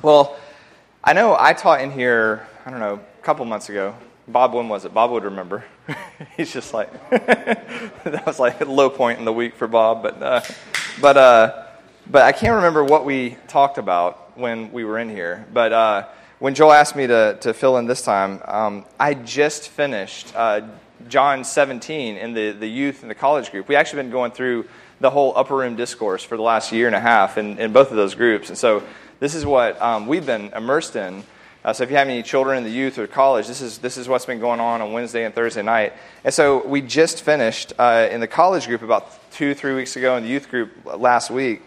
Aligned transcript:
Well, 0.00 0.36
I 1.02 1.12
know 1.12 1.36
I 1.36 1.54
taught 1.54 1.80
in 1.80 1.90
here, 1.90 2.46
I 2.64 2.70
don't 2.70 2.78
know, 2.78 3.00
a 3.18 3.22
couple 3.24 3.44
months 3.46 3.68
ago. 3.68 3.96
Bob, 4.28 4.54
when 4.54 4.68
was 4.68 4.84
it? 4.84 4.94
Bob 4.94 5.10
would 5.10 5.24
remember. 5.24 5.64
He's 6.36 6.52
just 6.52 6.72
like, 6.72 7.10
that 7.10 8.22
was 8.24 8.38
like 8.38 8.60
a 8.60 8.64
low 8.64 8.90
point 8.90 9.18
in 9.18 9.24
the 9.24 9.32
week 9.32 9.56
for 9.56 9.66
Bob. 9.66 10.04
But, 10.04 10.22
uh, 10.22 10.40
but, 11.00 11.16
uh, 11.16 11.66
but 12.08 12.22
I 12.22 12.30
can't 12.30 12.54
remember 12.54 12.84
what 12.84 13.04
we 13.04 13.38
talked 13.48 13.76
about 13.76 14.38
when 14.38 14.70
we 14.70 14.84
were 14.84 15.00
in 15.00 15.08
here. 15.08 15.44
But 15.52 15.72
uh, 15.72 16.06
when 16.38 16.54
Joel 16.54 16.74
asked 16.74 16.94
me 16.94 17.08
to, 17.08 17.36
to 17.40 17.52
fill 17.52 17.76
in 17.78 17.86
this 17.86 18.02
time, 18.02 18.40
um, 18.44 18.84
I 19.00 19.14
just 19.14 19.68
finished 19.68 20.32
uh, 20.36 20.60
John 21.08 21.42
17 21.42 22.16
in 22.16 22.34
the, 22.34 22.52
the 22.52 22.68
youth 22.68 23.02
and 23.02 23.10
the 23.10 23.16
college 23.16 23.50
group. 23.50 23.66
We 23.66 23.74
actually 23.74 24.02
been 24.02 24.12
going 24.12 24.30
through 24.30 24.68
the 25.00 25.10
whole 25.10 25.32
upper 25.34 25.56
room 25.56 25.74
discourse 25.74 26.22
for 26.22 26.36
the 26.36 26.42
last 26.42 26.70
year 26.70 26.86
and 26.86 26.94
a 26.94 27.00
half 27.00 27.36
in, 27.36 27.58
in 27.58 27.72
both 27.72 27.90
of 27.90 27.96
those 27.96 28.14
groups. 28.14 28.48
And 28.48 28.58
so 28.58 28.84
this 29.20 29.34
is 29.34 29.44
what 29.44 29.80
um, 29.80 30.06
we've 30.06 30.26
been 30.26 30.52
immersed 30.54 30.96
in. 30.96 31.24
Uh, 31.64 31.72
so 31.72 31.82
if 31.82 31.90
you 31.90 31.96
have 31.96 32.08
any 32.08 32.22
children 32.22 32.58
in 32.58 32.64
the 32.64 32.70
youth 32.70 32.98
or 32.98 33.06
college, 33.06 33.46
this 33.46 33.60
is, 33.60 33.78
this 33.78 33.96
is 33.96 34.08
what's 34.08 34.24
been 34.24 34.38
going 34.38 34.60
on 34.60 34.80
on 34.80 34.92
Wednesday 34.92 35.24
and 35.24 35.34
Thursday 35.34 35.62
night. 35.62 35.92
And 36.24 36.32
so 36.32 36.64
we 36.66 36.80
just 36.80 37.22
finished 37.22 37.72
uh, 37.78 38.08
in 38.10 38.20
the 38.20 38.28
college 38.28 38.66
group 38.66 38.82
about 38.82 39.30
two, 39.32 39.54
three 39.54 39.74
weeks 39.74 39.96
ago, 39.96 40.16
in 40.16 40.22
the 40.22 40.28
youth 40.28 40.48
group 40.48 40.70
last 40.84 41.30
week. 41.30 41.62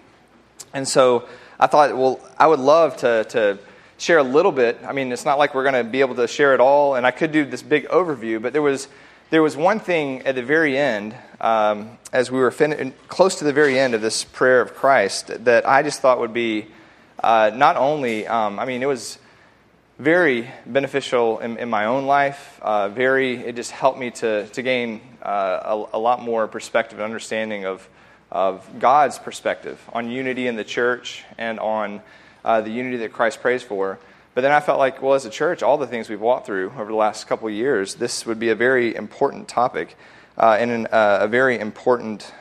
And 0.74 0.88
so 0.88 1.28
I 1.60 1.68
thought, 1.68 1.96
well, 1.96 2.20
I 2.40 2.48
would 2.48 2.60
love 2.60 2.98
to, 2.98 3.26
to 3.26 3.60
share 3.98 4.18
a 4.18 4.24
little 4.24 4.52
bit. 4.52 4.80
I 4.84 4.94
mean, 4.94 5.12
it's 5.12 5.26
not 5.26 5.38
like 5.38 5.54
we're 5.54 5.70
going 5.70 5.86
to 5.86 5.90
be 5.90 6.00
able 6.00 6.16
to 6.16 6.28
share 6.28 6.54
it 6.54 6.60
all, 6.60 6.96
and 6.96 7.06
I 7.06 7.12
could 7.12 7.32
do 7.32 7.46
this 7.46 7.62
big 7.62 7.88
overview, 7.90 8.42
but 8.42 8.54
there 8.54 8.62
was, 8.62 8.88
there 9.30 9.44
was 9.44 9.56
one 9.56 9.80
thing 9.80 10.22
at 10.22 10.36
the 10.36 10.42
very 10.42 10.78
end, 10.78 11.14
um, 11.40 12.00
as 12.12 12.32
we 12.32 12.40
were 12.40 12.50
fin- 12.50 12.94
close 13.10 13.36
to 13.36 13.44
the 13.44 13.54
very 13.54 13.78
end 13.78 13.94
of 13.94 14.02
this 14.02 14.24
prayer 14.24 14.62
of 14.62 14.74
Christ, 14.74 15.44
that 15.44 15.68
I 15.68 15.84
just 15.84 16.02
thought 16.02 16.20
would 16.20 16.34
be 16.34 16.68
uh, 17.22 17.52
not 17.54 17.78
only, 17.78 18.28
um, 18.28 18.60
I 18.60 18.66
mean, 18.66 18.82
it 18.82 18.88
was 18.88 19.20
very 20.00 20.50
beneficial 20.66 21.40
in, 21.40 21.58
in 21.58 21.70
my 21.70 21.86
own 21.86 22.06
life. 22.06 22.60
Uh, 22.62 22.90
very, 22.90 23.36
it 23.36 23.56
just 23.56 23.72
helped 23.72 24.00
me 24.00 24.10
to, 24.10 24.48
to 24.48 24.62
gain 24.64 25.00
uh, 25.22 25.86
a, 25.92 25.98
a, 25.98 26.00
lot 26.00 26.22
more 26.22 26.48
perspective 26.48 26.98
and 26.98 27.06
understanding 27.06 27.66
of, 27.66 27.88
of 28.32 28.68
God's 28.80 29.20
perspective 29.20 29.80
on 29.94 30.10
unity 30.10 30.48
in 30.48 30.56
the 30.56 30.64
church 30.64 31.24
and 31.38 31.60
on 31.60 32.02
uh, 32.44 32.62
the 32.62 32.72
unity 32.72 32.98
that 32.98 33.14
Christ 33.14 33.42
prays 33.42 33.62
for. 33.62 34.00
But 34.34 34.42
then 34.42 34.52
I 34.52 34.60
felt 34.60 34.80
like, 34.80 35.04
well, 35.04 35.14
as 35.14 35.26
a 35.26 35.30
church, 35.30 35.62
all 35.62 35.78
the 35.78 35.86
things 35.86 36.10
we've 36.10 36.22
walked 36.22 36.48
through 36.48 36.72
over 36.72 36.86
the 36.86 36.96
last 36.96 37.28
couple 37.28 37.48
years, 37.52 37.96
this 37.96 38.26
would 38.26 38.40
be 38.40 38.50
a 38.50 38.56
very 38.56 38.96
important 38.96 39.48
topic 39.48 39.96
uh, 40.38 40.58
and 40.60 40.72
an, 40.72 40.88
uh, 40.88 41.20
a 41.22 41.28
very 41.28 41.60
important 41.60 42.34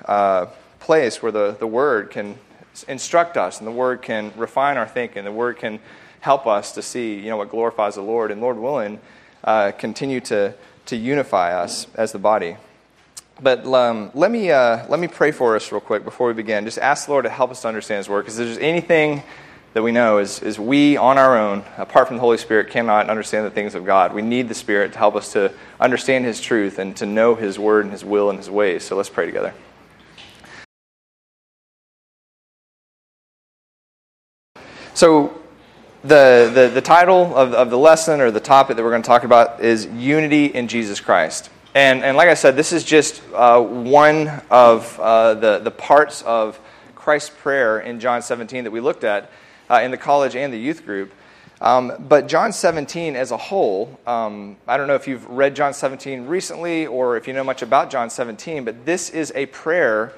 place 0.79 1.23
where 1.23 1.33
the, 1.33 1.57
the 1.59 1.67
Word 1.67 2.11
can 2.11 2.39
instruct 2.85 3.37
us 3.37 3.59
and 3.59 3.67
the 3.67 3.73
Word 3.73 4.03
can 4.03 4.33
refine 4.37 4.77
our 4.77 4.87
thinking. 4.87 5.25
The 5.25 5.33
Word 5.33 5.57
can 5.59 5.81
help 6.21 6.47
us 6.47 6.73
to 6.73 6.83
see, 6.83 7.15
you 7.15 7.31
know, 7.31 7.37
what 7.37 7.51
glorifies 7.51 7.95
the 7.95 8.03
Lord. 8.03 8.31
And 8.31 8.41
Lord 8.41 8.59
willing, 8.59 9.01
uh, 9.45 9.73
continue 9.73 10.21
to, 10.21 10.55
to 10.87 10.97
unify 10.97 11.55
us 11.55 11.87
as 11.95 12.13
the 12.13 12.19
body. 12.19 12.57
But 13.43 13.65
um, 13.67 14.11
let, 14.15 14.31
me, 14.31 14.51
uh, 14.51 14.87
let 14.89 15.01
me 15.01 15.09
pray 15.09 15.31
for 15.31 15.57
us 15.57 15.73
real 15.73 15.81
quick 15.81 16.05
before 16.05 16.29
we 16.29 16.35
begin. 16.35 16.65
Just 16.65 16.79
ask 16.79 17.07
the 17.07 17.13
Lord 17.13 17.25
to 17.25 17.31
help 17.31 17.51
us 17.51 17.63
to 17.63 17.69
understand 17.69 17.99
His 17.99 18.09
Word. 18.09 18.23
Because 18.23 18.39
if 18.39 18.47
there's 18.47 18.59
anything 18.59 19.23
that 19.73 19.83
we 19.83 19.93
know 19.93 20.19
is, 20.19 20.43
is 20.43 20.59
we 20.59 20.97
on 20.97 21.17
our 21.17 21.39
own, 21.39 21.65
apart 21.79 22.09
from 22.09 22.17
the 22.17 22.21
Holy 22.21 22.37
Spirit, 22.37 22.71
cannot 22.71 23.09
understand 23.09 23.47
the 23.47 23.51
things 23.51 23.75
of 23.75 23.87
God. 23.87 24.13
We 24.13 24.23
need 24.23 24.49
the 24.49 24.55
Spirit 24.55 24.93
to 24.93 24.99
help 24.99 25.15
us 25.17 25.33
to 25.33 25.53
understand 25.79 26.27
His 26.27 26.41
truth 26.41 26.79
and 26.79 26.95
to 26.99 27.07
know 27.07 27.35
His 27.35 27.59
Word 27.59 27.85
and 27.85 27.93
His 27.93 28.05
will 28.05 28.29
and 28.29 28.39
His 28.39 28.51
ways. 28.51 28.85
So 28.85 28.97
let's 28.97 29.09
pray 29.09 29.27
together. 29.27 29.55
So, 35.01 35.35
the, 36.03 36.51
the, 36.53 36.69
the 36.75 36.83
title 36.83 37.35
of, 37.35 37.55
of 37.55 37.71
the 37.71 37.79
lesson 37.79 38.21
or 38.21 38.31
the 38.31 38.39
topic 38.39 38.77
that 38.77 38.83
we're 38.83 38.91
going 38.91 39.01
to 39.01 39.07
talk 39.07 39.25
about 39.25 39.65
is 39.65 39.87
Unity 39.87 40.45
in 40.45 40.69
Jesus 40.69 41.01
Christ. 41.01 41.49
And, 41.75 42.05
and 42.05 42.19
like 42.19 42.29
I 42.29 42.35
said, 42.35 42.55
this 42.55 42.71
is 42.71 42.85
just 42.85 43.23
uh, 43.33 43.63
one 43.63 44.29
of 44.51 45.01
uh, 45.01 45.33
the, 45.33 45.61
the 45.61 45.71
parts 45.71 46.21
of 46.21 46.61
Christ's 46.95 47.31
prayer 47.31 47.81
in 47.81 47.99
John 47.99 48.21
17 48.21 48.65
that 48.65 48.71
we 48.71 48.81
looked 48.81 49.03
at 49.03 49.31
uh, 49.71 49.81
in 49.83 49.91
the 49.91 49.97
college 49.97 50.37
and 50.37 50.53
the 50.53 50.59
youth 50.59 50.85
group. 50.85 51.15
Um, 51.63 51.93
but 51.99 52.29
John 52.29 52.53
17 52.53 53.17
as 53.17 53.31
a 53.31 53.39
whole, 53.39 53.99
um, 54.07 54.59
I 54.69 54.77
don't 54.77 54.87
know 54.87 54.97
if 54.97 55.09
you've 55.09 55.27
read 55.31 55.57
John 55.57 55.73
17 55.73 56.27
recently 56.27 56.87
or 56.87 57.17
if 57.17 57.27
you 57.27 57.33
know 57.33 57.43
much 57.43 57.63
about 57.63 57.89
John 57.89 58.11
17, 58.11 58.67
but 58.67 58.85
this 58.85 59.09
is 59.09 59.33
a 59.35 59.47
prayer 59.47 60.13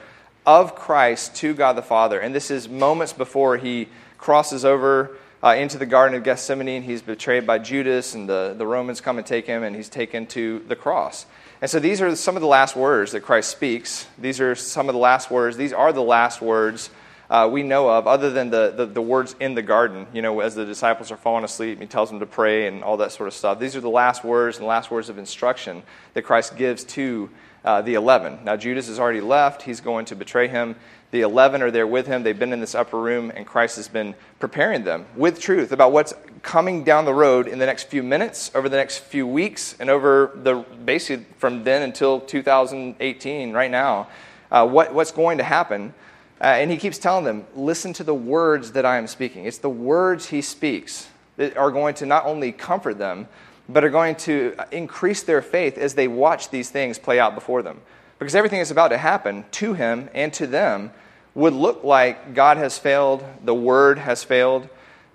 of 0.44 0.74
Christ 0.74 1.36
to 1.36 1.54
God 1.54 1.74
the 1.74 1.82
Father. 1.82 2.18
And 2.18 2.34
this 2.34 2.50
is 2.50 2.68
moments 2.68 3.12
before 3.12 3.58
he 3.58 3.86
crosses 4.22 4.64
over 4.64 5.16
uh, 5.42 5.56
into 5.58 5.76
the 5.78 5.86
Garden 5.86 6.16
of 6.16 6.22
Gethsemane, 6.22 6.68
and 6.68 6.84
he's 6.84 7.02
betrayed 7.02 7.44
by 7.44 7.58
Judas, 7.58 8.14
and 8.14 8.28
the, 8.28 8.54
the 8.56 8.64
Romans 8.64 9.00
come 9.00 9.18
and 9.18 9.26
take 9.26 9.48
him, 9.48 9.64
and 9.64 9.74
he's 9.74 9.88
taken 9.88 10.26
to 10.26 10.60
the 10.68 10.76
cross. 10.76 11.26
And 11.60 11.68
so 11.68 11.80
these 11.80 12.00
are 12.00 12.14
some 12.14 12.36
of 12.36 12.40
the 12.40 12.46
last 12.48 12.76
words 12.76 13.10
that 13.12 13.22
Christ 13.22 13.50
speaks. 13.50 14.06
These 14.16 14.40
are 14.40 14.54
some 14.54 14.88
of 14.88 14.92
the 14.92 15.00
last 15.00 15.28
words. 15.28 15.56
These 15.56 15.72
are 15.72 15.92
the 15.92 16.04
last 16.04 16.40
words 16.40 16.90
uh, 17.30 17.48
we 17.50 17.64
know 17.64 17.88
of, 17.88 18.06
other 18.06 18.30
than 18.30 18.50
the, 18.50 18.72
the, 18.76 18.86
the, 18.86 19.02
words 19.02 19.34
in 19.40 19.54
the 19.54 19.62
garden, 19.62 20.06
you 20.12 20.22
know, 20.22 20.38
as 20.40 20.54
the 20.54 20.66
disciples 20.66 21.10
are 21.10 21.16
falling 21.16 21.44
asleep, 21.44 21.80
he 21.80 21.86
tells 21.86 22.10
them 22.10 22.20
to 22.20 22.26
pray 22.26 22.68
and 22.68 22.84
all 22.84 22.98
that 22.98 23.10
sort 23.10 23.26
of 23.26 23.32
stuff. 23.32 23.58
These 23.58 23.74
are 23.74 23.80
the 23.80 23.88
last 23.88 24.22
words 24.22 24.58
and 24.58 24.66
last 24.66 24.90
words 24.90 25.08
of 25.08 25.18
instruction 25.18 25.82
that 26.12 26.22
Christ 26.22 26.56
gives 26.56 26.84
to 26.84 27.30
uh, 27.64 27.80
the 27.80 27.94
eleven. 27.94 28.38
Now, 28.44 28.56
Judas 28.56 28.88
has 28.88 29.00
already 29.00 29.22
left, 29.22 29.62
he's 29.62 29.80
going 29.80 30.04
to 30.06 30.14
betray 30.14 30.46
him. 30.46 30.76
The 31.12 31.20
11 31.20 31.60
are 31.60 31.70
there 31.70 31.86
with 31.86 32.06
him. 32.06 32.22
They've 32.22 32.38
been 32.38 32.54
in 32.54 32.60
this 32.60 32.74
upper 32.74 32.98
room, 32.98 33.30
and 33.36 33.46
Christ 33.46 33.76
has 33.76 33.86
been 33.86 34.14
preparing 34.38 34.82
them 34.82 35.04
with 35.14 35.38
truth 35.38 35.70
about 35.70 35.92
what's 35.92 36.14
coming 36.40 36.84
down 36.84 37.04
the 37.04 37.12
road 37.12 37.46
in 37.46 37.58
the 37.58 37.66
next 37.66 37.84
few 37.84 38.02
minutes, 38.02 38.50
over 38.54 38.66
the 38.66 38.78
next 38.78 39.00
few 39.00 39.26
weeks, 39.26 39.76
and 39.78 39.90
over 39.90 40.32
the 40.34 40.64
basically 40.86 41.26
from 41.36 41.64
then 41.64 41.82
until 41.82 42.18
2018, 42.18 43.52
right 43.52 43.70
now, 43.70 44.08
uh, 44.50 44.66
what, 44.66 44.94
what's 44.94 45.12
going 45.12 45.36
to 45.36 45.44
happen. 45.44 45.92
Uh, 46.40 46.44
and 46.44 46.70
he 46.70 46.78
keeps 46.78 46.96
telling 46.96 47.26
them, 47.26 47.44
listen 47.54 47.92
to 47.92 48.04
the 48.04 48.14
words 48.14 48.72
that 48.72 48.86
I 48.86 48.96
am 48.96 49.06
speaking. 49.06 49.44
It's 49.44 49.58
the 49.58 49.68
words 49.68 50.28
he 50.28 50.40
speaks 50.40 51.08
that 51.36 51.58
are 51.58 51.70
going 51.70 51.94
to 51.96 52.06
not 52.06 52.24
only 52.24 52.52
comfort 52.52 52.96
them, 52.96 53.28
but 53.68 53.84
are 53.84 53.90
going 53.90 54.16
to 54.16 54.56
increase 54.70 55.22
their 55.22 55.42
faith 55.42 55.76
as 55.76 55.92
they 55.92 56.08
watch 56.08 56.48
these 56.48 56.70
things 56.70 56.98
play 56.98 57.20
out 57.20 57.34
before 57.34 57.62
them. 57.62 57.82
Because 58.22 58.36
everything 58.36 58.60
that's 58.60 58.70
about 58.70 58.88
to 58.88 58.98
happen 58.98 59.44
to 59.52 59.74
him 59.74 60.08
and 60.14 60.32
to 60.34 60.46
them 60.46 60.92
would 61.34 61.52
look 61.52 61.82
like 61.82 62.34
God 62.34 62.56
has 62.56 62.78
failed, 62.78 63.24
the 63.42 63.54
Word 63.54 63.98
has 63.98 64.22
failed. 64.22 64.68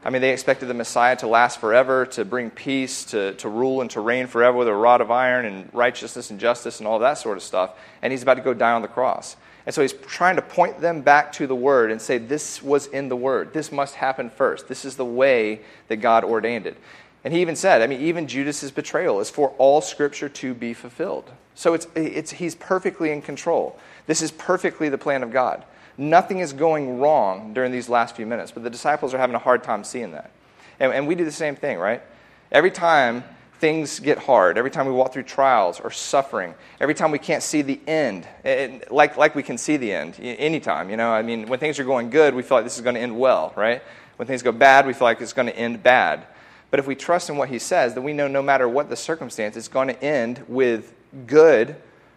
I 0.03 0.09
mean, 0.09 0.21
they 0.21 0.31
expected 0.31 0.67
the 0.67 0.73
Messiah 0.73 1.15
to 1.17 1.27
last 1.27 1.59
forever, 1.59 2.05
to 2.07 2.25
bring 2.25 2.49
peace, 2.49 3.05
to, 3.05 3.33
to 3.35 3.47
rule 3.47 3.79
and 3.79 3.89
to 3.91 4.01
reign 4.01 4.27
forever 4.27 4.57
with 4.57 4.67
a 4.67 4.73
rod 4.73 4.99
of 4.99 5.09
iron 5.09 5.45
and 5.45 5.69
righteousness 5.73 6.31
and 6.31 6.39
justice 6.39 6.79
and 6.79 6.87
all 6.87 6.99
that 6.99 7.13
sort 7.13 7.37
of 7.37 7.43
stuff. 7.43 7.71
And 8.01 8.11
he's 8.11 8.23
about 8.23 8.35
to 8.35 8.41
go 8.41 8.53
die 8.53 8.73
on 8.73 8.81
the 8.81 8.87
cross. 8.89 9.37
And 9.65 9.73
so 9.73 9.81
he's 9.81 9.93
trying 9.93 10.35
to 10.37 10.41
point 10.41 10.81
them 10.81 11.01
back 11.01 11.31
to 11.33 11.47
the 11.47 11.55
Word 11.55 11.91
and 11.91 12.01
say, 12.01 12.17
This 12.17 12.61
was 12.61 12.87
in 12.87 13.07
the 13.07 13.15
Word. 13.15 13.53
This 13.53 13.71
must 13.71 13.95
happen 13.95 14.29
first. 14.29 14.67
This 14.67 14.83
is 14.83 14.97
the 14.97 15.05
way 15.05 15.61
that 15.87 15.97
God 15.97 16.25
ordained 16.25 16.67
it. 16.67 16.77
And 17.23 17.33
he 17.33 17.41
even 17.41 17.55
said, 17.55 17.81
I 17.81 17.87
mean, 17.87 18.01
even 18.01 18.27
Judas's 18.27 18.71
betrayal 18.71 19.19
is 19.19 19.29
for 19.29 19.49
all 19.57 19.81
Scripture 19.81 20.29
to 20.29 20.53
be 20.53 20.73
fulfilled. 20.73 21.29
So 21.55 21.73
it's, 21.73 21.87
it's, 21.95 22.31
he's 22.31 22.55
perfectly 22.55 23.11
in 23.11 23.21
control. 23.21 23.77
This 24.05 24.21
is 24.21 24.31
perfectly 24.31 24.89
the 24.89 24.97
plan 24.97 25.23
of 25.23 25.31
God. 25.31 25.65
Nothing 25.97 26.39
is 26.39 26.53
going 26.53 26.99
wrong 26.99 27.53
during 27.53 27.71
these 27.71 27.89
last 27.89 28.15
few 28.15 28.27
minutes, 28.27 28.51
but 28.51 28.63
the 28.63 28.69
disciples 28.69 29.13
are 29.13 29.17
having 29.17 29.35
a 29.35 29.39
hard 29.39 29.63
time 29.63 29.83
seeing 29.83 30.11
that. 30.11 30.31
And, 30.79 30.93
and 30.93 31.07
we 31.07 31.15
do 31.15 31.25
the 31.25 31.31
same 31.31 31.55
thing, 31.55 31.79
right? 31.79 32.03
Every 32.51 32.69
time 32.69 33.23
things 33.59 33.99
get 33.99 34.19
hard, 34.19 34.59
every 34.59 34.69
time 34.69 34.85
we 34.85 34.91
walk 34.91 35.11
through 35.11 35.23
trials 35.23 35.79
or 35.79 35.89
suffering, 35.89 36.53
every 36.79 36.93
time 36.93 37.09
we 37.09 37.17
can't 37.17 37.41
see 37.41 37.63
the 37.63 37.79
end, 37.87 38.27
it, 38.45 38.91
like, 38.91 39.17
like 39.17 39.33
we 39.33 39.41
can 39.41 39.57
see 39.57 39.77
the 39.77 39.91
end 39.91 40.19
anytime, 40.19 40.91
you 40.91 40.97
know? 40.97 41.11
I 41.11 41.23
mean, 41.23 41.47
when 41.47 41.57
things 41.57 41.79
are 41.79 41.83
going 41.83 42.11
good, 42.11 42.35
we 42.35 42.43
feel 42.43 42.57
like 42.57 42.65
this 42.65 42.77
is 42.77 42.83
going 42.83 42.95
to 42.95 43.01
end 43.01 43.17
well, 43.17 43.51
right? 43.55 43.81
When 44.17 44.27
things 44.27 44.43
go 44.43 44.51
bad, 44.51 44.85
we 44.85 44.93
feel 44.93 45.05
like 45.05 45.19
it's 45.19 45.33
going 45.33 45.47
to 45.47 45.57
end 45.57 45.81
bad. 45.81 46.27
But 46.69 46.79
if 46.79 46.87
we 46.87 46.95
trust 46.95 47.29
in 47.29 47.37
what 47.37 47.49
he 47.49 47.59
says, 47.59 47.93
then 47.93 48.03
we 48.03 48.13
know 48.13 48.27
no 48.27 48.41
matter 48.41 48.67
what 48.67 48.89
the 48.89 48.95
circumstance, 48.95 49.55
it's 49.55 49.67
going 49.67 49.87
to 49.87 50.03
end 50.03 50.43
with 50.47 50.93
good 51.25 51.75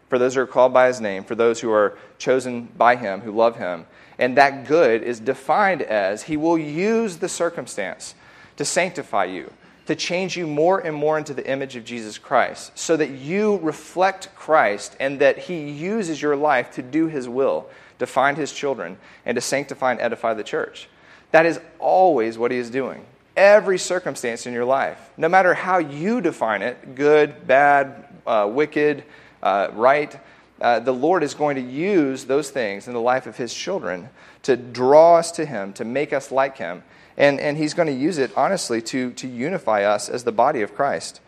for 0.09 0.19
those 0.19 0.35
who 0.35 0.41
are 0.41 0.47
called 0.47 0.75
by 0.75 0.89
his 0.89 1.01
name, 1.01 1.23
for 1.23 1.37
those 1.37 1.61
who 1.61 1.71
are 1.71 1.97
chosen 2.19 2.67
by 2.77 2.97
him, 2.97 3.21
who 3.21 3.31
love 3.31 3.57
him. 3.57 3.87
And 4.19 4.37
that 4.37 4.67
good 4.67 5.03
is 5.03 5.21
defined 5.21 5.83
as 5.83 6.25
he 6.25 6.37
will 6.37 6.59
use 6.59 7.19
the 7.19 7.29
circumstance 7.29 8.15
to 8.57 8.65
sanctify 8.65 9.27
you, 9.27 9.53
to 9.87 9.95
change 9.95 10.37
you 10.37 10.47
more 10.47 10.81
and 10.81 10.95
more 10.97 11.17
into 11.17 11.33
the 11.33 11.49
image 11.49 11.77
of 11.77 11.85
Jesus 11.85 12.19
Christ, 12.19 12.77
so 12.77 12.97
that 12.97 13.11
you 13.11 13.59
reflect 13.59 14.35
Christ 14.35 14.97
and 14.99 15.21
that 15.21 15.39
he 15.39 15.71
uses 15.71 16.21
your 16.21 16.37
life 16.37 16.73
to 16.73 16.83
do 16.83 17.07
his 17.07 17.29
will, 17.29 17.71
to 18.01 18.07
find 18.07 18.37
his 18.37 18.53
children, 18.53 18.99
and 19.25 19.37
to 19.37 19.41
sanctify 19.41 19.93
and 19.93 20.01
edify 20.01 20.35
the 20.35 20.43
church. 20.43 20.89
That 21.31 21.47
is 21.47 21.61
always 21.79 22.37
what 22.37 22.51
he 22.51 22.59
is 22.59 22.69
doing. 22.69 23.07
Every 23.37 23.79
circumstance 23.79 24.47
in 24.47 24.53
your 24.53 24.65
life, 24.65 24.99
no 25.17 25.29
matter 25.29 25.55
how 25.55 25.79
you 25.79 26.21
define 26.21 26.63
it 26.63 26.95
good, 26.95 27.47
bad, 27.47 28.09
uh, 28.27 28.49
wicked, 28.51 29.05
uh, 29.43 29.69
right, 29.73 30.19
uh, 30.61 30.81
the 30.81 30.93
Lord 30.93 31.23
is 31.23 31.35
going 31.35 31.57
to 31.57 31.63
use 31.63 32.25
those 32.25 32.51
things 32.51 32.87
in 32.87 32.93
the 32.93 33.01
life 33.01 33.27
of 33.27 33.37
his 33.37 33.55
children 33.55 34.11
to 34.43 34.57
draw 34.57 35.17
us 35.17 35.31
to 35.33 35.47
him, 35.47 35.73
to 35.75 35.85
make 35.85 36.13
us 36.13 36.31
like 36.31 36.59
him. 36.59 36.83
And, 37.17 37.41
and 37.41 37.57
he's 37.57 37.75
going 37.75 37.87
to 37.87 37.95
use 37.95 38.19
it, 38.19 38.31
honestly, 38.37 38.83
to, 38.83 39.13
to 39.13 39.29
unify 39.29 39.85
us 39.85 40.09
as 40.09 40.25
the 40.25 40.33
body 40.33 40.63
of 40.63 40.75
Christ. 40.75 41.21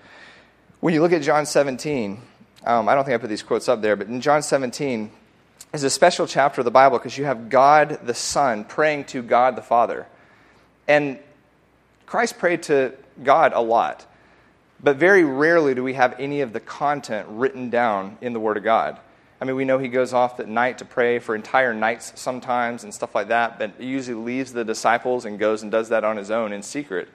When 0.81 0.95
you 0.95 1.01
look 1.01 1.13
at 1.13 1.23
John 1.23 1.47
17, 1.47 2.21
um, 2.65 2.89
I 2.89 2.95
don't 2.95 3.05
think 3.05 3.15
I 3.15 3.19
put 3.19 3.29
these 3.29 3.43
quotes 3.43 3.69
up 3.69 3.83
there, 3.83 3.97
but 3.97 4.09
in 4.09 4.21
John 4.21 4.43
17 4.43 5.11
is 5.73 5.85
a 5.85 5.91
special 5.91 6.27
chapter 6.27 6.61
of 6.61 6.65
the 6.65 6.71
Bible 6.71 6.99
because 6.99 7.17
you 7.17 7.25
have 7.25 7.49
God 7.49 8.01
the 8.05 8.15
Son 8.15 8.65
praying 8.65 9.05
to 9.07 9.23
God 9.23 9.57
the 9.57 9.63
Father. 9.63 10.07
And 10.87 11.19
Christ 12.13 12.37
prayed 12.37 12.65
to 12.65 12.93
God 13.25 13.55
a 13.55 13.63
lot, 13.63 14.05
but 14.83 14.97
very 14.97 15.25
rarely 15.25 15.75
do 15.75 15.83
we 15.83 15.95
have 15.95 16.15
any 16.19 16.43
of 16.43 16.53
the 16.53 16.61
content 16.61 17.27
written 17.31 17.71
down 17.71 18.19
in 18.21 18.35
the 18.35 18.39
Word 18.39 18.59
of 18.59 18.63
God. 18.63 18.99
I 19.41 19.47
mean, 19.47 19.57
we 19.57 19.65
know 19.65 19.79
he 19.79 19.89
goes 19.89 20.13
off 20.13 20.39
at 20.39 20.47
night 20.47 20.77
to 20.77 20.85
pray 20.85 21.21
for 21.21 21.35
entire 21.35 21.73
nights 21.73 22.13
sometimes 22.17 22.85
and 22.85 22.93
stuff 22.93 23.15
like 23.15 23.29
that, 23.29 23.59
but 23.59 23.73
he 23.79 23.87
usually 23.87 24.23
leaves 24.23 24.53
the 24.53 24.63
disciples 24.63 25.25
and 25.25 25.39
goes 25.39 25.63
and 25.63 25.73
does 25.73 25.89
that 25.89 26.05
on 26.05 26.19
his 26.19 26.31
own 26.31 26.53
in 26.53 26.63
secret. 26.63 27.09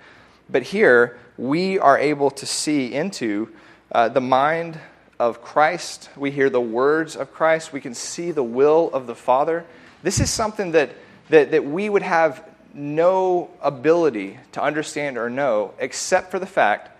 But 0.49 0.63
here, 0.63 1.19
we 1.37 1.77
are 1.77 1.99
able 1.99 2.31
to 2.31 2.47
see 2.47 2.91
into 2.91 3.49
uh, 3.91 4.09
the 4.09 4.19
mind 4.19 4.79
of 5.19 5.43
Christ. 5.43 6.09
We 6.17 6.31
hear 6.31 6.49
the 6.49 6.59
words 6.59 7.15
of 7.15 7.31
Christ. 7.31 7.71
We 7.71 7.81
can 7.81 7.93
see 7.93 8.31
the 8.31 8.41
will 8.41 8.89
of 8.93 9.05
the 9.05 9.13
Father. 9.13 9.63
This 10.01 10.19
is 10.19 10.31
something 10.31 10.71
that, 10.71 10.89
that, 11.29 11.51
that 11.51 11.63
we 11.63 11.87
would 11.87 12.01
have 12.01 12.46
no 12.77 13.49
ability 13.61 14.37
to 14.51 14.61
understand 14.61 15.17
or 15.17 15.29
know 15.29 15.73
except 15.79 16.31
for 16.31 16.39
the 16.39 16.45
fact 16.45 16.91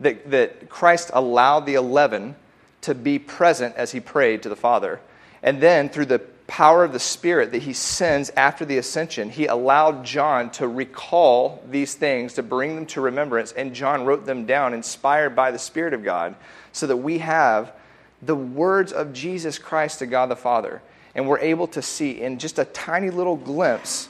that, 0.00 0.30
that 0.30 0.68
Christ 0.68 1.10
allowed 1.14 1.66
the 1.66 1.74
11 1.74 2.36
to 2.82 2.94
be 2.94 3.18
present 3.18 3.74
as 3.76 3.92
he 3.92 4.00
prayed 4.00 4.42
to 4.42 4.48
the 4.48 4.56
Father. 4.56 5.00
And 5.42 5.60
then 5.60 5.88
through 5.88 6.06
the 6.06 6.18
power 6.46 6.84
of 6.84 6.92
the 6.92 6.98
Spirit 6.98 7.52
that 7.52 7.62
he 7.62 7.72
sends 7.72 8.30
after 8.36 8.64
the 8.64 8.76
ascension, 8.76 9.30
he 9.30 9.46
allowed 9.46 10.04
John 10.04 10.50
to 10.50 10.68
recall 10.68 11.62
these 11.68 11.94
things, 11.94 12.34
to 12.34 12.42
bring 12.42 12.74
them 12.74 12.86
to 12.86 13.00
remembrance, 13.00 13.52
and 13.52 13.74
John 13.74 14.04
wrote 14.04 14.26
them 14.26 14.44
down, 14.44 14.74
inspired 14.74 15.34
by 15.34 15.50
the 15.50 15.58
Spirit 15.58 15.94
of 15.94 16.04
God, 16.04 16.34
so 16.72 16.86
that 16.86 16.98
we 16.98 17.18
have 17.18 17.72
the 18.20 18.36
words 18.36 18.92
of 18.92 19.12
Jesus 19.12 19.58
Christ 19.58 20.00
to 20.00 20.06
God 20.06 20.26
the 20.26 20.36
Father. 20.36 20.82
And 21.14 21.26
we're 21.28 21.40
able 21.40 21.68
to 21.68 21.82
see 21.82 22.20
in 22.20 22.38
just 22.38 22.58
a 22.58 22.64
tiny 22.66 23.10
little 23.10 23.36
glimpse 23.36 24.08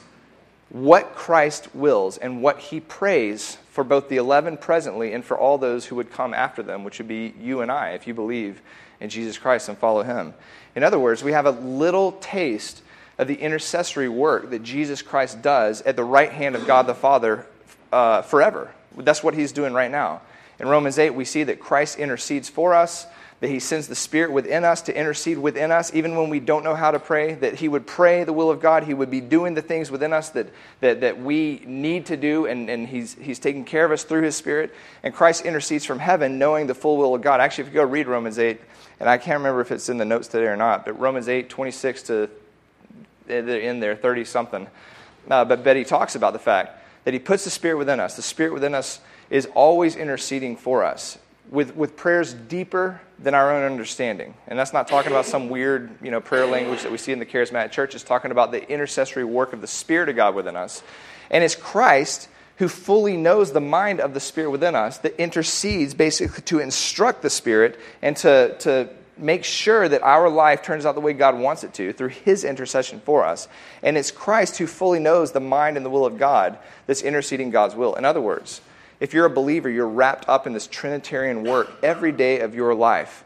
what 0.73 1.13
Christ 1.13 1.73
wills 1.75 2.17
and 2.17 2.41
what 2.41 2.57
he 2.57 2.79
prays 2.79 3.59
for 3.69 3.83
both 3.83 4.09
the 4.09 4.17
11 4.17 4.57
presently 4.57 5.13
and 5.13 5.23
for 5.23 5.37
all 5.37 5.59
those 5.59 5.85
who 5.85 5.95
would 5.95 6.11
come 6.11 6.33
after 6.33 6.63
them, 6.63 6.83
which 6.83 6.97
would 6.97 7.07
be 7.07 7.33
you 7.39 7.61
and 7.61 7.71
I, 7.71 7.91
if 7.91 8.07
you 8.07 8.13
believe 8.15 8.59
in 8.99 9.09
Jesus 9.09 9.37
Christ 9.37 9.69
and 9.69 9.77
follow 9.77 10.01
him. 10.01 10.33
In 10.75 10.83
other 10.83 10.97
words, 10.97 11.23
we 11.23 11.31
have 11.31 11.45
a 11.45 11.51
little 11.51 12.13
taste 12.13 12.81
of 13.19 13.27
the 13.27 13.35
intercessory 13.35 14.09
work 14.09 14.49
that 14.49 14.63
Jesus 14.63 15.03
Christ 15.03 15.43
does 15.43 15.83
at 15.83 15.95
the 15.95 16.03
right 16.03 16.31
hand 16.31 16.55
of 16.55 16.65
God 16.65 16.87
the 16.87 16.95
Father 16.95 17.45
uh, 17.91 18.23
forever. 18.23 18.73
That's 18.97 19.23
what 19.23 19.35
he's 19.35 19.51
doing 19.51 19.73
right 19.73 19.91
now. 19.91 20.21
In 20.59 20.67
Romans 20.67 20.97
8, 20.97 21.11
we 21.11 21.25
see 21.25 21.43
that 21.43 21.59
Christ 21.59 21.99
intercedes 21.99 22.49
for 22.49 22.73
us 22.73 23.05
that 23.43 23.49
He 23.49 23.59
sends 23.59 23.89
the 23.89 23.95
Spirit 23.95 24.31
within 24.31 24.63
us 24.63 24.81
to 24.83 24.97
intercede 24.97 25.37
within 25.37 25.69
us, 25.69 25.93
even 25.93 26.15
when 26.15 26.29
we 26.29 26.39
don't 26.39 26.63
know 26.63 26.75
how 26.75 26.91
to 26.91 26.97
pray, 26.97 27.33
that 27.33 27.55
He 27.55 27.67
would 27.67 27.85
pray 27.85 28.23
the 28.23 28.31
will 28.31 28.49
of 28.49 28.61
God. 28.61 28.85
He 28.85 28.93
would 28.93 29.11
be 29.11 29.19
doing 29.19 29.53
the 29.53 29.61
things 29.61 29.91
within 29.91 30.13
us 30.13 30.29
that, 30.29 30.47
that, 30.79 31.01
that 31.01 31.19
we 31.19 31.61
need 31.65 32.05
to 32.05 32.15
do, 32.15 32.45
and, 32.45 32.69
and 32.69 32.87
he's, 32.87 33.15
he's 33.15 33.39
taking 33.39 33.65
care 33.65 33.83
of 33.83 33.91
us 33.91 34.05
through 34.05 34.21
His 34.21 34.37
Spirit. 34.37 34.73
And 35.03 35.13
Christ 35.13 35.43
intercedes 35.43 35.83
from 35.83 35.99
heaven, 35.99 36.39
knowing 36.39 36.67
the 36.67 36.73
full 36.73 36.95
will 36.95 37.15
of 37.15 37.21
God. 37.21 37.41
Actually, 37.41 37.65
if 37.65 37.73
you 37.73 37.81
go 37.81 37.83
read 37.83 38.07
Romans 38.07 38.39
8, 38.39 38.61
and 39.01 39.09
I 39.09 39.17
can't 39.17 39.39
remember 39.39 39.59
if 39.59 39.73
it's 39.73 39.89
in 39.89 39.97
the 39.97 40.05
notes 40.05 40.29
today 40.29 40.45
or 40.45 40.55
not, 40.55 40.85
but 40.85 40.97
Romans 40.97 41.27
8, 41.27 41.49
26 41.49 42.03
to 42.03 42.29
in 43.27 43.81
there, 43.81 43.97
30 43.97 44.23
something. 44.23 44.67
Uh, 45.29 45.43
but 45.43 45.65
Betty 45.65 45.83
talks 45.83 46.15
about 46.15 46.31
the 46.31 46.39
fact 46.39 46.81
that 47.03 47.13
He 47.13 47.19
puts 47.19 47.43
the 47.43 47.49
Spirit 47.49 47.77
within 47.77 47.99
us. 47.99 48.15
The 48.15 48.21
Spirit 48.21 48.53
within 48.53 48.73
us 48.73 49.01
is 49.29 49.47
always 49.47 49.97
interceding 49.97 50.55
for 50.55 50.85
us 50.85 51.17
with, 51.49 51.75
with 51.75 51.95
prayers 51.95 52.33
deeper 52.33 53.01
than 53.19 53.33
our 53.33 53.53
own 53.55 53.63
understanding. 53.63 54.33
And 54.47 54.57
that's 54.57 54.73
not 54.73 54.87
talking 54.87 55.11
about 55.11 55.25
some 55.25 55.49
weird 55.49 55.91
you 56.01 56.11
know, 56.11 56.19
prayer 56.19 56.45
language 56.45 56.83
that 56.83 56.91
we 56.91 56.97
see 56.97 57.11
in 57.11 57.19
the 57.19 57.25
charismatic 57.25 57.71
church. 57.71 57.95
It's 57.95 58.03
talking 58.03 58.31
about 58.31 58.51
the 58.51 58.69
intercessory 58.69 59.23
work 59.23 59.53
of 59.53 59.61
the 59.61 59.67
Spirit 59.67 60.09
of 60.09 60.15
God 60.15 60.35
within 60.35 60.55
us. 60.55 60.83
And 61.29 61.43
it's 61.43 61.55
Christ 61.55 62.29
who 62.57 62.67
fully 62.67 63.17
knows 63.17 63.51
the 63.51 63.61
mind 63.61 63.99
of 63.99 64.13
the 64.13 64.19
Spirit 64.19 64.51
within 64.51 64.75
us 64.75 64.99
that 64.99 65.19
intercedes 65.19 65.93
basically 65.93 66.43
to 66.43 66.59
instruct 66.59 67.21
the 67.21 67.29
Spirit 67.29 67.79
and 68.01 68.15
to, 68.17 68.55
to 68.59 68.89
make 69.17 69.43
sure 69.43 69.87
that 69.87 70.01
our 70.01 70.29
life 70.29 70.61
turns 70.61 70.85
out 70.85 70.95
the 70.95 71.01
way 71.01 71.13
God 71.13 71.37
wants 71.37 71.63
it 71.63 71.73
to 71.75 71.93
through 71.93 72.09
His 72.09 72.43
intercession 72.43 73.01
for 73.03 73.25
us. 73.25 73.47
And 73.81 73.97
it's 73.97 74.11
Christ 74.11 74.57
who 74.57 74.67
fully 74.67 74.99
knows 74.99 75.31
the 75.31 75.39
mind 75.39 75.77
and 75.77 75.85
the 75.85 75.89
will 75.89 76.05
of 76.05 76.17
God 76.17 76.57
that's 76.87 77.01
interceding 77.01 77.49
God's 77.49 77.75
will. 77.75 77.95
In 77.95 78.05
other 78.05 78.21
words, 78.21 78.61
if 78.99 79.13
you're 79.13 79.25
a 79.25 79.29
believer, 79.29 79.69
you're 79.69 79.87
wrapped 79.87 80.27
up 80.29 80.47
in 80.47 80.53
this 80.53 80.67
Trinitarian 80.67 81.43
work 81.43 81.69
every 81.81 82.11
day 82.11 82.39
of 82.39 82.55
your 82.55 82.73
life 82.73 83.23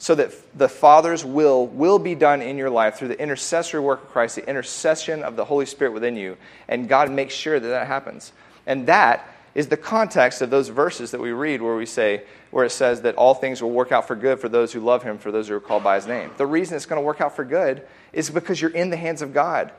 so 0.00 0.14
that 0.14 0.32
the 0.56 0.68
Father's 0.68 1.24
will 1.24 1.66
will 1.66 1.98
be 1.98 2.14
done 2.14 2.40
in 2.40 2.56
your 2.56 2.70
life 2.70 2.96
through 2.96 3.08
the 3.08 3.20
intercessory 3.20 3.80
work 3.80 4.02
of 4.02 4.08
Christ, 4.08 4.36
the 4.36 4.48
intercession 4.48 5.22
of 5.22 5.36
the 5.36 5.44
Holy 5.44 5.66
Spirit 5.66 5.92
within 5.92 6.16
you, 6.16 6.38
and 6.68 6.88
God 6.88 7.10
makes 7.10 7.34
sure 7.34 7.60
that 7.60 7.68
that 7.68 7.86
happens. 7.86 8.32
And 8.66 8.86
that 8.86 9.28
is 9.54 9.66
the 9.66 9.76
context 9.76 10.40
of 10.40 10.48
those 10.48 10.68
verses 10.68 11.10
that 11.10 11.20
we 11.20 11.32
read 11.32 11.60
where 11.60 11.76
we 11.76 11.84
say, 11.84 12.22
where 12.50 12.64
it 12.64 12.70
says 12.70 13.02
that 13.02 13.16
all 13.16 13.34
things 13.34 13.60
will 13.60 13.72
work 13.72 13.92
out 13.92 14.06
for 14.06 14.16
good 14.16 14.40
for 14.40 14.48
those 14.48 14.72
who 14.72 14.80
love 14.80 15.02
Him, 15.02 15.18
for 15.18 15.30
those 15.30 15.48
who 15.48 15.54
are 15.54 15.60
called 15.60 15.84
by 15.84 15.96
His 15.96 16.06
name. 16.06 16.30
The 16.38 16.46
reason 16.46 16.76
it's 16.76 16.86
going 16.86 17.00
to 17.00 17.04
work 17.04 17.20
out 17.20 17.36
for 17.36 17.44
good 17.44 17.82
is 18.12 18.30
because 18.30 18.60
you're 18.60 18.70
in 18.70 18.88
the 18.88 18.96
hands 18.96 19.20
of 19.20 19.34
God 19.34 19.70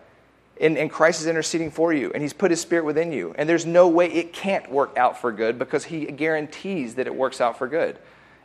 and, 0.62 0.78
and 0.78 0.92
Christ 0.92 1.22
is 1.22 1.28
interceding 1.28 1.72
for 1.72 1.92
you, 1.92 2.12
and 2.14 2.22
He's 2.22 2.34
put 2.34 2.52
His 2.52 2.62
Spirit 2.62 2.86
within 2.86 3.12
you. 3.12 3.34
And 3.38 3.50
there's 3.50 3.66
no 3.66 3.88
way 3.88 4.08
it 4.08 4.32
can't 4.32 4.72
work 4.72 4.96
out 4.96 5.20
for 5.20 5.32
good 5.32 5.58
because 5.58 5.86
He 5.86 6.06
guarantees 6.06 6.96
that 6.96 7.08
it 7.08 7.16
works 7.16 7.42
out 7.42 7.58
for 7.58 7.68
good. 7.68 7.98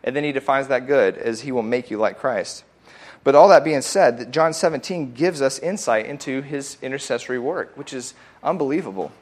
And 0.02 0.16
then 0.16 0.24
He 0.24 0.32
defines 0.32 0.68
that 0.68 0.86
good 0.86 1.18
as 1.18 1.42
He 1.42 1.52
will 1.52 1.62
make 1.62 1.90
you 1.90 1.98
like 1.98 2.18
Christ. 2.18 2.64
But 3.22 3.34
all 3.34 3.48
that 3.48 3.64
being 3.64 3.82
said, 3.82 4.32
John 4.32 4.54
17 4.54 5.12
gives 5.12 5.42
us 5.42 5.58
insight 5.58 6.06
into 6.06 6.40
His 6.40 6.78
intercessory 6.80 7.38
work, 7.38 7.76
which 7.76 7.92
is 7.92 8.14
unbelievable. 8.42 9.12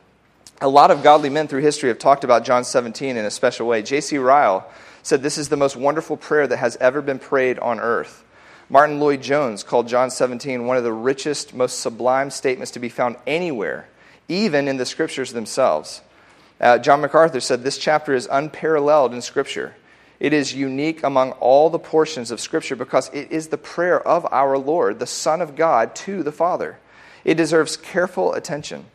A 0.60 0.68
lot 0.68 0.92
of 0.92 1.02
godly 1.02 1.30
men 1.30 1.48
through 1.48 1.62
history 1.62 1.88
have 1.88 1.98
talked 1.98 2.22
about 2.22 2.44
John 2.44 2.62
17 2.62 3.16
in 3.16 3.24
a 3.24 3.30
special 3.30 3.66
way. 3.66 3.82
J.C. 3.82 4.18
Ryle 4.18 4.70
said 5.02 5.20
this 5.20 5.36
is 5.36 5.48
the 5.48 5.56
most 5.56 5.76
wonderful 5.76 6.16
prayer 6.16 6.46
that 6.46 6.58
has 6.58 6.76
ever 6.76 7.02
been 7.02 7.18
prayed 7.18 7.58
on 7.58 7.80
earth. 7.80 8.24
Martyn 8.74 8.98
Lloyd-Jones 8.98 9.62
called 9.62 9.86
John 9.86 10.10
17 10.10 10.66
one 10.66 10.76
of 10.76 10.82
the 10.82 10.92
richest, 10.92 11.54
most 11.54 11.78
sublime 11.78 12.28
statements 12.28 12.72
to 12.72 12.80
be 12.80 12.88
found 12.88 13.14
anywhere, 13.24 13.86
even 14.26 14.66
in 14.66 14.78
the 14.78 14.84
scriptures 14.84 15.32
themselves. 15.32 16.00
Uh, 16.60 16.78
John 16.78 17.00
MacArthur 17.00 17.38
said 17.38 17.62
this 17.62 17.78
chapter 17.78 18.14
is 18.14 18.26
unparalleled 18.28 19.14
in 19.14 19.22
Scripture. 19.22 19.76
It 20.18 20.32
is 20.32 20.54
unique 20.56 21.04
among 21.04 21.30
all 21.38 21.70
the 21.70 21.78
portions 21.78 22.32
of 22.32 22.40
Scripture 22.40 22.74
because 22.74 23.10
it 23.14 23.30
is 23.30 23.46
the 23.46 23.56
prayer 23.56 24.00
of 24.00 24.26
our 24.32 24.58
Lord, 24.58 24.98
the 24.98 25.06
Son 25.06 25.40
of 25.40 25.54
God, 25.54 25.94
to 25.94 26.24
the 26.24 26.32
Father. 26.32 26.80
It 27.24 27.36
deserves 27.36 27.76
careful 27.76 28.32
attention. 28.32 28.86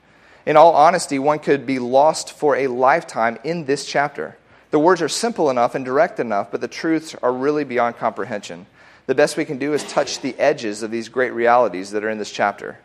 In 0.46 0.58
all 0.58 0.76
honesty, 0.76 1.20
one 1.20 1.40
could 1.40 1.66
be 1.66 1.80
lost 1.80 2.34
for 2.34 2.58
a 2.58 2.68
lifetime 2.68 3.38
in 3.46 3.64
this 3.64 3.86
chapter. 3.86 4.36
The 4.72 4.80
words 4.80 5.02
are 5.02 5.08
simple 5.08 5.50
enough 5.50 5.74
and 5.74 5.86
direct 5.86 6.20
enough, 6.20 6.52
but 6.52 6.60
the 6.60 6.68
truths 6.68 7.16
are 7.24 7.32
really 7.32 7.64
beyond 7.64 7.96
comprehension 7.96 8.66
the 9.10 9.16
best 9.16 9.38
we 9.38 9.44
can 9.44 9.58
do 9.58 9.74
is 9.74 9.84
touch 9.86 10.22
the 10.22 10.38
edges 10.38 10.84
of 10.84 10.92
these 10.92 11.10
great 11.10 11.34
realities 11.34 11.90
that 11.90 12.04
are 12.04 12.12
in 12.12 12.20
this 12.20 12.30
chapter. 12.30 12.78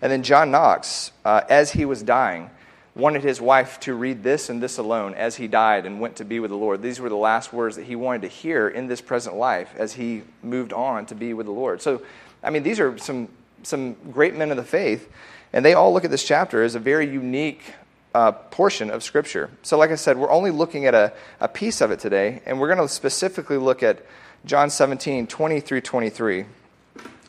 And 0.00 0.12
then 0.12 0.22
John 0.22 0.52
Knox, 0.52 1.10
uh, 1.24 1.40
as 1.48 1.72
he 1.72 1.84
was 1.84 2.04
dying, 2.04 2.50
wanted 2.94 3.24
his 3.24 3.40
wife 3.40 3.80
to 3.80 3.94
read 3.94 4.22
this 4.22 4.48
and 4.48 4.62
this 4.62 4.78
alone 4.78 5.14
as 5.14 5.34
he 5.34 5.48
died 5.48 5.84
and 5.84 6.00
went 6.00 6.14
to 6.14 6.24
be 6.24 6.38
with 6.38 6.52
the 6.52 6.56
Lord. 6.56 6.82
These 6.82 7.00
were 7.00 7.08
the 7.08 7.16
last 7.16 7.52
words 7.52 7.74
that 7.74 7.82
he 7.82 7.96
wanted 7.96 8.22
to 8.22 8.28
hear 8.28 8.68
in 8.68 8.86
this 8.86 9.00
present 9.00 9.34
life 9.34 9.74
as 9.76 9.94
he 9.94 10.22
moved 10.40 10.72
on 10.72 11.04
to 11.06 11.16
be 11.16 11.34
with 11.34 11.46
the 11.46 11.52
Lord. 11.52 11.82
So, 11.82 12.00
I 12.44 12.50
mean, 12.50 12.62
these 12.62 12.78
are 12.78 12.96
some, 12.96 13.26
some 13.64 13.96
great 14.12 14.36
men 14.36 14.52
of 14.52 14.56
the 14.56 14.62
faith, 14.62 15.10
and 15.52 15.64
they 15.64 15.74
all 15.74 15.92
look 15.92 16.04
at 16.04 16.12
this 16.12 16.22
chapter 16.22 16.62
as 16.62 16.76
a 16.76 16.78
very 16.78 17.10
unique 17.10 17.74
uh, 18.16 18.32
portion 18.32 18.90
of 18.90 19.02
Scripture. 19.02 19.50
So, 19.62 19.76
like 19.76 19.90
I 19.90 19.94
said, 19.94 20.16
we're 20.16 20.30
only 20.30 20.50
looking 20.50 20.86
at 20.86 20.94
a, 20.94 21.12
a 21.38 21.48
piece 21.48 21.82
of 21.82 21.90
it 21.90 22.00
today, 22.00 22.40
and 22.46 22.58
we're 22.58 22.74
going 22.74 22.78
to 22.78 22.88
specifically 22.88 23.58
look 23.58 23.82
at 23.82 24.06
John 24.46 24.70
17, 24.70 25.26
20 25.26 25.60
through 25.60 25.82
23. 25.82 26.46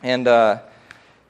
And, 0.02 0.26
uh, 0.26 0.60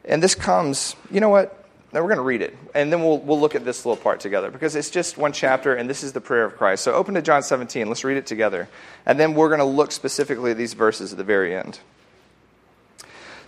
and 0.04 0.22
this 0.22 0.36
comes, 0.36 0.94
you 1.10 1.20
know 1.20 1.28
what? 1.28 1.64
Now 1.92 2.02
we're 2.02 2.08
going 2.08 2.18
to 2.18 2.22
read 2.22 2.40
it, 2.40 2.56
and 2.72 2.92
then 2.92 3.02
we'll, 3.02 3.18
we'll 3.18 3.40
look 3.40 3.56
at 3.56 3.64
this 3.64 3.84
little 3.84 4.00
part 4.00 4.20
together 4.20 4.52
because 4.52 4.76
it's 4.76 4.90
just 4.90 5.18
one 5.18 5.32
chapter, 5.32 5.74
and 5.74 5.90
this 5.90 6.04
is 6.04 6.12
the 6.12 6.20
prayer 6.20 6.44
of 6.44 6.56
Christ. 6.56 6.84
So 6.84 6.92
open 6.92 7.14
to 7.14 7.22
John 7.22 7.42
17. 7.42 7.88
Let's 7.88 8.04
read 8.04 8.16
it 8.16 8.26
together. 8.26 8.68
And 9.06 9.18
then 9.18 9.34
we're 9.34 9.48
going 9.48 9.58
to 9.58 9.64
look 9.64 9.90
specifically 9.90 10.52
at 10.52 10.56
these 10.56 10.74
verses 10.74 11.10
at 11.10 11.18
the 11.18 11.24
very 11.24 11.56
end. 11.56 11.80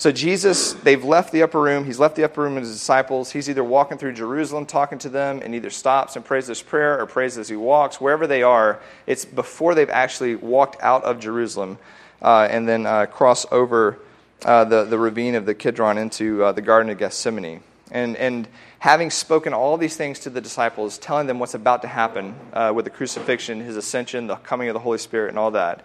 So 0.01 0.11
Jesus, 0.11 0.73
they've 0.73 1.05
left 1.05 1.31
the 1.31 1.43
upper 1.43 1.61
room. 1.61 1.85
He's 1.85 1.99
left 1.99 2.17
the 2.17 2.25
upper 2.25 2.41
room 2.41 2.55
with 2.55 2.65
his 2.65 2.73
disciples. 2.73 3.33
He's 3.33 3.51
either 3.51 3.63
walking 3.63 3.99
through 3.99 4.15
Jerusalem 4.15 4.65
talking 4.65 4.99
to 5.01 5.11
them 5.11 5.43
and 5.45 5.55
either 5.55 5.69
stops 5.69 6.17
and 6.17 6.25
prays 6.25 6.47
this 6.47 6.63
prayer 6.63 6.99
or 6.99 7.05
prays 7.05 7.37
as 7.37 7.51
he 7.51 7.57
walks. 7.57 8.01
Wherever 8.01 8.27
they 8.27 8.43
are, 8.43 8.81
it's 9.07 9.27
before 9.27 9.75
they've 9.75 9.91
actually 9.91 10.37
walked 10.37 10.83
out 10.83 11.05
of 11.05 11.21
Jerusalem 11.21 11.77
uh, 12.23 12.49
and 12.51 12.67
then 12.67 12.87
uh, 12.87 13.05
cross 13.05 13.45
over 13.53 13.99
uh, 14.43 14.65
the, 14.65 14.85
the 14.85 14.99
ravine 14.99 15.35
of 15.35 15.45
the 15.45 15.55
Kidron 15.55 15.99
into 15.99 16.45
uh, 16.45 16.53
the 16.53 16.63
Garden 16.63 16.91
of 16.91 16.97
Gethsemane. 16.97 17.63
And, 17.91 18.17
and 18.17 18.49
having 18.79 19.11
spoken 19.11 19.53
all 19.53 19.77
these 19.77 19.99
things 19.99 20.21
to 20.21 20.31
the 20.31 20.41
disciples, 20.41 20.97
telling 20.97 21.27
them 21.27 21.39
what's 21.39 21.53
about 21.53 21.83
to 21.83 21.89
happen 21.89 22.35
uh, 22.55 22.73
with 22.75 22.87
the 22.87 22.91
crucifixion, 22.91 23.61
his 23.61 23.77
ascension, 23.77 24.29
the 24.29 24.37
coming 24.37 24.71
of 24.71 24.73
the 24.73 24.81
Holy 24.81 24.97
Spirit, 24.97 25.29
and 25.29 25.39
all 25.39 25.51
that. 25.51 25.85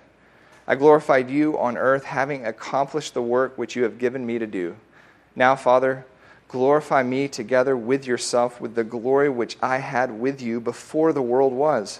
I 0.71 0.75
glorified 0.75 1.29
you 1.29 1.59
on 1.59 1.75
earth, 1.75 2.05
having 2.05 2.45
accomplished 2.45 3.13
the 3.13 3.21
work 3.21 3.57
which 3.57 3.75
you 3.75 3.83
have 3.83 3.99
given 3.99 4.25
me 4.25 4.39
to 4.39 4.47
do. 4.47 4.77
Now, 5.35 5.53
Father, 5.53 6.05
glorify 6.47 7.03
me 7.03 7.27
together 7.27 7.75
with 7.75 8.07
yourself 8.07 8.61
with 8.61 8.75
the 8.75 8.85
glory 8.85 9.27
which 9.27 9.57
I 9.61 9.79
had 9.79 10.17
with 10.17 10.41
you 10.41 10.61
before 10.61 11.11
the 11.11 11.21
world 11.21 11.51
was. 11.51 11.99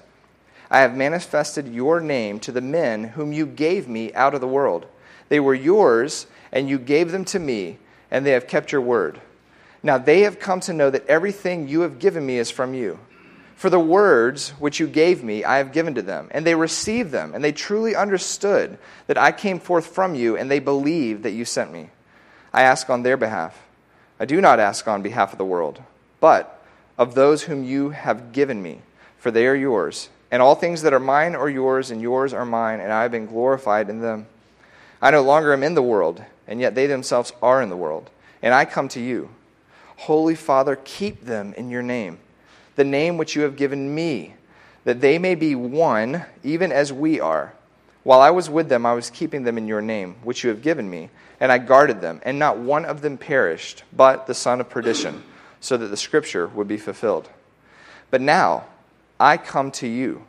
I 0.69 0.79
have 0.79 0.95
manifested 0.95 1.67
your 1.67 1.99
name 1.99 2.39
to 2.39 2.53
the 2.53 2.61
men 2.61 3.03
whom 3.03 3.33
you 3.33 3.45
gave 3.45 3.89
me 3.89 4.13
out 4.13 4.33
of 4.33 4.39
the 4.39 4.47
world. 4.47 4.85
They 5.27 5.41
were 5.41 5.53
yours, 5.53 6.27
and 6.53 6.69
you 6.69 6.79
gave 6.79 7.11
them 7.11 7.25
to 7.25 7.39
me, 7.39 7.77
and 8.09 8.25
they 8.25 8.31
have 8.31 8.47
kept 8.47 8.71
your 8.71 8.79
word. 8.79 9.19
Now 9.83 9.97
they 9.97 10.21
have 10.21 10.39
come 10.39 10.61
to 10.61 10.71
know 10.71 10.89
that 10.89 11.07
everything 11.07 11.67
you 11.67 11.81
have 11.81 11.99
given 11.99 12.25
me 12.25 12.37
is 12.37 12.49
from 12.49 12.73
you. 12.73 12.99
For 13.61 13.69
the 13.69 13.79
words 13.79 14.55
which 14.57 14.79
you 14.79 14.87
gave 14.87 15.23
me, 15.23 15.43
I 15.43 15.57
have 15.57 15.71
given 15.71 15.93
to 15.93 16.01
them, 16.01 16.29
and 16.31 16.43
they 16.43 16.55
received 16.55 17.11
them, 17.11 17.35
and 17.35 17.43
they 17.43 17.51
truly 17.51 17.95
understood 17.95 18.79
that 19.05 19.19
I 19.19 19.31
came 19.31 19.59
forth 19.59 19.85
from 19.85 20.15
you, 20.15 20.35
and 20.35 20.49
they 20.49 20.57
believed 20.57 21.21
that 21.21 21.33
you 21.33 21.45
sent 21.45 21.71
me. 21.71 21.91
I 22.51 22.63
ask 22.63 22.89
on 22.89 23.03
their 23.03 23.17
behalf. 23.17 23.61
I 24.19 24.25
do 24.25 24.41
not 24.41 24.59
ask 24.59 24.87
on 24.87 25.03
behalf 25.03 25.31
of 25.31 25.37
the 25.37 25.45
world, 25.45 25.79
but 26.19 26.59
of 26.97 27.13
those 27.13 27.43
whom 27.43 27.63
you 27.63 27.91
have 27.91 28.31
given 28.31 28.63
me, 28.63 28.81
for 29.19 29.29
they 29.29 29.45
are 29.45 29.53
yours, 29.53 30.09
and 30.31 30.41
all 30.41 30.55
things 30.55 30.81
that 30.81 30.93
are 30.93 30.99
mine 30.99 31.35
are 31.35 31.47
yours, 31.47 31.91
and 31.91 32.01
yours 32.01 32.33
are 32.33 32.47
mine, 32.47 32.79
and 32.79 32.91
I 32.91 33.03
have 33.03 33.11
been 33.11 33.27
glorified 33.27 33.91
in 33.91 33.99
them. 33.99 34.25
I 35.03 35.11
no 35.11 35.21
longer 35.21 35.53
am 35.53 35.61
in 35.61 35.75
the 35.75 35.83
world, 35.83 36.25
and 36.47 36.59
yet 36.59 36.73
they 36.73 36.87
themselves 36.87 37.31
are 37.43 37.61
in 37.61 37.69
the 37.69 37.77
world, 37.77 38.09
and 38.41 38.55
I 38.55 38.65
come 38.65 38.87
to 38.87 38.99
you. 38.99 39.29
Holy 39.97 40.33
Father, 40.33 40.79
keep 40.83 41.25
them 41.25 41.53
in 41.53 41.69
your 41.69 41.83
name, 41.83 42.17
the 42.75 42.83
name 42.83 43.17
which 43.17 43.35
you 43.35 43.43
have 43.43 43.55
given 43.55 43.93
me, 43.93 44.35
that 44.83 45.01
they 45.01 45.17
may 45.17 45.35
be 45.35 45.55
one, 45.55 46.25
even 46.43 46.71
as 46.71 46.91
we 46.91 47.19
are. 47.19 47.53
While 48.03 48.21
I 48.21 48.31
was 48.31 48.49
with 48.49 48.69
them, 48.69 48.85
I 48.85 48.93
was 48.93 49.09
keeping 49.09 49.43
them 49.43 49.57
in 49.57 49.67
your 49.67 49.81
name, 49.81 50.15
which 50.23 50.43
you 50.43 50.49
have 50.49 50.61
given 50.61 50.89
me, 50.89 51.09
and 51.39 51.51
I 51.51 51.59
guarded 51.59 52.01
them, 52.01 52.19
and 52.23 52.39
not 52.39 52.57
one 52.57 52.85
of 52.85 53.01
them 53.01 53.17
perished, 53.17 53.83
but 53.93 54.25
the 54.25 54.33
son 54.33 54.59
of 54.59 54.69
perdition, 54.69 55.23
so 55.59 55.77
that 55.77 55.87
the 55.87 55.97
scripture 55.97 56.47
would 56.47 56.67
be 56.67 56.77
fulfilled. 56.77 57.29
But 58.09 58.21
now 58.21 58.65
I 59.19 59.37
come 59.37 59.71
to 59.73 59.87
you. 59.87 60.25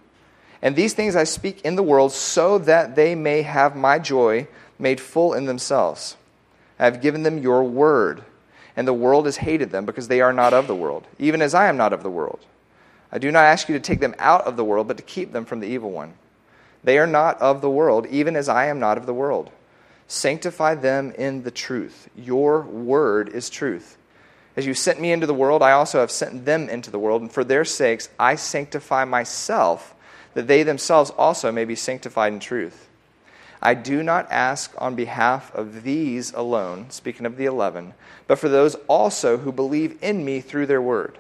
And 0.61 0.77
these 0.77 0.95
things 0.95 1.17
I 1.17 1.25
speak 1.25 1.63
in 1.63 1.77
the 1.77 1.83
world, 1.83 2.13
so 2.13 2.59
that 2.59 2.95
they 2.95 3.15
may 3.15 3.43
have 3.43 3.75
my 3.75 3.99
joy 3.99 4.47
made 4.79 5.01
full 5.01 5.33
in 5.33 5.47
themselves. 5.47 6.17
I 6.79 6.85
have 6.85 7.01
given 7.01 7.23
them 7.23 7.39
your 7.39 7.65
word 7.65 8.23
and 8.77 8.87
the 8.87 8.93
world 8.93 9.27
has 9.27 9.37
hated 9.37 9.71
them 9.71 9.85
because 9.85 10.09
they 10.09 10.21
are 10.21 10.33
not 10.33 10.55
of 10.55 10.67
the 10.67 10.75
world, 10.75 11.07
even 11.19 11.43
as 11.43 11.55
I 11.55 11.69
am 11.69 11.77
not 11.77 11.93
of 11.93 12.03
the 12.03 12.11
world. 12.11 12.41
I 13.11 13.19
do 13.19 13.31
not 13.31 13.45
ask 13.45 13.69
you 13.69 13.75
to 13.75 13.81
take 13.81 14.01
them 14.01 14.15
out 14.19 14.47
of 14.47 14.57
the 14.57 14.65
world, 14.65 14.89
but 14.89 14.97
to 14.97 15.03
keep 15.03 15.33
them 15.33 15.45
from 15.45 15.61
the 15.61 15.69
evil 15.69 15.91
one. 15.91 16.15
They 16.83 16.99
are 16.99 17.07
not 17.07 17.41
of 17.41 17.61
the 17.61 17.71
world, 17.71 18.07
even 18.07 18.35
as 18.35 18.49
I 18.49 18.67
am 18.67 18.81
not 18.81 18.97
of 18.97 19.07
the 19.07 19.15
world. 19.15 19.51
Sanctify 20.09 20.77
them 20.77 21.13
in 21.13 21.43
the 21.43 21.51
truth. 21.51 22.09
Your 22.17 22.63
word 22.63 23.29
is 23.29 23.51
truth. 23.51 23.99
As 24.57 24.67
you 24.67 24.75
sent 24.75 25.01
me 25.01 25.13
into 25.13 25.27
the 25.27 25.35
world, 25.35 25.63
I 25.63 25.73
also 25.73 26.01
have 26.01 26.11
sent 26.11 26.45
them 26.45 26.69
into 26.69 26.91
the 26.91 26.99
world, 26.99 27.23
and 27.23 27.33
for 27.33 27.45
their 27.45 27.65
sakes 27.65 28.09
I 28.19 28.35
sanctify 28.35 29.05
myself, 29.05 29.95
that 30.35 30.49
they 30.49 30.63
themselves 30.63 31.11
also 31.11 31.53
may 31.53 31.65
be 31.65 31.75
sanctified 31.75 32.33
in 32.33 32.41
truth. 32.41 32.89
I 33.65 33.75
do 33.75 34.03
not 34.03 34.27
ask 34.33 34.75
on 34.77 34.97
behalf 34.97 35.55
of 35.55 35.85
these 35.85 36.33
alone, 36.33 36.91
speaking 36.91 37.27
of 37.27 37.37
the 37.37 37.45
eleven, 37.45 37.95
but 38.27 38.41
for 38.41 38.49
those 38.49 38.75
also 38.89 39.39
who 39.39 39.53
believe 39.53 40.03
in 40.03 40.25
me 40.25 40.41
through 40.41 40.67
their 40.67 40.83
word, 40.83 41.17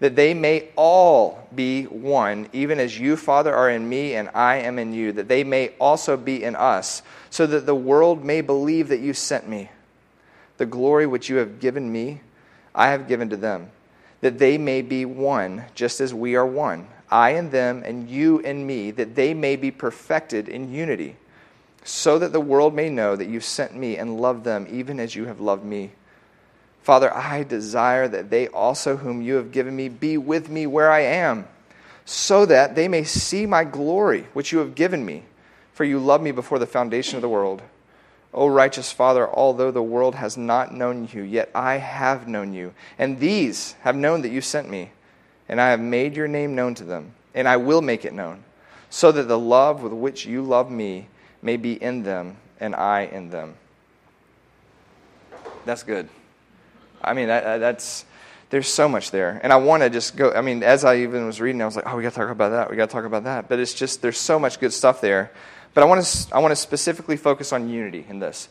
that 0.00 0.16
they 0.16 0.34
may 0.34 0.68
all 0.74 1.48
be 1.54 1.84
one, 1.84 2.48
even 2.52 2.80
as 2.80 2.98
you, 2.98 3.16
Father, 3.16 3.54
are 3.54 3.70
in 3.70 3.88
me 3.88 4.14
and 4.14 4.28
I 4.34 4.56
am 4.56 4.80
in 4.80 4.92
you, 4.92 5.12
that 5.12 5.28
they 5.28 5.44
may 5.44 5.74
also 5.78 6.16
be 6.16 6.42
in 6.42 6.56
us, 6.56 7.02
so 7.30 7.46
that 7.46 7.66
the 7.66 7.74
world 7.74 8.24
may 8.24 8.40
believe 8.40 8.88
that 8.88 9.00
you 9.00 9.14
sent 9.14 9.48
me. 9.48 9.70
The 10.56 10.66
glory 10.66 11.06
which 11.06 11.28
you 11.28 11.36
have 11.36 11.60
given 11.60 11.92
me, 11.92 12.20
I 12.74 12.88
have 12.88 13.06
given 13.06 13.30
to 13.30 13.36
them, 13.36 13.70
that 14.22 14.40
they 14.40 14.58
may 14.58 14.82
be 14.82 15.04
one, 15.04 15.66
just 15.76 16.00
as 16.00 16.12
we 16.12 16.34
are 16.34 16.46
one, 16.46 16.88
I 17.12 17.30
and 17.30 17.52
them, 17.52 17.84
and 17.86 18.10
you 18.10 18.40
and 18.40 18.66
me, 18.66 18.90
that 18.90 19.14
they 19.14 19.34
may 19.34 19.54
be 19.54 19.70
perfected 19.70 20.48
in 20.48 20.72
unity 20.72 21.14
so 21.86 22.18
that 22.18 22.32
the 22.32 22.40
world 22.40 22.74
may 22.74 22.90
know 22.90 23.14
that 23.14 23.28
you 23.28 23.38
sent 23.38 23.72
me 23.76 23.96
and 23.96 24.20
loved 24.20 24.42
them 24.42 24.66
even 24.68 24.98
as 24.98 25.14
you 25.14 25.26
have 25.26 25.40
loved 25.40 25.64
me. 25.64 25.92
Father, 26.82 27.14
I 27.14 27.44
desire 27.44 28.08
that 28.08 28.28
they 28.28 28.48
also, 28.48 28.96
whom 28.96 29.22
you 29.22 29.36
have 29.36 29.52
given 29.52 29.76
me, 29.76 29.88
be 29.88 30.18
with 30.18 30.48
me 30.48 30.66
where 30.66 30.90
I 30.90 31.00
am, 31.00 31.46
so 32.04 32.44
that 32.46 32.74
they 32.74 32.88
may 32.88 33.04
see 33.04 33.46
my 33.46 33.62
glory, 33.62 34.26
which 34.32 34.50
you 34.50 34.58
have 34.58 34.74
given 34.74 35.06
me, 35.06 35.22
for 35.74 35.84
you 35.84 36.00
loved 36.00 36.24
me 36.24 36.32
before 36.32 36.58
the 36.58 36.66
foundation 36.66 37.16
of 37.16 37.22
the 37.22 37.28
world. 37.28 37.62
O 38.34 38.48
righteous 38.48 38.90
Father, 38.90 39.28
although 39.28 39.70
the 39.70 39.80
world 39.80 40.16
has 40.16 40.36
not 40.36 40.74
known 40.74 41.08
you, 41.12 41.22
yet 41.22 41.50
I 41.54 41.76
have 41.76 42.26
known 42.26 42.52
you, 42.52 42.74
and 42.98 43.20
these 43.20 43.76
have 43.82 43.94
known 43.94 44.22
that 44.22 44.32
you 44.32 44.40
sent 44.40 44.68
me, 44.68 44.90
and 45.48 45.60
I 45.60 45.70
have 45.70 45.80
made 45.80 46.16
your 46.16 46.28
name 46.28 46.56
known 46.56 46.74
to 46.74 46.84
them, 46.84 47.14
and 47.32 47.46
I 47.46 47.58
will 47.58 47.80
make 47.80 48.04
it 48.04 48.12
known, 48.12 48.42
so 48.90 49.12
that 49.12 49.28
the 49.28 49.38
love 49.38 49.82
with 49.84 49.92
which 49.92 50.26
you 50.26 50.42
love 50.42 50.68
me 50.68 51.06
may 51.46 51.56
be 51.56 51.72
in 51.72 52.02
them 52.02 52.36
and 52.60 52.74
I 52.74 53.02
in 53.04 53.30
them. 53.30 53.54
That's 55.64 55.82
good. 55.82 56.08
I 57.02 57.14
mean, 57.14 57.28
that, 57.28 57.58
that's 57.58 58.04
there's 58.50 58.68
so 58.68 58.88
much 58.88 59.10
there, 59.10 59.40
and 59.42 59.52
I 59.52 59.56
want 59.56 59.82
to 59.82 59.90
just 59.90 60.16
go. 60.16 60.32
I 60.32 60.40
mean, 60.40 60.62
as 60.62 60.84
I 60.84 60.98
even 60.98 61.26
was 61.26 61.40
reading, 61.40 61.62
I 61.62 61.64
was 61.64 61.76
like, 61.76 61.86
oh, 61.86 61.96
we 61.96 62.02
got 62.02 62.10
to 62.10 62.16
talk 62.16 62.30
about 62.30 62.50
that. 62.50 62.70
We 62.70 62.76
got 62.76 62.88
to 62.88 62.92
talk 62.92 63.04
about 63.04 63.24
that. 63.24 63.48
But 63.48 63.58
it's 63.58 63.74
just 63.74 64.02
there's 64.02 64.18
so 64.18 64.38
much 64.38 64.60
good 64.60 64.72
stuff 64.72 65.00
there. 65.00 65.32
But 65.74 65.82
I 65.82 65.86
want 65.86 66.04
to 66.04 66.34
I 66.34 66.38
want 66.38 66.52
to 66.52 66.56
specifically 66.56 67.16
focus 67.16 67.52
on 67.52 67.68
unity 67.68 68.06
in 68.08 68.18
this. 68.18 68.48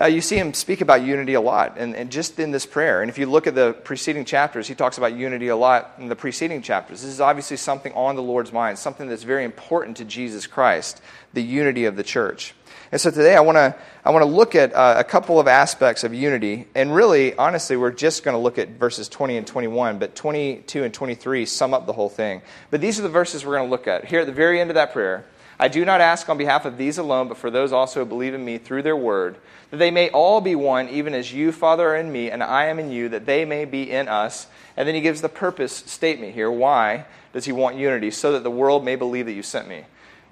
Uh, 0.00 0.06
you 0.06 0.20
see 0.20 0.36
him 0.36 0.54
speak 0.54 0.80
about 0.80 1.02
unity 1.02 1.34
a 1.34 1.40
lot, 1.40 1.76
and, 1.76 1.96
and, 1.96 2.12
just 2.12 2.38
in 2.38 2.52
this 2.52 2.64
prayer. 2.64 3.02
And 3.02 3.10
if 3.10 3.18
you 3.18 3.26
look 3.26 3.48
at 3.48 3.56
the 3.56 3.72
preceding 3.72 4.24
chapters, 4.24 4.68
he 4.68 4.76
talks 4.76 4.96
about 4.96 5.14
unity 5.14 5.48
a 5.48 5.56
lot 5.56 5.94
in 5.98 6.08
the 6.08 6.14
preceding 6.14 6.62
chapters. 6.62 7.02
This 7.02 7.10
is 7.10 7.20
obviously 7.20 7.56
something 7.56 7.92
on 7.94 8.14
the 8.14 8.22
Lord's 8.22 8.52
mind, 8.52 8.78
something 8.78 9.08
that's 9.08 9.24
very 9.24 9.44
important 9.44 9.96
to 9.96 10.04
Jesus 10.04 10.46
Christ, 10.46 11.00
the 11.32 11.42
unity 11.42 11.86
of 11.86 11.96
the 11.96 12.04
church. 12.04 12.54
And 12.92 13.00
so 13.00 13.10
today 13.10 13.34
I 13.34 13.40
want 13.40 13.56
to 13.56 13.74
I 14.04 14.10
want 14.10 14.22
to 14.22 14.30
look 14.30 14.54
at 14.54 14.72
uh, 14.72 14.94
a 14.96 15.04
couple 15.04 15.38
of 15.38 15.48
aspects 15.48 16.04
of 16.04 16.14
unity, 16.14 16.68
and 16.74 16.94
really, 16.94 17.34
honestly, 17.34 17.76
we're 17.76 17.90
just 17.90 18.22
going 18.22 18.34
to 18.34 18.38
look 18.38 18.56
at 18.56 18.68
verses 18.70 19.08
20 19.08 19.36
and 19.36 19.46
21, 19.46 19.98
but 19.98 20.14
22 20.14 20.84
and 20.84 20.94
23 20.94 21.44
sum 21.44 21.74
up 21.74 21.86
the 21.86 21.92
whole 21.92 22.08
thing. 22.08 22.40
But 22.70 22.80
these 22.80 22.98
are 22.98 23.02
the 23.02 23.08
verses 23.08 23.44
we're 23.44 23.56
going 23.56 23.68
to 23.68 23.70
look 23.70 23.86
at 23.86 24.06
here 24.06 24.20
at 24.20 24.26
the 24.26 24.32
very 24.32 24.60
end 24.60 24.70
of 24.70 24.74
that 24.74 24.92
prayer. 24.92 25.26
I 25.60 25.68
do 25.68 25.84
not 25.84 26.00
ask 26.00 26.28
on 26.28 26.38
behalf 26.38 26.64
of 26.64 26.78
these 26.78 26.98
alone, 26.98 27.28
but 27.28 27.36
for 27.36 27.50
those 27.50 27.72
also 27.72 28.00
who 28.00 28.06
believe 28.06 28.34
in 28.34 28.44
me 28.44 28.58
through 28.58 28.82
their 28.82 28.96
word, 28.96 29.36
that 29.70 29.78
they 29.78 29.90
may 29.90 30.08
all 30.10 30.40
be 30.40 30.54
one, 30.54 30.88
even 30.88 31.14
as 31.14 31.32
you, 31.32 31.50
Father, 31.50 31.88
are 31.88 31.96
in 31.96 32.12
me, 32.12 32.30
and 32.30 32.42
I 32.42 32.66
am 32.66 32.78
in 32.78 32.90
you, 32.90 33.08
that 33.08 33.26
they 33.26 33.44
may 33.44 33.64
be 33.64 33.90
in 33.90 34.06
us. 34.08 34.46
And 34.76 34.86
then 34.86 34.94
he 34.94 35.00
gives 35.00 35.20
the 35.20 35.28
purpose 35.28 35.72
statement 35.72 36.34
here. 36.34 36.50
Why 36.50 37.06
does 37.32 37.44
he 37.44 37.52
want 37.52 37.76
unity? 37.76 38.10
So 38.12 38.32
that 38.32 38.44
the 38.44 38.50
world 38.50 38.84
may 38.84 38.94
believe 38.94 39.26
that 39.26 39.32
you 39.32 39.42
sent 39.42 39.68
me. 39.68 39.84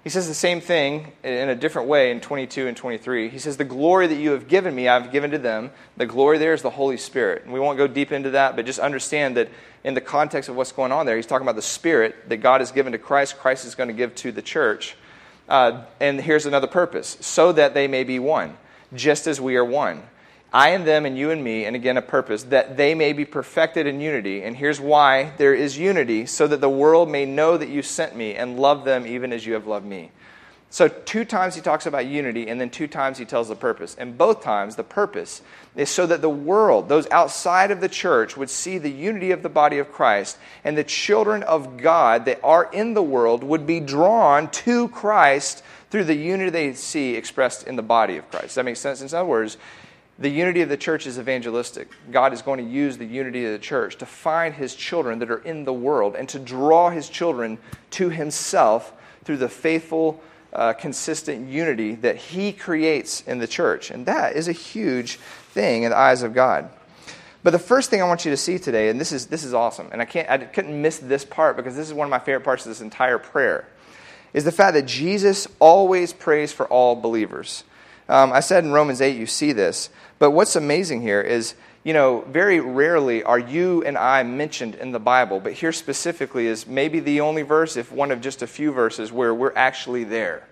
He 0.05 0.11
says 0.11 0.29
the 0.29 0.35
same 0.35 0.61
thing 0.61 1.11
in 1.25 1.49
a 1.49 1.57
different 1.57 1.89
way 1.89 2.13
in 2.13 2.21
22 2.21 2.69
and 2.69 2.77
23. 2.77 3.29
He 3.29 3.41
says, 3.41 3.57
The 3.57 3.65
glory 3.65 4.07
that 4.07 4.15
you 4.15 4.31
have 4.31 4.47
given 4.47 4.73
me, 4.73 4.87
I've 4.87 5.11
given 5.11 5.33
to 5.33 5.39
them. 5.39 5.73
The 5.97 6.07
glory 6.07 6.39
there 6.39 6.55
is 6.55 6.63
the 6.63 6.71
Holy 6.71 6.97
Spirit. 6.97 7.43
And 7.43 7.53
we 7.53 7.59
won't 7.59 7.77
go 7.77 7.89
deep 7.89 8.13
into 8.13 8.31
that, 8.31 8.55
but 8.55 8.67
just 8.67 8.79
understand 8.79 9.37
that 9.37 9.49
in 9.83 9.95
the 9.95 10.01
context 10.01 10.49
of 10.49 10.55
what's 10.55 10.71
going 10.71 10.93
on 10.93 11.07
there, 11.07 11.17
he's 11.17 11.27
talking 11.27 11.45
about 11.45 11.57
the 11.57 11.63
Spirit 11.63 12.29
that 12.29 12.37
God 12.37 12.61
has 12.61 12.71
given 12.71 12.93
to 12.93 12.99
Christ, 12.99 13.37
Christ 13.37 13.65
is 13.65 13.75
going 13.75 13.89
to 13.89 13.95
give 13.95 14.15
to 14.15 14.31
the 14.31 14.43
church. 14.43 14.97
Uh, 15.49 15.83
and 16.01 16.21
here's 16.21 16.47
another 16.47 16.67
purpose 16.67 17.17
so 17.21 17.53
that 17.53 17.75
they 17.75 17.87
may 17.87 18.05
be 18.05 18.19
one, 18.19 18.57
just 18.95 19.27
as 19.27 19.41
we 19.41 19.57
are 19.57 19.65
one. 19.65 20.03
I 20.53 20.71
and 20.71 20.87
them, 20.87 21.05
and 21.05 21.19
you 21.19 21.31
and 21.31 21.43
me, 21.43 21.65
and 21.65 21.77
again, 21.77 21.97
a 21.97 22.03
purpose, 22.03 22.45
that 22.45 22.77
they 22.77 22.95
may 22.95 23.13
be 23.13 23.25
perfected 23.25 23.87
in 23.87 24.01
unity. 24.01 24.43
And 24.43 24.57
here's 24.57 24.81
why 24.81 25.33
there 25.39 25.55
is 25.55 25.77
unity 25.77 26.25
so 26.27 26.47
that 26.47 26.61
the 26.61 26.69
world 26.71 27.11
may 27.11 27.25
know 27.25 27.57
that 27.57 27.69
you 27.69 27.83
sent 27.83 28.17
me 28.17 28.35
and 28.35 28.59
love 28.59 28.85
them 28.85 29.07
even 29.07 29.33
as 29.33 29.45
you 29.45 29.55
have 29.55 29.67
loved 29.67 29.87
me. 29.87 30.11
So, 30.77 30.89
two 30.89 31.25
times 31.25 31.55
he 31.55 31.63
talks 31.63 31.87
about 31.87 32.05
unity, 32.05 32.49
and 32.49 32.61
then 32.61 32.69
two 32.69 32.87
times 32.87 33.17
he 33.17 33.25
tells 33.25 33.49
the 33.49 33.57
purpose. 33.57 33.97
And 33.99 34.19
both 34.19 34.43
times, 34.43 34.77
the 34.77 34.85
purpose 34.85 35.41
is 35.75 35.89
so 35.89 36.07
that 36.07 36.21
the 36.21 36.29
world, 36.29 36.91
those 36.91 37.09
outside 37.11 37.71
of 37.71 37.81
the 37.81 37.89
church, 37.89 38.37
would 38.37 38.51
see 38.51 38.77
the 38.77 38.91
unity 38.91 39.31
of 39.31 39.43
the 39.43 39.49
body 39.49 39.79
of 39.79 39.91
Christ, 39.91 40.37
and 40.65 40.77
the 40.77 40.85
children 40.85 41.43
of 41.45 41.79
God 41.79 42.27
that 42.27 42.41
are 42.45 42.69
in 42.75 42.93
the 42.93 43.03
world 43.03 43.43
would 43.43 43.67
be 43.67 43.81
drawn 43.81 44.51
to 44.51 44.89
Christ 44.89 45.63
through 45.89 46.05
the 46.05 46.15
unity 46.15 46.51
they 46.51 46.75
see 46.75 47.15
expressed 47.15 47.67
in 47.67 47.77
the 47.77 47.83
body 47.83 48.19
of 48.19 48.31
Christ. 48.31 48.49
Does 48.49 48.57
that 48.57 48.67
make 48.67 48.77
sense? 48.77 49.01
In 49.01 49.07
other 49.07 49.25
words, 49.25 49.57
the 50.19 50.29
unity 50.29 50.61
of 50.61 50.69
the 50.69 50.77
church 50.77 51.07
is 51.07 51.19
evangelistic. 51.19 51.89
God 52.11 52.35
is 52.35 52.43
going 52.43 52.63
to 52.63 52.71
use 52.71 52.99
the 52.99 53.07
unity 53.07 53.47
of 53.47 53.53
the 53.53 53.59
church 53.59 53.97
to 53.97 54.05
find 54.05 54.53
his 54.53 54.75
children 54.75 55.21
that 55.21 55.31
are 55.31 55.39
in 55.39 55.65
the 55.65 55.73
world 55.73 56.17
and 56.17 56.29
to 56.29 56.39
draw 56.39 56.91
his 56.91 57.09
children 57.09 57.57
to 57.93 58.11
himself 58.11 58.93
through 59.25 59.39
the 59.39 59.49
faithful 59.49 60.21
uh, 60.53 60.73
consistent 60.73 61.49
unity 61.49 61.95
that 61.97 62.17
He 62.17 62.53
creates 62.53 63.23
in 63.23 63.39
the 63.39 63.47
church. 63.47 63.91
And 63.91 64.07
that 64.07 64.37
is 64.37 64.49
a 64.49 64.53
huge 64.53 65.17
thing 65.51 65.83
in 65.83 65.91
the 65.91 65.97
eyes 65.97 66.23
of 66.23 66.35
God. 66.35 66.71
But 67.43 67.51
the 67.51 67.59
first 67.59 67.91
thing 67.91 68.03
I 68.03 68.09
want 68.09 68.25
you 68.25 68.31
to 68.33 68.37
see 68.37 68.59
today, 68.59 68.89
and 68.89 69.01
this 69.01 69.13
is, 69.13 69.27
this 69.27 69.45
is 69.45 69.55
awesome, 69.55 69.89
and 69.93 70.03
I, 70.03 70.05
can't, 70.05 70.29
I 70.29 70.39
couldn't 70.39 70.83
miss 70.83 70.99
this 70.99 71.25
part 71.25 71.57
because 71.57 71.77
this 71.77 71.87
is 71.87 71.95
one 71.95 72.07
of 72.07 72.11
my 72.11 72.19
favorite 72.19 72.43
parts 72.43 72.67
of 72.67 72.71
this 72.71 72.81
entire 72.81 73.19
prayer, 73.19 73.69
is 74.35 74.45
the 74.45 74.51
fact 74.51 74.75
that 74.75 74.87
Jesus 74.87 75.47
always 75.61 76.13
prays 76.13 76.53
for 76.53 76.67
all 76.67 76.97
believers. 76.97 77.63
Um, 78.09 78.33
I 78.33 78.41
said 78.41 78.65
in 78.65 78.73
Romans 78.73 79.01
8, 79.01 79.17
you 79.17 79.27
see 79.27 79.53
this. 79.53 79.91
But 80.19 80.31
what's 80.31 80.57
amazing 80.57 81.03
here 81.03 81.21
is 81.21 81.55
you 81.87 81.93
know, 81.93 82.25
very 82.29 82.59
rarely 82.59 83.23
are 83.23 83.39
you 83.39 83.85
and 83.85 83.97
I 83.97 84.25
mentioned 84.25 84.75
in 84.75 84.91
the 84.91 84.99
Bible, 84.99 85.39
but 85.39 85.53
here 85.53 85.71
specifically 85.71 86.49
is 86.49 86.67
maybe 86.67 86.99
the 86.99 87.21
only 87.21 87.43
verse, 87.43 87.77
if 87.77 87.93
one 87.93 88.11
of 88.11 88.21
just 88.21 88.43
a 88.43 88.47
few 88.49 88.73
verses, 88.73 89.13
where 89.13 89.33
we're 89.33 89.55
actually 89.55 90.03
there. 90.03 90.43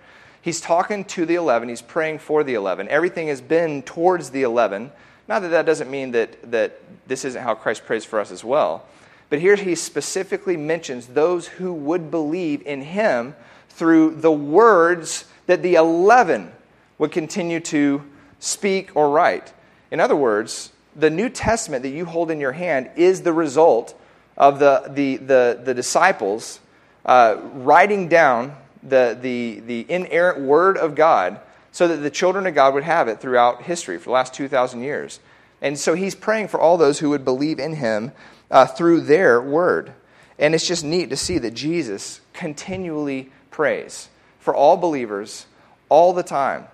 He's 0.40 0.60
talking 0.60 1.04
to 1.06 1.26
the 1.26 1.34
11, 1.34 1.68
he's 1.68 1.82
praying 1.82 2.20
for 2.20 2.44
the 2.44 2.54
11. 2.54 2.86
Everything 2.88 3.26
has 3.26 3.40
been 3.40 3.82
towards 3.82 4.30
the 4.30 4.42
11. 4.42 4.92
Not 5.26 5.40
that 5.40 5.48
that 5.48 5.66
doesn't 5.66 5.90
mean 5.90 6.12
that, 6.12 6.52
that 6.52 6.78
this 7.08 7.24
isn't 7.24 7.42
how 7.42 7.56
Christ 7.56 7.84
prays 7.84 8.04
for 8.04 8.20
us 8.20 8.30
as 8.30 8.44
well. 8.44 8.86
But 9.28 9.40
here 9.40 9.56
he 9.56 9.74
specifically 9.74 10.56
mentions 10.56 11.08
those 11.08 11.48
who 11.48 11.72
would 11.74 12.12
believe 12.12 12.62
in 12.64 12.80
him 12.80 13.34
through 13.70 14.14
the 14.20 14.30
words 14.30 15.24
that 15.46 15.64
the 15.64 15.74
11 15.74 16.52
would 16.98 17.10
continue 17.10 17.58
to 17.58 18.04
speak 18.38 18.94
or 18.94 19.10
write. 19.10 19.52
In 19.90 19.98
other 19.98 20.14
words, 20.14 20.70
the 20.96 21.10
New 21.10 21.28
Testament 21.28 21.82
that 21.82 21.90
you 21.90 22.04
hold 22.04 22.30
in 22.30 22.40
your 22.40 22.52
hand 22.52 22.90
is 22.96 23.22
the 23.22 23.32
result 23.32 23.98
of 24.36 24.58
the, 24.58 24.84
the, 24.88 25.16
the, 25.16 25.60
the 25.62 25.74
disciples 25.74 26.60
uh, 27.04 27.36
writing 27.54 28.08
down 28.08 28.56
the, 28.82 29.16
the, 29.20 29.60
the 29.60 29.86
inerrant 29.88 30.40
Word 30.40 30.76
of 30.76 30.94
God 30.94 31.40
so 31.72 31.88
that 31.88 31.96
the 31.96 32.10
children 32.10 32.46
of 32.46 32.54
God 32.54 32.74
would 32.74 32.84
have 32.84 33.08
it 33.08 33.20
throughout 33.20 33.62
history 33.62 33.98
for 33.98 34.04
the 34.04 34.10
last 34.12 34.34
2,000 34.34 34.82
years. 34.82 35.20
And 35.60 35.78
so 35.78 35.94
he's 35.94 36.14
praying 36.14 36.48
for 36.48 36.60
all 36.60 36.76
those 36.76 36.98
who 36.98 37.10
would 37.10 37.24
believe 37.24 37.58
in 37.58 37.74
him 37.76 38.12
uh, 38.50 38.66
through 38.66 39.00
their 39.00 39.40
Word. 39.40 39.92
And 40.38 40.54
it's 40.54 40.66
just 40.66 40.84
neat 40.84 41.10
to 41.10 41.16
see 41.16 41.38
that 41.38 41.54
Jesus 41.54 42.20
continually 42.32 43.30
prays 43.50 44.08
for 44.38 44.54
all 44.54 44.76
believers 44.76 45.46
all 45.88 46.12
the 46.12 46.22
time. 46.22 46.66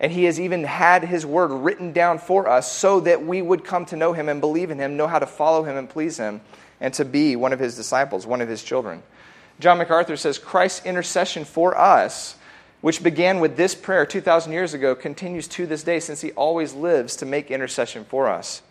And 0.00 0.10
he 0.10 0.24
has 0.24 0.40
even 0.40 0.64
had 0.64 1.04
his 1.04 1.24
word 1.24 1.50
written 1.52 1.92
down 1.92 2.18
for 2.18 2.48
us 2.48 2.70
so 2.70 3.00
that 3.00 3.24
we 3.24 3.40
would 3.40 3.64
come 3.64 3.86
to 3.86 3.96
know 3.96 4.12
him 4.12 4.28
and 4.28 4.40
believe 4.40 4.70
in 4.70 4.78
him, 4.78 4.96
know 4.96 5.06
how 5.06 5.18
to 5.18 5.26
follow 5.26 5.62
him 5.62 5.76
and 5.76 5.88
please 5.88 6.18
him, 6.18 6.40
and 6.80 6.92
to 6.94 7.04
be 7.04 7.36
one 7.36 7.52
of 7.52 7.60
his 7.60 7.76
disciples, 7.76 8.26
one 8.26 8.40
of 8.40 8.48
his 8.48 8.62
children. 8.62 9.02
John 9.60 9.78
MacArthur 9.78 10.16
says 10.16 10.38
Christ's 10.38 10.84
intercession 10.84 11.44
for 11.44 11.78
us, 11.78 12.36
which 12.80 13.02
began 13.02 13.40
with 13.40 13.56
this 13.56 13.74
prayer 13.74 14.04
2,000 14.04 14.52
years 14.52 14.74
ago, 14.74 14.94
continues 14.94 15.46
to 15.48 15.66
this 15.66 15.84
day 15.84 16.00
since 16.00 16.20
he 16.20 16.32
always 16.32 16.74
lives 16.74 17.16
to 17.16 17.26
make 17.26 17.50
intercession 17.50 18.04
for 18.04 18.28
us. 18.28 18.62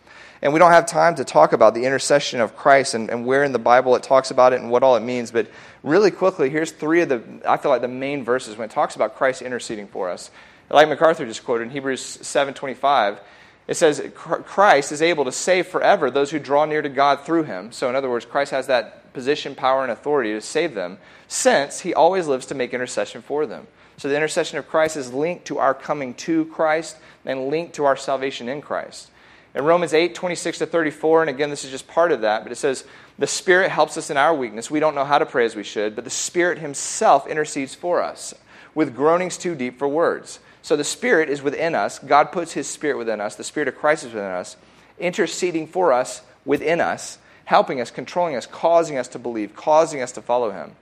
And 0.42 0.52
we 0.52 0.58
don't 0.58 0.72
have 0.72 0.84
time 0.84 1.14
to 1.14 1.24
talk 1.24 1.54
about 1.54 1.72
the 1.72 1.86
intercession 1.86 2.40
of 2.40 2.54
Christ 2.54 2.92
and, 2.92 3.08
and 3.08 3.24
where 3.24 3.44
in 3.44 3.52
the 3.52 3.58
Bible 3.58 3.96
it 3.96 4.02
talks 4.02 4.30
about 4.30 4.52
it 4.52 4.60
and 4.60 4.70
what 4.70 4.82
all 4.82 4.94
it 4.94 5.00
means, 5.00 5.30
but 5.30 5.48
really 5.82 6.10
quickly, 6.10 6.50
here's 6.50 6.70
three 6.70 7.00
of 7.00 7.08
the, 7.08 7.22
I 7.48 7.56
feel 7.56 7.70
like, 7.70 7.80
the 7.80 7.88
main 7.88 8.24
verses 8.24 8.56
when 8.58 8.68
it 8.68 8.70
talks 8.70 8.94
about 8.94 9.16
Christ 9.16 9.40
interceding 9.40 9.86
for 9.86 10.10
us 10.10 10.30
like 10.70 10.88
MacArthur 10.88 11.26
just 11.26 11.44
quoted 11.44 11.64
in 11.64 11.70
Hebrews 11.70 12.18
7:25, 12.22 13.18
it 13.66 13.74
says 13.74 14.02
Christ 14.14 14.92
is 14.92 15.00
able 15.00 15.24
to 15.24 15.32
save 15.32 15.66
forever 15.66 16.10
those 16.10 16.30
who 16.30 16.38
draw 16.38 16.64
near 16.64 16.82
to 16.82 16.88
God 16.88 17.20
through 17.24 17.44
him. 17.44 17.72
So 17.72 17.88
in 17.88 17.96
other 17.96 18.10
words, 18.10 18.26
Christ 18.26 18.50
has 18.50 18.66
that 18.66 19.12
position, 19.14 19.54
power 19.54 19.82
and 19.82 19.92
authority 19.92 20.32
to 20.32 20.40
save 20.40 20.74
them 20.74 20.98
since 21.28 21.80
he 21.80 21.94
always 21.94 22.26
lives 22.26 22.46
to 22.46 22.54
make 22.54 22.74
intercession 22.74 23.22
for 23.22 23.46
them. 23.46 23.66
So 23.96 24.08
the 24.08 24.16
intercession 24.16 24.58
of 24.58 24.68
Christ 24.68 24.96
is 24.96 25.12
linked 25.12 25.46
to 25.46 25.58
our 25.58 25.72
coming 25.72 26.14
to 26.14 26.44
Christ 26.46 26.96
and 27.24 27.48
linked 27.48 27.74
to 27.76 27.84
our 27.84 27.96
salvation 27.96 28.48
in 28.48 28.60
Christ. 28.60 29.10
In 29.54 29.64
Romans 29.64 29.94
8, 29.94 30.16
26 30.16 30.58
to 30.58 30.66
34, 30.66 31.22
and 31.22 31.30
again, 31.30 31.48
this 31.48 31.64
is 31.64 31.70
just 31.70 31.86
part 31.86 32.10
of 32.10 32.22
that, 32.22 32.42
but 32.42 32.50
it 32.50 32.56
says, 32.56 32.84
The 33.18 33.28
Spirit 33.28 33.70
helps 33.70 33.96
us 33.96 34.10
in 34.10 34.16
our 34.16 34.34
weakness. 34.34 34.68
We 34.68 34.80
don't 34.80 34.96
know 34.96 35.04
how 35.04 35.18
to 35.18 35.26
pray 35.26 35.44
as 35.44 35.54
we 35.54 35.62
should, 35.62 35.94
but 35.94 36.02
the 36.02 36.10
Spirit 36.10 36.58
Himself 36.58 37.28
intercedes 37.28 37.74
for 37.74 38.02
us 38.02 38.34
with 38.74 38.96
groanings 38.96 39.38
too 39.38 39.54
deep 39.54 39.78
for 39.78 39.86
words. 39.86 40.40
So 40.64 40.76
the 40.76 40.82
Spirit 40.82 41.28
is 41.28 41.42
within 41.42 41.74
us. 41.74 41.98
God 41.98 42.32
puts 42.32 42.52
His 42.52 42.66
Spirit 42.66 42.96
within 42.96 43.20
us. 43.20 43.36
The 43.36 43.44
Spirit 43.44 43.68
of 43.68 43.76
Christ 43.76 44.04
is 44.04 44.14
within 44.14 44.30
us, 44.30 44.56
interceding 44.98 45.66
for 45.66 45.92
us 45.92 46.22
within 46.46 46.80
us, 46.80 47.18
helping 47.44 47.82
us, 47.82 47.90
controlling 47.90 48.34
us, 48.34 48.46
causing 48.46 48.96
us 48.96 49.08
to 49.08 49.18
believe, 49.18 49.54
causing 49.54 50.00
us 50.00 50.12
to 50.12 50.22
follow 50.22 50.50
Him. 50.52 50.72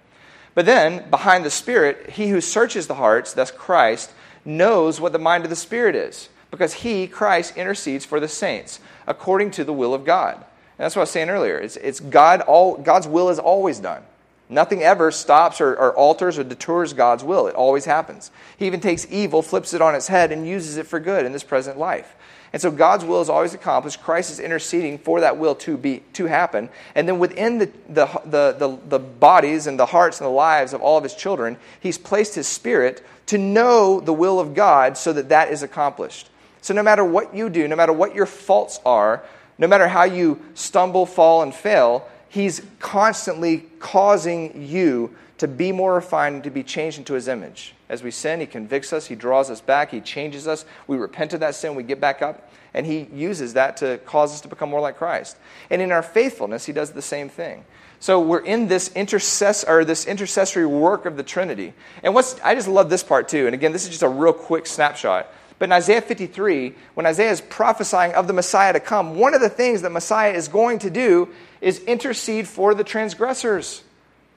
But 0.54 0.66
then, 0.66 1.10
behind 1.10 1.44
the 1.44 1.50
Spirit, 1.50 2.10
He 2.10 2.28
who 2.28 2.40
searches 2.40 2.86
the 2.86 2.94
hearts, 2.94 3.32
that's 3.32 3.50
Christ, 3.50 4.12
knows 4.44 5.00
what 5.00 5.12
the 5.12 5.18
mind 5.18 5.42
of 5.42 5.50
the 5.50 5.56
Spirit 5.56 5.96
is, 5.96 6.28
because 6.52 6.74
He, 6.74 7.08
Christ, 7.08 7.56
intercedes 7.56 8.04
for 8.04 8.20
the 8.20 8.28
saints 8.28 8.78
according 9.08 9.50
to 9.50 9.64
the 9.64 9.72
will 9.72 9.94
of 9.94 10.04
God. 10.04 10.36
And 10.36 10.44
that's 10.78 10.94
what 10.94 11.00
I 11.00 11.02
was 11.02 11.10
saying 11.10 11.28
earlier. 11.28 11.58
It's, 11.58 11.76
it's 11.76 11.98
God, 11.98 12.42
all, 12.42 12.76
God's 12.76 13.08
will 13.08 13.30
is 13.30 13.40
always 13.40 13.80
done. 13.80 14.04
Nothing 14.52 14.82
ever 14.82 15.10
stops 15.10 15.60
or, 15.60 15.74
or, 15.74 15.94
alters 15.94 16.38
or 16.38 16.44
detours 16.44 16.92
God's 16.92 17.24
will. 17.24 17.46
It 17.46 17.54
always 17.54 17.86
happens. 17.86 18.30
He 18.58 18.66
even 18.66 18.80
takes 18.80 19.06
evil, 19.10 19.40
flips 19.40 19.72
it 19.72 19.80
on 19.80 19.94
its 19.94 20.08
head, 20.08 20.30
and 20.30 20.46
uses 20.46 20.76
it 20.76 20.86
for 20.86 21.00
good 21.00 21.24
in 21.24 21.32
this 21.32 21.42
present 21.42 21.78
life. 21.78 22.14
And 22.52 22.60
so 22.60 22.70
God's 22.70 23.04
will 23.04 23.22
is 23.22 23.30
always 23.30 23.54
accomplished. 23.54 24.02
Christ 24.02 24.30
is 24.30 24.38
interceding 24.38 24.98
for 24.98 25.20
that 25.20 25.38
will 25.38 25.54
to 25.56 25.78
be 25.78 26.02
to 26.12 26.26
happen. 26.26 26.68
And 26.94 27.08
then 27.08 27.18
within 27.18 27.58
the, 27.58 27.70
the, 27.88 28.06
the, 28.26 28.52
the, 28.58 28.78
the 28.88 28.98
bodies 28.98 29.66
and 29.66 29.78
the 29.78 29.86
hearts 29.86 30.20
and 30.20 30.26
the 30.26 30.32
lives 30.32 30.74
of 30.74 30.82
all 30.82 30.98
of 30.98 31.04
his 31.04 31.14
children, 31.14 31.56
he's 31.80 31.96
placed 31.96 32.34
his 32.34 32.46
spirit 32.46 33.02
to 33.26 33.38
know 33.38 34.00
the 34.00 34.12
will 34.12 34.38
of 34.38 34.54
God 34.54 34.98
so 34.98 35.14
that 35.14 35.30
that 35.30 35.50
is 35.50 35.62
accomplished. 35.62 36.28
So 36.60 36.74
no 36.74 36.82
matter 36.82 37.04
what 37.04 37.34
you 37.34 37.48
do, 37.48 37.66
no 37.68 37.76
matter 37.76 37.92
what 37.92 38.14
your 38.14 38.26
faults 38.26 38.80
are, 38.84 39.24
no 39.56 39.66
matter 39.66 39.88
how 39.88 40.04
you 40.04 40.42
stumble, 40.52 41.06
fall, 41.06 41.42
and 41.42 41.54
fail, 41.54 42.06
He's 42.32 42.62
constantly 42.78 43.66
causing 43.78 44.66
you 44.66 45.14
to 45.36 45.46
be 45.46 45.70
more 45.70 45.94
refined, 45.94 46.36
and 46.36 46.44
to 46.44 46.50
be 46.50 46.62
changed 46.62 46.96
into 46.96 47.12
His 47.12 47.28
image. 47.28 47.74
As 47.90 48.02
we 48.02 48.10
sin, 48.10 48.40
He 48.40 48.46
convicts 48.46 48.90
us, 48.90 49.06
He 49.06 49.14
draws 49.14 49.50
us 49.50 49.60
back, 49.60 49.90
He 49.90 50.00
changes 50.00 50.48
us. 50.48 50.64
We 50.86 50.96
repent 50.96 51.34
of 51.34 51.40
that 51.40 51.54
sin, 51.54 51.74
we 51.74 51.82
get 51.82 52.00
back 52.00 52.22
up, 52.22 52.50
and 52.72 52.86
He 52.86 53.06
uses 53.12 53.52
that 53.52 53.76
to 53.78 53.98
cause 54.06 54.32
us 54.32 54.40
to 54.42 54.48
become 54.48 54.70
more 54.70 54.80
like 54.80 54.96
Christ. 54.96 55.36
And 55.68 55.82
in 55.82 55.92
our 55.92 56.02
faithfulness, 56.02 56.64
He 56.64 56.72
does 56.72 56.92
the 56.92 57.02
same 57.02 57.28
thing. 57.28 57.64
So 58.00 58.18
we're 58.18 58.44
in 58.44 58.66
this 58.66 58.88
intercess 58.90 59.68
or 59.68 59.84
this 59.84 60.06
intercessory 60.06 60.64
work 60.64 61.04
of 61.04 61.18
the 61.18 61.22
Trinity. 61.22 61.74
And 62.02 62.14
what's 62.14 62.40
I 62.40 62.54
just 62.54 62.66
love 62.66 62.88
this 62.88 63.02
part 63.02 63.28
too. 63.28 63.44
And 63.44 63.52
again, 63.54 63.72
this 63.72 63.84
is 63.84 63.90
just 63.90 64.02
a 64.02 64.08
real 64.08 64.32
quick 64.32 64.66
snapshot. 64.66 65.26
But 65.58 65.68
in 65.68 65.72
Isaiah 65.72 66.00
53, 66.00 66.74
when 66.94 67.06
Isaiah 67.06 67.30
is 67.30 67.40
prophesying 67.40 68.14
of 68.14 68.26
the 68.26 68.32
Messiah 68.32 68.72
to 68.72 68.80
come, 68.80 69.16
one 69.16 69.34
of 69.34 69.40
the 69.40 69.48
things 69.48 69.82
that 69.82 69.90
Messiah 69.90 70.32
is 70.32 70.48
going 70.48 70.80
to 70.80 70.90
do 70.90 71.28
is 71.62 71.78
intercede 71.84 72.46
for 72.46 72.74
the 72.74 72.84
transgressors. 72.84 73.82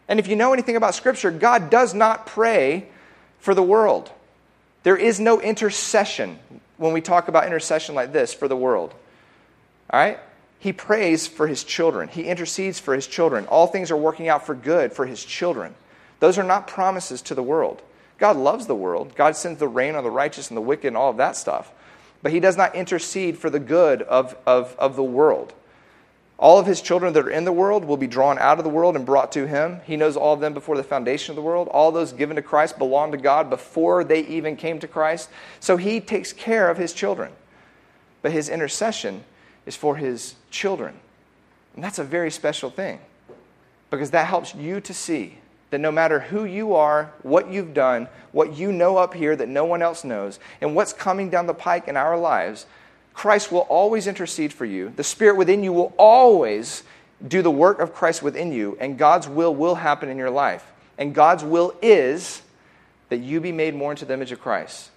And 0.08 0.20
if 0.20 0.28
you 0.28 0.38
know 0.38 0.54
anything 0.54 0.78
about 0.78 0.96
Scripture, 0.96 1.32
God 1.32 1.70
does 1.70 1.94
not 1.94 2.26
pray 2.26 2.88
for 3.40 3.54
the 3.54 3.64
world. 3.64 4.10
There 4.84 4.96
is 4.96 5.20
no 5.20 5.42
intercession 5.42 6.40
when 6.78 6.94
we 6.94 7.02
talk 7.02 7.28
about 7.28 7.46
intercession 7.46 7.96
like 7.96 8.14
this 8.14 8.34
for 8.34 8.48
the 8.48 8.56
world. 8.56 8.94
All 9.90 10.00
right? 10.00 10.20
He 10.60 10.72
prays 10.72 11.28
for 11.28 11.48
his 11.48 11.64
children, 11.64 12.08
he 12.08 12.24
intercedes 12.24 12.80
for 12.80 12.96
his 12.96 13.08
children. 13.08 13.46
All 13.48 13.68
things 13.68 13.92
are 13.92 13.98
working 13.98 14.30
out 14.30 14.46
for 14.46 14.56
good 14.56 14.94
for 14.94 15.06
his 15.06 15.26
children. 15.26 15.76
Those 16.20 16.38
are 16.38 16.44
not 16.44 16.68
promises 16.68 17.22
to 17.24 17.36
the 17.36 17.44
world. 17.44 17.82
God 18.18 18.38
loves 18.38 18.68
the 18.68 18.76
world. 18.76 19.14
God 19.16 19.36
sends 19.36 19.60
the 19.60 19.68
rain 19.68 19.96
on 19.96 20.04
the 20.04 20.12
righteous 20.12 20.50
and 20.50 20.58
the 20.58 20.62
wicked 20.62 20.88
and 20.88 20.98
all 20.98 21.10
of 21.10 21.18
that 21.18 21.36
stuff. 21.36 21.72
But 22.22 22.32
He 22.32 22.40
does 22.40 22.58
not 22.58 22.76
intercede 22.76 23.38
for 23.38 23.50
the 23.50 23.60
good 23.60 24.02
of, 24.02 24.36
of, 24.46 24.76
of 24.80 24.96
the 24.96 25.04
world. 25.04 25.54
All 26.38 26.60
of 26.60 26.65
His 26.65 26.82
children 26.82 27.13
that 27.13 27.26
are 27.26 27.30
in 27.30 27.45
the 27.45 27.52
world 27.52 27.86
will 27.86 27.98
be 27.98 28.08
drawn 28.08 28.38
out 28.39 28.58
of 28.58 28.63
the 28.63 28.69
world 28.69 28.95
and 28.95 29.06
brought 29.06 29.32
to 29.34 29.48
Him. 29.48 29.80
He 29.86 29.95
knows 29.95 30.17
all 30.17 30.34
of 30.34 30.41
them 30.41 30.54
before 30.54 30.76
the 30.76 30.84
foundation 30.84 31.32
of 31.32 31.36
the 31.38 31.41
world. 31.41 31.67
All 31.69 31.91
those 31.91 32.12
given 32.12 32.36
to 32.36 32.41
Christ 32.41 32.78
belong 32.78 33.12
to 33.12 33.17
God 33.17 33.50
before 33.50 34.04
they 34.04 34.26
even 34.26 34.56
came 34.56 34.80
to 34.80 34.88
Christ. 34.88 35.30
So 35.60 35.78
He 35.78 36.02
takes 36.02 36.34
care 36.34 36.69
of 36.69 36.78
His 36.78 36.93
children. 36.93 37.32
But 38.21 38.34
His 38.34 38.50
intercession 38.50 39.24
is 39.65 39.76
for 39.76 39.95
His 39.95 40.36
children. 40.50 40.95
And 41.74 41.84
that's 41.84 42.00
a 42.00 42.04
very 42.04 42.32
special 42.32 42.69
thing 42.69 43.00
because 43.89 44.12
that 44.12 44.28
helps 44.28 44.54
you 44.56 44.82
to 44.82 44.93
see 44.93 45.38
that 45.69 45.80
no 45.80 45.91
matter 45.91 46.19
who 46.19 46.45
you 46.45 46.74
are, 46.74 47.12
what 47.24 47.50
you've 47.50 47.74
done, 47.74 48.08
what 48.32 48.56
you 48.56 48.71
know 48.71 48.98
up 48.98 49.13
here 49.13 49.36
that 49.36 49.50
no 49.50 49.65
one 49.65 49.82
else 49.82 50.04
knows, 50.04 50.39
and 50.62 50.76
what's 50.76 50.93
coming 50.93 51.30
down 51.30 51.48
the 51.48 51.54
pike 51.54 51.88
in 51.88 51.98
our 51.98 52.17
lives, 52.17 52.65
Christ 53.15 53.51
will 53.51 53.62
always 53.62 54.08
intercede 54.08 54.51
for 54.51 54.65
you. 54.65 54.91
The 54.95 55.04
Spirit 55.04 55.38
within 55.38 55.63
you 55.63 55.71
will 55.71 55.93
always 55.97 56.84
do 57.25 57.41
the 57.41 57.49
work 57.49 57.80
of 57.80 57.93
Christ 57.93 58.21
within 58.21 58.51
you, 58.51 58.78
and 58.80 58.97
God's 58.97 59.28
will 59.28 59.56
will 59.56 59.75
happen 59.75 60.10
in 60.10 60.17
your 60.17 60.30
life. 60.30 60.71
And 60.97 61.15
God's 61.15 61.43
will 61.43 61.73
is 61.82 62.41
that 63.10 63.17
you 63.17 63.39
be 63.39 63.54
made 63.54 63.73
more 63.73 63.91
into 63.91 64.04
the 64.04 64.13
image 64.13 64.34
of 64.34 64.41
Christ, 64.41 64.89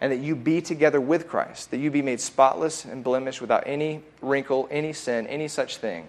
and 0.00 0.12
that 0.12 0.18
you 0.18 0.36
be 0.36 0.62
together 0.62 1.00
with 1.00 1.28
Christ, 1.28 1.72
that 1.72 1.78
you 1.78 1.90
be 1.90 2.00
made 2.00 2.20
spotless 2.20 2.84
and 2.84 3.02
blemished 3.02 3.40
without 3.40 3.64
any 3.66 4.02
wrinkle, 4.20 4.68
any 4.70 4.92
sin, 4.92 5.26
any 5.26 5.48
such 5.48 5.78
thing, 5.78 6.06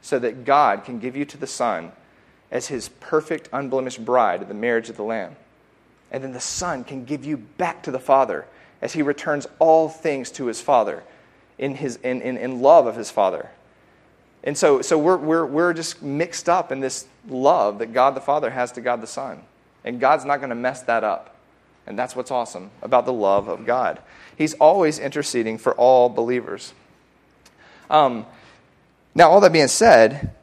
so 0.00 0.18
that 0.18 0.46
God 0.46 0.84
can 0.84 0.98
give 0.98 1.14
you 1.14 1.26
to 1.26 1.36
the 1.36 1.46
Son 1.46 1.92
as 2.50 2.68
his 2.68 2.88
perfect, 2.88 3.50
unblemished 3.52 4.02
bride 4.04 4.40
at 4.40 4.48
the 4.48 4.54
marriage 4.54 4.88
of 4.88 4.96
the 4.96 5.04
Lamb. 5.04 5.36
And 6.10 6.24
then 6.24 6.32
the 6.32 6.40
Son 6.40 6.84
can 6.84 7.04
give 7.04 7.24
you 7.24 7.36
back 7.36 7.82
to 7.82 7.90
the 7.90 8.00
Father 8.00 8.46
as 8.80 8.94
he 8.94 9.02
returns 9.02 9.46
all 9.58 9.88
things 9.88 10.30
to 10.32 10.46
his 10.46 10.60
Father 10.60 11.02
in, 11.58 11.74
his, 11.76 11.96
in, 11.96 12.22
in, 12.22 12.36
in 12.36 12.62
love 12.62 12.86
of 12.86 12.96
his 12.96 13.10
Father. 13.10 13.50
And 14.42 14.56
so, 14.56 14.80
so 14.80 14.98
we're, 14.98 15.18
we're, 15.18 15.44
we're 15.44 15.72
just 15.74 16.02
mixed 16.02 16.48
up 16.48 16.72
in 16.72 16.80
this 16.80 17.06
love 17.28 17.78
that 17.78 17.92
God 17.92 18.14
the 18.14 18.20
Father 18.20 18.50
has 18.50 18.72
to 18.72 18.80
God 18.80 19.02
the 19.02 19.06
Son. 19.06 19.42
And 19.84 20.00
God's 20.00 20.24
not 20.24 20.38
going 20.38 20.50
to 20.50 20.56
mess 20.56 20.82
that 20.82 21.04
up. 21.04 21.36
And 21.86 21.98
that's 21.98 22.14
what's 22.14 22.30
awesome 22.30 22.70
about 22.82 23.04
the 23.04 23.12
love 23.12 23.48
of 23.48 23.66
God. 23.66 24.00
He's 24.36 24.54
always 24.54 24.98
interceding 24.98 25.58
for 25.58 25.74
all 25.74 26.08
believers. 26.08 26.72
Um, 27.90 28.26
now, 29.14 29.30
all 29.30 29.40
that 29.40 29.52
being 29.52 29.68
said, 29.68 30.34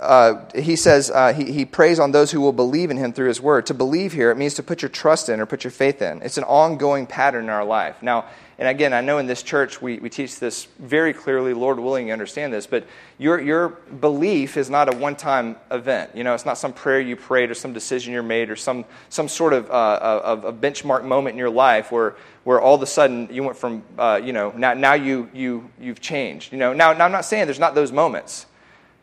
uh, 0.00 0.44
he 0.54 0.76
says 0.76 1.10
uh, 1.10 1.32
he, 1.32 1.52
he 1.52 1.64
prays 1.64 1.98
on 1.98 2.12
those 2.12 2.30
who 2.30 2.40
will 2.40 2.52
believe 2.52 2.90
in 2.90 2.96
him 2.96 3.12
through 3.12 3.28
his 3.28 3.40
word. 3.40 3.66
To 3.66 3.74
believe 3.74 4.12
here, 4.12 4.30
it 4.30 4.36
means 4.36 4.54
to 4.54 4.62
put 4.62 4.82
your 4.82 4.88
trust 4.88 5.28
in 5.28 5.40
or 5.40 5.46
put 5.46 5.64
your 5.64 5.70
faith 5.70 6.02
in. 6.02 6.20
It's 6.22 6.38
an 6.38 6.44
ongoing 6.44 7.06
pattern 7.06 7.44
in 7.44 7.50
our 7.50 7.64
life. 7.64 8.02
Now, 8.02 8.26
and 8.58 8.66
again, 8.66 8.92
I 8.92 9.00
know 9.00 9.18
in 9.18 9.26
this 9.26 9.42
church 9.42 9.80
we, 9.80 9.98
we 9.98 10.10
teach 10.10 10.40
this 10.40 10.66
very 10.80 11.12
clearly, 11.12 11.54
Lord 11.54 11.78
willing, 11.78 12.08
you 12.08 12.12
understand 12.12 12.52
this, 12.52 12.66
but 12.66 12.86
your, 13.16 13.40
your 13.40 13.68
belief 13.68 14.56
is 14.56 14.68
not 14.68 14.92
a 14.92 14.96
one 14.96 15.14
time 15.14 15.56
event. 15.70 16.10
You 16.14 16.24
know, 16.24 16.34
it's 16.34 16.44
not 16.44 16.58
some 16.58 16.72
prayer 16.72 17.00
you 17.00 17.14
prayed 17.14 17.50
or 17.50 17.54
some 17.54 17.72
decision 17.72 18.12
you 18.12 18.22
made 18.22 18.50
or 18.50 18.56
some, 18.56 18.84
some 19.10 19.28
sort 19.28 19.52
of, 19.52 19.70
uh, 19.70 20.20
of 20.24 20.44
a 20.44 20.52
benchmark 20.52 21.04
moment 21.04 21.34
in 21.34 21.38
your 21.38 21.50
life 21.50 21.92
where, 21.92 22.16
where 22.42 22.60
all 22.60 22.74
of 22.74 22.82
a 22.82 22.86
sudden 22.86 23.28
you 23.30 23.44
went 23.44 23.56
from, 23.56 23.84
uh, 23.96 24.20
you 24.22 24.32
know, 24.32 24.52
now, 24.56 24.74
now 24.74 24.94
you, 24.94 25.30
you, 25.32 25.70
you've 25.80 26.00
changed. 26.00 26.52
You 26.52 26.58
know, 26.58 26.72
now, 26.72 26.92
now 26.92 27.04
I'm 27.04 27.12
not 27.12 27.24
saying 27.24 27.46
there's 27.46 27.60
not 27.60 27.76
those 27.76 27.92
moments. 27.92 28.46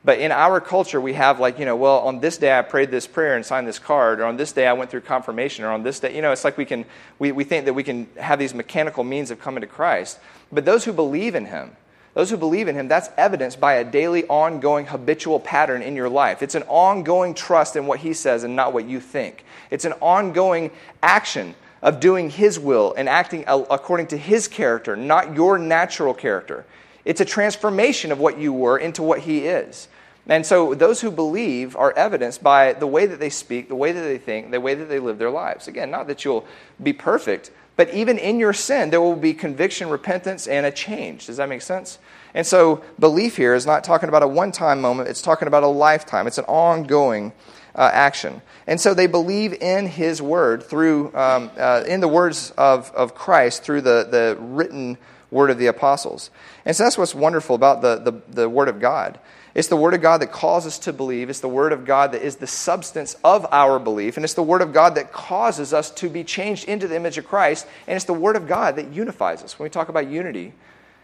But 0.06 0.20
in 0.20 0.32
our 0.32 0.62
culture, 0.62 1.02
we 1.02 1.14
have 1.14 1.40
like, 1.40 1.58
you 1.58 1.66
know, 1.66 1.76
well, 1.76 1.98
on 2.02 2.20
this 2.20 2.38
day 2.38 2.56
I 2.56 2.62
prayed 2.62 2.92
this 2.92 3.08
prayer 3.08 3.36
and 3.36 3.44
signed 3.44 3.68
this 3.68 3.80
card, 3.80 4.20
or 4.20 4.26
on 4.26 4.38
this 4.38 4.52
day 4.52 4.68
I 4.68 4.74
went 4.74 4.92
through 4.92 5.02
confirmation, 5.02 5.66
or 5.66 5.72
on 5.72 5.82
this 5.82 6.00
day, 6.00 6.16
you 6.16 6.22
know, 6.22 6.32
it's 6.32 6.44
like 6.44 6.60
we 6.60 6.66
can, 6.66 6.86
we, 7.18 7.32
we 7.32 7.44
think 7.44 7.66
that 7.66 7.74
we 7.74 7.84
can 7.84 8.08
have 8.18 8.38
these 8.38 8.54
mechanical 8.54 9.04
means 9.04 9.32
of 9.32 9.42
coming 9.42 9.62
to 9.62 9.68
Christ. 9.68 10.20
But 10.52 10.64
those 10.64 10.86
who 10.86 10.94
believe 10.94 11.34
in 11.34 11.48
Him, 11.48 11.76
those 12.14 12.30
who 12.30 12.38
believe 12.38 12.68
in 12.68 12.76
Him, 12.76 12.88
that's 12.88 13.10
evidenced 13.18 13.60
by 13.60 13.74
a 13.74 13.84
daily, 13.84 14.26
ongoing, 14.28 14.86
habitual 14.86 15.40
pattern 15.40 15.82
in 15.82 15.96
your 15.96 16.08
life. 16.08 16.44
It's 16.44 16.56
an 16.56 16.64
ongoing 16.68 17.34
trust 17.34 17.76
in 17.76 17.88
what 17.88 18.00
He 18.00 18.14
says 18.14 18.44
and 18.44 18.56
not 18.56 18.74
what 18.74 18.86
you 18.86 19.00
think. 19.00 19.44
It's 19.72 19.86
an 19.86 19.94
ongoing 19.94 20.70
action 21.02 21.56
of 21.82 22.00
doing 22.00 22.30
His 22.30 22.60
will 22.60 22.94
and 22.96 23.10
acting 23.10 23.44
according 23.48 24.06
to 24.08 24.18
His 24.18 24.48
character, 24.48 24.96
not 24.96 25.34
your 25.34 25.58
natural 25.58 26.14
character. 26.14 26.64
It's 27.06 27.22
a 27.22 27.26
transformation 27.26 28.12
of 28.12 28.20
what 28.20 28.38
you 28.38 28.54
were 28.54 28.78
into 28.78 29.02
what 29.02 29.22
He 29.22 29.48
is. 29.48 29.88
And 30.28 30.46
so 30.46 30.74
those 30.74 31.02
who 31.02 31.12
believe 31.12 31.76
are 31.76 31.94
evidenced 31.94 32.42
by 32.42 32.74
the 32.74 32.88
way 32.88 33.06
that 33.06 33.20
they 33.20 33.30
speak, 33.30 33.68
the 33.68 33.76
way 33.76 33.92
that 33.92 34.02
they 34.02 34.18
think, 34.18 34.52
the 34.52 34.62
way 34.62 34.74
that 34.74 34.86
they 34.86 35.00
live 35.00 35.20
their 35.20 35.30
lives. 35.30 35.68
Again, 35.68 35.92
not 35.92 36.08
that 36.08 36.26
you'll 36.26 36.46
be 36.82 36.94
perfect, 36.94 37.52
but 37.76 37.94
even 37.94 38.18
in 38.18 38.40
your 38.40 38.54
sin, 38.54 38.90
there 38.90 39.02
will 39.02 39.16
be 39.16 39.34
conviction, 39.34 39.90
repentance, 39.90 40.48
and 40.48 40.66
a 40.66 40.72
change. 40.72 41.28
Does 41.28 41.38
that 41.38 41.50
make 41.50 41.62
sense? 41.62 42.00
And 42.34 42.46
so 42.46 42.84
belief 43.00 43.38
here 43.38 43.54
is 43.54 43.66
not 43.66 43.84
talking 43.84 44.10
about 44.10 44.24
a 44.24 44.28
one 44.28 44.52
time 44.52 44.82
moment, 44.82 45.10
it's 45.10 45.22
talking 45.22 45.48
about 45.48 45.64
a 45.64 45.68
lifetime. 45.68 46.26
It's 46.26 46.38
an 46.38 46.46
ongoing 46.46 47.32
uh, 47.76 47.92
action. 47.94 48.42
And 48.68 48.82
so 48.82 48.94
they 48.94 49.08
believe 49.08 49.54
in 49.54 49.86
his 49.86 50.22
word 50.22 50.64
through, 50.64 51.14
um, 51.16 51.52
uh, 51.58 51.84
in 51.86 52.00
the 52.00 52.08
words 52.08 52.52
of, 52.58 52.92
of 52.96 53.14
Christ 53.14 53.64
through 53.64 53.82
the, 53.82 54.08
the 54.10 54.38
written 54.40 54.98
word 55.30 55.52
of 55.52 55.60
the 55.60 55.68
apostles. 55.68 56.32
And 56.66 56.76
so 56.76 56.84
that's 56.84 56.98
what's 56.98 57.14
wonderful 57.14 57.56
about 57.56 57.82
the, 57.82 57.98
the, 57.98 58.22
the 58.32 58.50
word 58.50 58.70
of 58.70 58.80
God 58.80 59.20
it's 59.56 59.70
the 59.70 59.78
Word 59.78 59.94
of 59.94 60.02
God 60.02 60.18
that 60.18 60.34
calls 60.34 60.68
us 60.68 60.80
to 60.80 60.92
believe. 60.92 61.30
It's 61.30 61.40
the 61.40 61.48
Word 61.48 61.72
of 61.72 61.86
God 61.86 62.12
that 62.12 62.22
is 62.22 62.36
the 62.36 62.46
substance 62.46 63.16
of 63.24 63.48
our 63.54 63.80
belief. 63.80 64.18
And 64.18 64.26
it's 64.26 64.34
the 64.34 64.44
Word 64.44 64.62
of 64.62 64.74
God 64.74 64.96
that 64.96 65.14
causes 65.14 65.74
us 65.74 65.90
to 65.92 66.10
be 66.10 66.26
changed 66.26 66.68
into 66.68 66.90
the 66.90 66.98
image 66.98 67.18
of 67.18 67.26
Christ. 67.26 67.66
And 67.88 67.96
it's 67.96 68.04
the 68.04 68.14
Word 68.14 68.36
of 68.36 68.50
God 68.50 68.76
that 68.76 68.92
unifies 68.92 69.42
us. 69.42 69.58
When 69.58 69.66
we 69.66 69.70
talk 69.70 69.88
about 69.88 70.10
unity, 70.10 70.52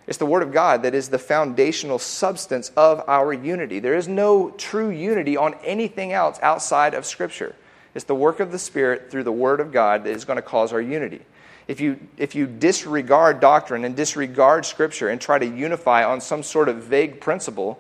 it's 0.06 0.18
the 0.18 0.26
Word 0.26 0.44
of 0.44 0.52
God 0.52 0.84
that 0.84 0.94
is 0.94 1.08
the 1.08 1.18
foundational 1.18 1.98
substance 1.98 2.72
of 2.76 3.02
our 3.08 3.32
unity. 3.32 3.80
There 3.80 3.96
is 3.96 4.10
no 4.10 4.50
true 4.52 4.90
unity 4.90 5.38
on 5.38 5.56
anything 5.64 6.12
else 6.12 6.38
outside 6.42 6.94
of 6.94 7.06
Scripture. 7.06 7.56
It's 7.96 8.04
the 8.04 8.16
work 8.16 8.42
of 8.42 8.52
the 8.52 8.60
Spirit 8.60 9.10
through 9.10 9.24
the 9.24 9.32
Word 9.32 9.62
of 9.62 9.72
God 9.72 10.04
that 10.04 10.10
is 10.10 10.26
going 10.26 10.36
to 10.36 10.42
cause 10.42 10.74
our 10.74 10.82
unity. 10.82 11.22
If 11.70 11.80
you, 11.80 12.02
if 12.18 12.36
you 12.36 12.48
disregard 12.48 13.40
doctrine 13.40 13.86
and 13.86 13.96
disregard 13.96 14.66
Scripture 14.66 15.08
and 15.08 15.22
try 15.22 15.40
to 15.40 15.46
unify 15.46 16.04
on 16.04 16.20
some 16.20 16.44
sort 16.44 16.68
of 16.68 16.84
vague 16.84 17.22
principle, 17.22 17.80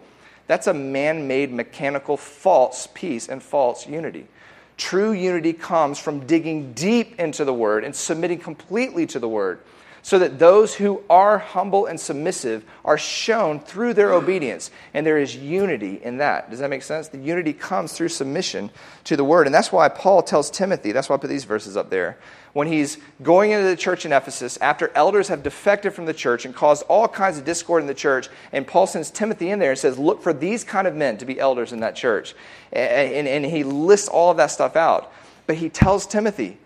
that's 0.51 0.67
a 0.67 0.73
man 0.73 1.29
made, 1.29 1.53
mechanical, 1.53 2.17
false 2.17 2.85
peace 2.93 3.29
and 3.29 3.41
false 3.41 3.87
unity. 3.87 4.27
True 4.75 5.13
unity 5.13 5.53
comes 5.53 5.97
from 5.97 6.27
digging 6.27 6.73
deep 6.73 7.17
into 7.17 7.45
the 7.45 7.53
Word 7.53 7.85
and 7.85 7.95
submitting 7.95 8.39
completely 8.39 9.05
to 9.07 9.19
the 9.19 9.29
Word, 9.29 9.61
so 10.01 10.19
that 10.19 10.39
those 10.39 10.75
who 10.75 11.03
are 11.09 11.37
humble 11.37 11.85
and 11.85 11.99
submissive 11.99 12.63
are 12.83 12.97
shown 12.97 13.59
through 13.59 13.93
their 13.93 14.13
obedience. 14.13 14.71
And 14.93 15.05
there 15.05 15.17
is 15.17 15.35
unity 15.35 16.01
in 16.03 16.17
that. 16.17 16.49
Does 16.49 16.59
that 16.59 16.69
make 16.69 16.83
sense? 16.83 17.07
The 17.07 17.19
unity 17.19 17.53
comes 17.53 17.93
through 17.93 18.09
submission 18.09 18.71
to 19.05 19.15
the 19.15 19.23
Word. 19.23 19.47
And 19.47 19.53
that's 19.53 19.71
why 19.71 19.89
Paul 19.89 20.23
tells 20.23 20.49
Timothy, 20.49 20.91
that's 20.91 21.09
why 21.09 21.15
I 21.15 21.19
put 21.19 21.29
these 21.29 21.43
verses 21.43 21.77
up 21.77 21.89
there 21.89 22.17
when 22.53 22.67
he's 22.67 22.97
going 23.23 23.51
into 23.51 23.67
the 23.67 23.75
church 23.75 24.05
in 24.05 24.11
Ephesus 24.11 24.57
after 24.57 24.91
elders 24.95 25.29
have 25.29 25.43
defected 25.43 25.93
from 25.93 26.05
the 26.05 26.13
church 26.13 26.45
and 26.45 26.53
caused 26.53 26.83
all 26.89 27.07
kinds 27.07 27.37
of 27.37 27.45
discord 27.45 27.81
in 27.81 27.87
the 27.87 27.93
church. 27.93 28.27
And 28.51 28.67
Paul 28.67 28.87
sends 28.87 29.09
Timothy 29.09 29.51
in 29.51 29.59
there 29.59 29.71
and 29.71 29.79
says, 29.79 29.97
Look 29.97 30.21
for 30.21 30.33
these 30.33 30.63
kind 30.63 30.87
of 30.87 30.95
men 30.95 31.17
to 31.17 31.25
be 31.25 31.39
elders 31.39 31.71
in 31.71 31.79
that 31.79 31.95
church. 31.95 32.35
And, 32.73 33.27
and, 33.27 33.27
and 33.27 33.45
he 33.45 33.63
lists 33.63 34.07
all 34.07 34.31
of 34.31 34.37
that 34.37 34.51
stuff 34.51 34.75
out. 34.75 35.13
But 35.47 35.57
he 35.57 35.69
tells 35.69 36.05
Timothy, 36.05 36.57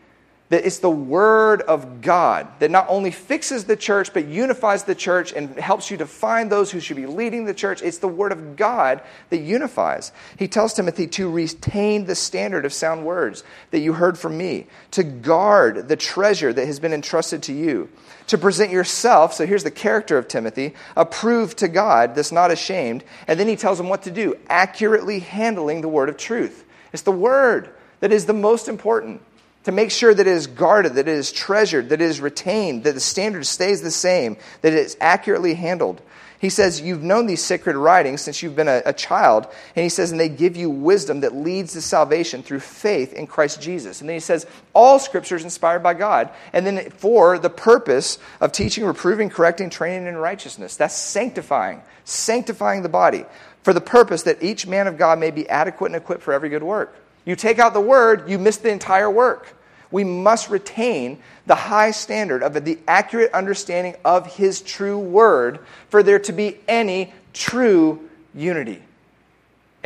that 0.50 0.66
it's 0.66 0.78
the 0.78 0.90
Word 0.90 1.62
of 1.64 2.02
God 2.02 2.48
that 2.60 2.70
not 2.70 2.86
only 2.88 3.10
fixes 3.10 3.66
the 3.66 3.76
church, 3.76 4.14
but 4.14 4.28
unifies 4.28 4.84
the 4.84 4.94
church 4.94 5.34
and 5.34 5.58
helps 5.58 5.90
you 5.90 5.98
to 5.98 6.06
find 6.06 6.52
those 6.52 6.70
who 6.70 6.80
should 6.80 6.98
be 6.98 7.08
leading 7.08 7.46
the 7.46 7.54
church. 7.54 7.82
It's 7.82 7.98
the 7.98 8.08
Word 8.08 8.32
of 8.32 8.56
God 8.56 9.02
that 9.32 9.40
unifies. 9.40 10.12
He 10.38 10.48
tells 10.48 10.74
Timothy 10.74 11.08
to 11.08 11.32
retain 11.32 12.06
the 12.06 12.14
standard 12.14 12.64
of 12.64 12.74
sound 12.74 13.06
words 13.06 13.44
that 13.72 13.80
you 13.80 13.94
heard 13.94 14.20
from 14.20 14.38
me, 14.38 14.68
to 14.92 15.04
guard 15.04 15.88
the 15.88 15.96
treasure 15.96 16.54
that 16.54 16.68
has 16.68 16.80
been 16.80 16.94
entrusted 16.94 17.42
to 17.44 17.54
you, 17.54 17.90
to 18.28 18.38
present 18.38 18.72
yourself. 18.72 19.34
So 19.34 19.48
here's 19.48 19.64
the 19.64 19.72
character 19.72 20.16
of 20.20 20.28
Timothy 20.28 20.76
approved 20.96 21.58
to 21.58 21.68
God, 21.68 22.14
that's 22.14 22.32
not 22.32 22.52
ashamed. 22.52 23.04
And 23.28 23.40
then 23.40 23.48
he 23.48 23.56
tells 23.56 23.80
him 23.80 23.90
what 23.90 24.04
to 24.04 24.12
do 24.12 24.36
accurately 24.48 25.20
handling 25.20 25.82
the 25.82 25.90
Word 25.90 26.10
of 26.10 26.18
truth. 26.18 26.66
It's 26.94 27.02
the 27.02 27.12
Word 27.12 27.74
that 28.00 28.12
is 28.12 28.28
the 28.28 28.34
most 28.34 28.68
important 28.68 29.22
to 29.66 29.72
make 29.72 29.92
sure 29.92 30.14
that 30.14 30.26
it 30.26 30.32
is 30.32 30.48
guarded, 30.48 30.94
that 30.94 31.08
it 31.08 31.16
is 31.16 31.32
treasured, 31.32 31.90
that 31.90 32.00
it 32.00 32.06
is 32.06 32.22
retained, 32.22 32.84
that 32.84 32.94
the 32.94 33.00
standard 33.00 33.46
stays 33.46 33.82
the 33.82 33.92
same, 33.92 34.38
that 34.62 34.74
it 34.74 34.80
is 34.80 34.96
accurately 35.02 35.56
handled. 35.56 36.02
He 36.38 36.50
says, 36.50 36.80
You've 36.80 37.02
known 37.02 37.26
these 37.26 37.44
sacred 37.44 37.76
writings 37.76 38.22
since 38.22 38.44
you've 38.44 38.56
been 38.56 38.68
a, 38.68 38.84
a, 38.86 38.94
child. 38.94 39.48
And 39.76 39.82
he 39.82 39.90
says, 39.90 40.12
And 40.12 40.20
they 40.20 40.30
give 40.30 40.56
you 40.56 40.70
wisdom 40.70 41.22
that 41.22 41.34
leads 41.34 41.74
to 41.74 41.82
salvation 41.82 42.44
through 42.44 42.60
faith 42.60 43.14
in 43.14 43.26
Christ 43.26 43.60
Jesus. 43.60 44.02
And 44.02 44.10
then 44.10 44.16
he 44.16 44.20
says, 44.20 44.46
All 44.74 45.00
scripture 45.00 45.36
is 45.36 45.44
inspired 45.44 45.82
by 45.82 45.96
God. 45.96 46.30
And 46.54 46.64
then 46.64 46.92
for 46.92 47.40
the 47.40 47.50
purpose 47.50 48.20
of 48.42 48.52
teaching, 48.52 48.86
reproving, 48.86 49.32
correcting, 49.32 49.72
training 49.72 50.08
in 50.08 50.18
righteousness. 50.18 50.76
That's 50.76 50.96
sanctifying, 50.96 51.82
sanctifying 52.04 52.84
the 52.84 52.90
body. 52.90 53.26
For 53.64 53.74
the 53.74 53.82
purpose 53.82 54.22
that 54.24 54.44
each 54.44 54.68
man 54.68 54.86
of 54.86 55.00
God 55.00 55.18
may 55.18 55.32
be 55.32 55.50
adequate 55.50 55.88
and 55.88 55.96
equipped 55.96 56.22
for 56.22 56.34
every 56.34 56.50
good 56.50 56.62
work. 56.62 56.96
You 57.26 57.36
take 57.36 57.58
out 57.58 57.74
the 57.74 57.82
word, 57.82 58.30
you 58.30 58.38
miss 58.38 58.58
the 58.58 58.70
entire 58.70 59.10
work 59.10 59.55
we 59.96 60.04
must 60.04 60.50
retain 60.50 61.20
the 61.46 61.56
high 61.56 61.92
standard 61.92 62.44
of 62.44 62.66
the 62.66 62.78
accurate 62.86 63.32
understanding 63.32 63.96
of 64.04 64.36
His 64.36 64.60
true 64.60 65.00
word 65.00 65.60
for 65.88 66.04
there 66.04 66.20
to 66.20 66.34
be 66.34 66.58
any 66.68 67.14
true 67.32 68.10
unity. 68.34 68.82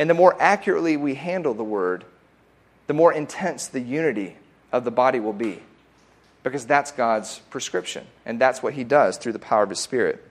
And 0.00 0.10
the 0.10 0.14
more 0.14 0.36
accurately 0.42 0.96
we 0.96 1.14
handle 1.14 1.54
the 1.54 1.62
word, 1.62 2.04
the 2.88 2.92
more 2.92 3.12
intense 3.12 3.68
the 3.68 3.78
unity 3.78 4.34
of 4.72 4.82
the 4.82 4.90
body 4.90 5.20
will 5.20 5.32
be. 5.32 5.62
Because 6.42 6.66
that's 6.66 6.90
God's 6.90 7.38
prescription, 7.48 8.04
and 8.26 8.40
that's 8.40 8.64
what 8.64 8.74
He 8.74 8.82
does 8.82 9.16
through 9.16 9.34
the 9.34 9.38
power 9.38 9.62
of 9.62 9.70
His 9.70 9.78
Spirit. 9.78 10.28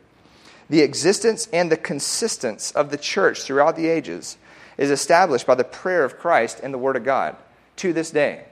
The 0.70 0.82
existence 0.82 1.48
and 1.54 1.72
the 1.72 1.78
consistence 1.78 2.74
of 2.74 2.92
the 2.92 2.98
church 2.98 3.44
throughout 3.44 3.78
the 3.78 3.88
ages 3.88 4.36
is 4.78 4.92
established 4.92 5.48
by 5.48 5.56
the 5.56 5.64
prayer 5.64 6.04
of 6.04 6.20
Christ 6.20 6.60
and 6.62 6.74
the 6.74 6.78
Word 6.78 6.98
of 6.98 7.06
God 7.06 7.38
to 7.78 7.94
this 7.94 8.12
day. 8.12 8.44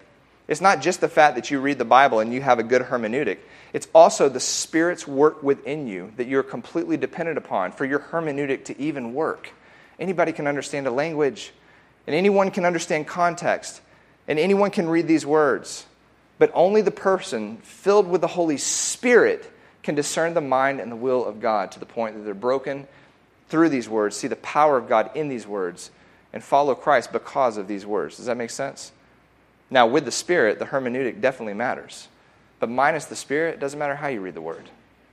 It's 0.48 0.62
not 0.62 0.82
just 0.82 1.02
the 1.02 1.10
fact 1.10 1.36
that 1.36 1.52
you 1.52 1.60
read 1.60 1.78
the 1.78 1.86
Bible 1.86 2.20
and 2.20 2.34
you 2.34 2.42
have 2.42 2.58
a 2.60 2.64
good 2.64 2.84
hermeneutic. 2.84 3.40
It's 3.74 3.88
also 3.94 4.30
the 4.30 4.40
Spirit's 4.40 5.06
work 5.06 5.44
within 5.44 5.88
you 5.88 6.14
that 6.16 6.28
you're 6.28 6.44
completely 6.44 6.96
dependent 6.96 7.38
upon 7.38 7.74
for 7.74 7.84
your 7.84 8.00
hermeneutic 8.00 8.66
to 8.66 8.80
even 8.80 9.14
work. 9.14 9.50
Anybody 10.00 10.32
can 10.32 10.48
understand 10.48 10.88
a 10.88 10.92
language, 10.92 11.52
and 12.06 12.16
anyone 12.16 12.52
can 12.52 12.64
understand 12.64 13.08
context, 13.08 13.82
and 14.28 14.40
anyone 14.40 14.72
can 14.72 14.88
read 14.88 15.08
these 15.08 15.26
words. 15.26 15.86
But 16.40 16.52
only 16.54 16.82
the 16.82 16.92
person 16.92 17.58
filled 17.58 18.08
with 18.08 18.22
the 18.22 18.28
Holy 18.28 18.58
Spirit 18.58 19.52
can 19.84 19.96
discern 19.96 20.34
the 20.34 20.42
mind 20.42 20.80
and 20.80 20.92
the 20.92 20.96
will 20.96 21.26
of 21.26 21.42
God 21.42 21.72
to 21.72 21.80
the 21.80 21.86
point 21.86 22.16
that 22.16 22.22
they're 22.22 22.34
broken 22.34 22.88
through 23.50 23.70
these 23.70 23.90
words, 23.90 24.16
see 24.16 24.28
the 24.28 24.36
power 24.38 24.78
of 24.78 24.88
God 24.88 25.10
in 25.16 25.30
these 25.30 25.48
words, 25.48 25.92
and 26.32 26.44
follow 26.44 26.76
Christ 26.76 27.12
because 27.12 27.58
of 27.58 27.68
these 27.68 27.86
words. 27.86 28.18
Does 28.18 28.26
that 28.28 28.38
make 28.38 28.50
sense? 28.50 28.92
Now, 29.70 29.88
with 29.88 30.06
the 30.06 30.12
Spirit, 30.12 30.60
the 30.60 30.66
hermeneutic 30.66 31.20
definitely 31.22 31.54
matters. 31.54 32.08
But 32.60 32.70
minus 32.70 33.06
the 33.06 33.16
Spirit, 33.16 33.56
it 33.56 33.60
doesn't 33.60 33.78
matter 33.78 33.96
how 33.96 34.08
you 34.08 34.22
read 34.22 34.34
the 34.34 34.42
Word, 34.42 34.70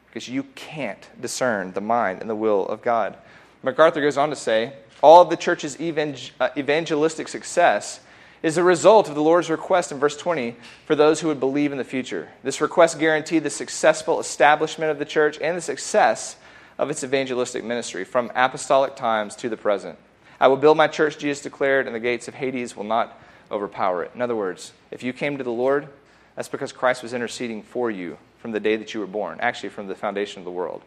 because 0.06 0.28
you 0.28 0.44
can't 0.54 1.08
discern 1.20 1.72
the 1.72 1.80
mind 1.80 2.20
and 2.20 2.30
the 2.30 2.36
will 2.36 2.66
of 2.66 2.82
God. 2.82 3.16
MacArthur 3.62 4.00
goes 4.00 4.16
on 4.16 4.30
to 4.30 4.36
say 4.36 4.74
all 5.02 5.20
of 5.20 5.30
the 5.30 5.36
church's 5.36 5.76
uh, 5.80 6.48
evangelistic 6.56 7.28
success 7.28 8.00
is 8.42 8.58
a 8.58 8.62
result 8.62 9.08
of 9.08 9.14
the 9.14 9.22
Lord's 9.22 9.50
request 9.50 9.90
in 9.90 9.98
verse 9.98 10.16
20 10.16 10.54
for 10.84 10.94
those 10.94 11.20
who 11.20 11.28
would 11.28 11.40
believe 11.40 11.72
in 11.72 11.78
the 11.78 11.84
future. 11.84 12.28
This 12.42 12.60
request 12.60 12.98
guaranteed 12.98 13.42
the 13.42 13.50
successful 13.50 14.20
establishment 14.20 14.90
of 14.90 14.98
the 14.98 15.04
church 15.06 15.38
and 15.40 15.56
the 15.56 15.62
success 15.62 16.36
of 16.76 16.90
its 16.90 17.02
evangelistic 17.02 17.64
ministry 17.64 18.04
from 18.04 18.30
apostolic 18.34 18.96
times 18.96 19.34
to 19.36 19.48
the 19.48 19.56
present. 19.56 19.98
I 20.38 20.48
will 20.48 20.56
build 20.56 20.76
my 20.76 20.88
church, 20.88 21.18
Jesus 21.18 21.42
declared, 21.42 21.86
and 21.86 21.94
the 21.94 22.00
gates 22.00 22.28
of 22.28 22.34
Hades 22.34 22.76
will 22.76 22.84
not 22.84 23.18
overpower 23.54 24.02
it. 24.02 24.10
In 24.14 24.20
other 24.20 24.36
words, 24.36 24.72
if 24.90 25.02
you 25.02 25.12
came 25.12 25.38
to 25.38 25.44
the 25.44 25.50
Lord, 25.50 25.88
that's 26.34 26.48
because 26.48 26.72
Christ 26.72 27.02
was 27.02 27.14
interceding 27.14 27.62
for 27.62 27.90
you 27.90 28.18
from 28.38 28.52
the 28.52 28.60
day 28.60 28.76
that 28.76 28.92
you 28.92 29.00
were 29.00 29.06
born, 29.06 29.38
actually, 29.40 29.70
from 29.70 29.86
the 29.86 29.94
foundation 29.94 30.40
of 30.40 30.44
the 30.44 30.50
world. 30.50 30.82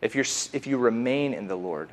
If, 0.00 0.14
you're, 0.14 0.26
if 0.52 0.66
you 0.66 0.78
remain 0.78 1.32
in 1.32 1.46
the 1.46 1.56
Lord, 1.56 1.88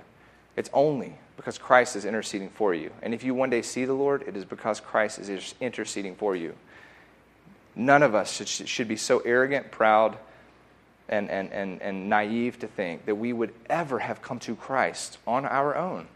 it's 0.56 0.70
only 0.74 1.16
because 1.38 1.58
Christ 1.58 1.96
is 1.96 2.04
interceding 2.04 2.50
for 2.50 2.74
you. 2.74 2.92
And 3.02 3.14
if 3.14 3.24
you 3.24 3.34
one 3.34 3.50
day 3.50 3.62
see 3.62 3.86
the 3.86 3.94
Lord, 3.94 4.24
it 4.28 4.36
is 4.36 4.44
because 4.44 4.80
Christ 4.80 5.20
is 5.20 5.54
interceding 5.62 6.16
for 6.16 6.36
you. 6.36 6.54
None 7.76 8.04
of 8.04 8.16
us 8.16 8.34
should, 8.34 8.68
should 8.68 8.88
be 8.88 8.98
so 8.98 9.20
arrogant, 9.20 9.72
proud, 9.72 10.18
and, 11.08 11.30
and, 11.30 11.52
and, 11.54 11.82
and 11.82 12.10
naive 12.10 12.60
to 12.60 12.68
think 12.68 13.06
that 13.06 13.16
we 13.16 13.32
would 13.32 13.54
ever 13.70 14.00
have 14.00 14.22
come 14.22 14.40
to 14.40 14.56
Christ 14.56 15.18
on 15.26 15.46
our 15.46 15.76
own. 15.76 16.08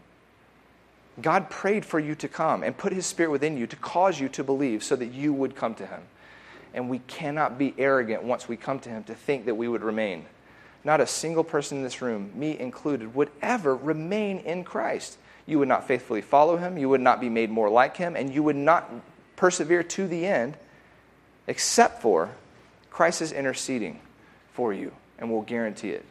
God 1.20 1.48
prayed 1.48 1.84
for 1.84 2.00
you 2.00 2.14
to 2.16 2.28
come 2.28 2.62
and 2.62 2.76
put 2.76 2.92
His 2.92 3.06
Spirit 3.06 3.30
within 3.30 3.56
you 3.56 3.66
to 3.66 3.76
cause 3.76 4.18
you 4.18 4.28
to 4.30 4.44
believe 4.44 4.82
so 4.82 4.96
that 4.96 5.12
you 5.12 5.32
would 5.32 5.54
come 5.54 5.74
to 5.76 5.86
Him. 5.86 6.00
And 6.72 6.90
we 6.90 6.98
cannot 7.00 7.56
be 7.56 7.72
arrogant 7.78 8.24
once 8.24 8.48
we 8.48 8.56
come 8.56 8.80
to 8.80 8.88
Him 8.88 9.04
to 9.04 9.14
think 9.14 9.46
that 9.46 9.54
we 9.54 9.68
would 9.68 9.82
remain. 9.82 10.26
Not 10.82 11.00
a 11.00 11.06
single 11.06 11.44
person 11.44 11.78
in 11.78 11.84
this 11.84 12.02
room, 12.02 12.32
me 12.34 12.58
included, 12.58 13.14
would 13.14 13.30
ever 13.40 13.76
remain 13.76 14.38
in 14.40 14.64
Christ. 14.64 15.16
You 15.46 15.58
would 15.60 15.68
not 15.68 15.86
faithfully 15.86 16.20
follow 16.20 16.56
Him, 16.56 16.76
you 16.76 16.88
would 16.88 17.00
not 17.00 17.20
be 17.20 17.28
made 17.28 17.50
more 17.50 17.70
like 17.70 17.96
Him, 17.96 18.16
and 18.16 18.34
you 18.34 18.42
would 18.42 18.56
not 18.56 18.90
persevere 19.36 19.82
to 19.82 20.08
the 20.08 20.26
end 20.26 20.56
except 21.46 22.02
for 22.02 22.30
Christ 22.90 23.22
is 23.22 23.32
interceding 23.32 24.00
for 24.52 24.72
you 24.72 24.92
and 25.18 25.30
will 25.30 25.42
guarantee 25.42 25.90
it. 25.90 26.04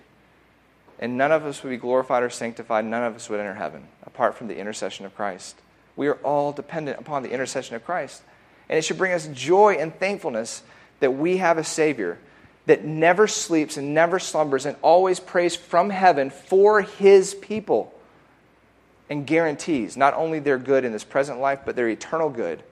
And 1.00 1.18
none 1.18 1.32
of 1.32 1.46
us 1.46 1.64
would 1.64 1.70
be 1.70 1.78
glorified 1.78 2.24
or 2.24 2.30
sanctified, 2.30 2.86
none 2.86 3.04
of 3.04 3.16
us 3.16 3.30
would 3.30 3.40
enter 3.40 3.56
heaven 3.56 3.88
apart 4.06 4.36
from 4.36 4.48
the 4.48 4.58
intercession 4.58 5.06
of 5.06 5.16
Christ. 5.16 5.56
We 5.96 6.08
are 6.08 6.16
all 6.16 6.52
dependent 6.52 7.00
upon 7.00 7.24
the 7.24 7.32
intercession 7.32 7.76
of 7.76 7.86
Christ. 7.86 8.24
And 8.70 8.78
it 8.78 8.84
should 8.84 8.98
bring 8.98 9.12
us 9.12 9.28
joy 9.28 9.74
and 9.74 9.94
thankfulness 9.94 10.64
that 11.00 11.12
we 11.12 11.38
have 11.38 11.58
a 11.58 11.64
Savior 11.64 12.18
that 12.66 12.86
never 12.86 13.28
sleeps 13.28 13.78
and 13.78 13.94
never 13.94 14.20
slumbers 14.20 14.66
and 14.66 14.78
always 14.82 15.20
prays 15.20 15.56
from 15.56 15.90
heaven 15.90 16.30
for 16.30 16.82
His 16.82 17.34
people 17.34 17.94
and 19.10 19.28
guarantees 19.28 19.98
not 19.98 20.14
only 20.14 20.40
their 20.40 20.58
good 20.58 20.86
in 20.86 20.92
this 20.92 21.04
present 21.04 21.40
life, 21.40 21.60
but 21.66 21.76
their 21.76 21.90
eternal 21.90 22.30
good 22.30 22.64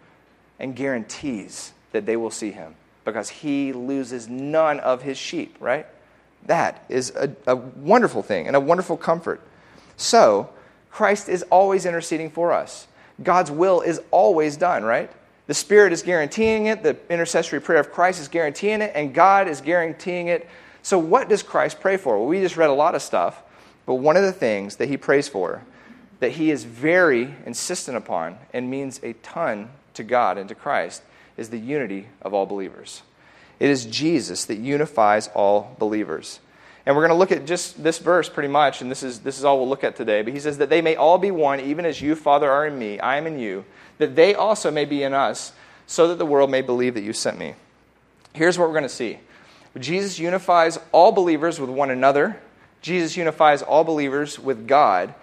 and 0.60 0.76
guarantees 0.76 1.74
that 1.92 2.06
they 2.06 2.16
will 2.16 2.32
see 2.32 2.52
Him 2.52 2.76
because 3.04 3.30
He 3.30 3.74
loses 3.74 4.30
none 4.30 4.80
of 4.80 5.02
His 5.02 5.18
sheep, 5.18 5.58
right? 5.60 5.86
That 6.45 6.86
is 6.89 7.12
a, 7.12 7.34
a 7.47 7.56
wonderful 7.56 8.23
thing 8.23 8.47
and 8.47 8.56
a 8.56 8.60
wonderful 8.60 8.97
comfort. 8.97 9.41
So, 9.97 10.49
Christ 10.89 11.30
is 11.30 11.43
always 11.43 11.86
interceding 11.86 12.30
for 12.30 12.51
us. 12.51 12.88
God's 13.23 13.51
will 13.51 13.82
is 13.82 14.01
always 14.12 14.58
done, 14.58 14.84
right? 14.84 15.12
The 15.47 15.54
Spirit 15.54 15.93
is 15.93 16.01
guaranteeing 16.01 16.67
it, 16.67 16.84
the 16.84 16.97
intercessory 17.10 17.62
prayer 17.62 17.80
of 17.80 17.91
Christ 17.91 18.21
is 18.21 18.27
guaranteeing 18.27 18.82
it, 18.82 18.91
and 18.95 19.13
God 19.13 19.47
is 19.47 19.62
guaranteeing 19.62 20.27
it. 20.27 20.49
So, 20.84 20.97
what 20.97 21.30
does 21.30 21.43
Christ 21.43 21.80
pray 21.80 21.97
for? 21.97 22.17
Well, 22.17 22.27
we 22.27 22.39
just 22.41 22.58
read 22.58 22.69
a 22.69 22.73
lot 22.73 22.95
of 22.95 23.01
stuff, 23.01 23.43
but 23.86 23.95
one 23.95 24.17
of 24.17 24.23
the 24.23 24.32
things 24.32 24.77
that 24.77 24.89
he 24.89 24.97
prays 24.97 25.27
for, 25.27 25.63
that 26.19 26.32
he 26.32 26.51
is 26.51 26.63
very 26.63 27.36
insistent 27.45 27.97
upon 27.97 28.38
and 28.54 28.69
means 28.69 28.99
a 29.04 29.13
ton 29.13 29.69
to 29.93 30.04
God 30.04 30.38
and 30.38 30.47
to 30.49 30.56
Christ, 30.56 31.04
is 31.38 31.49
the 31.49 31.58
unity 31.58 32.08
of 32.21 32.34
all 32.34 32.45
believers. 32.45 33.01
It 33.62 33.69
is 33.69 33.86
Jesus 33.86 34.45
that 34.45 34.58
unifies 34.58 35.28
all 35.36 35.76
believers. 35.78 36.39
And 36.84 36.95
we're 36.95 37.04
going 37.04 37.15
to 37.15 37.19
look 37.19 37.32
at 37.32 37.45
just 37.45 37.84
this 37.84 38.00
verse 38.00 38.28
pretty 38.28 38.50
much, 38.50 38.82
and 38.82 38.89
this 38.89 39.04
is, 39.04 39.19
this 39.19 39.38
is 39.38 39.45
all 39.45 39.60
we'll 39.60 39.69
look 39.69 39.84
at 39.84 39.95
today. 39.95 40.24
But 40.24 40.34
he 40.34 40.39
says, 40.39 40.58
That 40.58 40.71
they 40.71 40.82
may 40.82 40.95
all 40.95 41.19
be 41.19 41.30
one, 41.30 41.60
even 41.60 41.86
as 41.86 42.02
you, 42.02 42.15
Father, 42.15 42.50
are 42.50 42.65
in 42.65 42.80
me, 42.80 43.00
I 43.00 43.17
am 43.17 43.28
in 43.28 43.38
you, 43.38 43.63
that 44.00 44.15
they 44.15 44.34
also 44.34 44.71
may 44.71 44.84
be 44.84 45.04
in 45.04 45.13
us, 45.13 45.54
so 45.86 46.08
that 46.08 46.17
the 46.17 46.26
world 46.26 46.50
may 46.50 46.63
believe 46.63 46.95
that 46.95 47.04
you 47.04 47.13
sent 47.13 47.38
me. 47.38 47.54
Here's 48.34 48.58
what 48.58 48.67
we're 48.67 48.74
going 48.74 48.82
to 48.82 48.89
see 48.89 49.19
Jesus 49.78 50.17
unifies 50.17 50.80
all 50.91 51.12
believers 51.12 51.60
with 51.60 51.69
one 51.69 51.91
another, 51.91 52.41
Jesus 52.82 53.15
unifies 53.15 53.62
all 53.62 53.84
believers 53.84 54.39
with 54.39 54.67
God, 54.67 55.13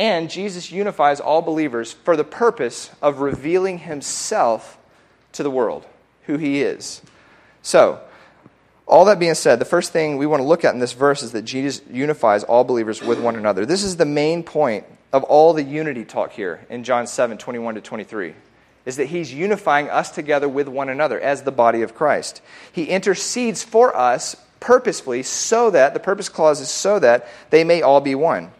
and 0.00 0.28
Jesus 0.28 0.72
unifies 0.72 1.20
all 1.20 1.42
believers 1.42 1.92
for 1.92 2.16
the 2.16 2.24
purpose 2.24 2.90
of 3.00 3.20
revealing 3.20 3.78
himself 3.78 4.78
to 5.30 5.44
the 5.44 5.50
world, 5.50 5.86
who 6.22 6.38
he 6.38 6.60
is. 6.60 7.00
So, 7.64 7.98
all 8.86 9.06
that 9.06 9.18
being 9.18 9.34
said, 9.34 9.58
the 9.58 9.64
first 9.64 9.90
thing 9.90 10.18
we 10.18 10.26
want 10.26 10.40
to 10.40 10.46
look 10.46 10.66
at 10.66 10.74
in 10.74 10.80
this 10.80 10.92
verse 10.92 11.22
is 11.22 11.32
that 11.32 11.42
Jesus 11.42 11.80
unifies 11.90 12.44
all 12.44 12.62
believers 12.62 13.02
with 13.02 13.18
one 13.18 13.36
another. 13.36 13.64
This 13.64 13.82
is 13.82 13.96
the 13.96 14.04
main 14.04 14.42
point 14.42 14.84
of 15.14 15.24
all 15.24 15.54
the 15.54 15.62
unity 15.62 16.04
talk 16.04 16.32
here 16.32 16.66
in 16.68 16.84
John 16.84 17.06
7 17.06 17.38
21 17.38 17.76
to 17.76 17.80
23 17.80 18.34
is 18.84 18.96
that 18.96 19.06
he's 19.06 19.32
unifying 19.32 19.88
us 19.88 20.10
together 20.10 20.46
with 20.46 20.68
one 20.68 20.90
another 20.90 21.18
as 21.18 21.42
the 21.42 21.50
body 21.50 21.80
of 21.80 21.94
Christ. 21.94 22.42
He 22.70 22.84
intercedes 22.84 23.62
for 23.62 23.96
us 23.96 24.36
purposefully 24.60 25.22
so 25.22 25.70
that, 25.70 25.94
the 25.94 26.00
purpose 26.00 26.28
clause 26.28 26.60
is 26.60 26.68
so 26.68 26.98
that 26.98 27.26
they 27.48 27.64
may 27.64 27.80
all 27.80 28.02
be 28.02 28.14
one. 28.14 28.52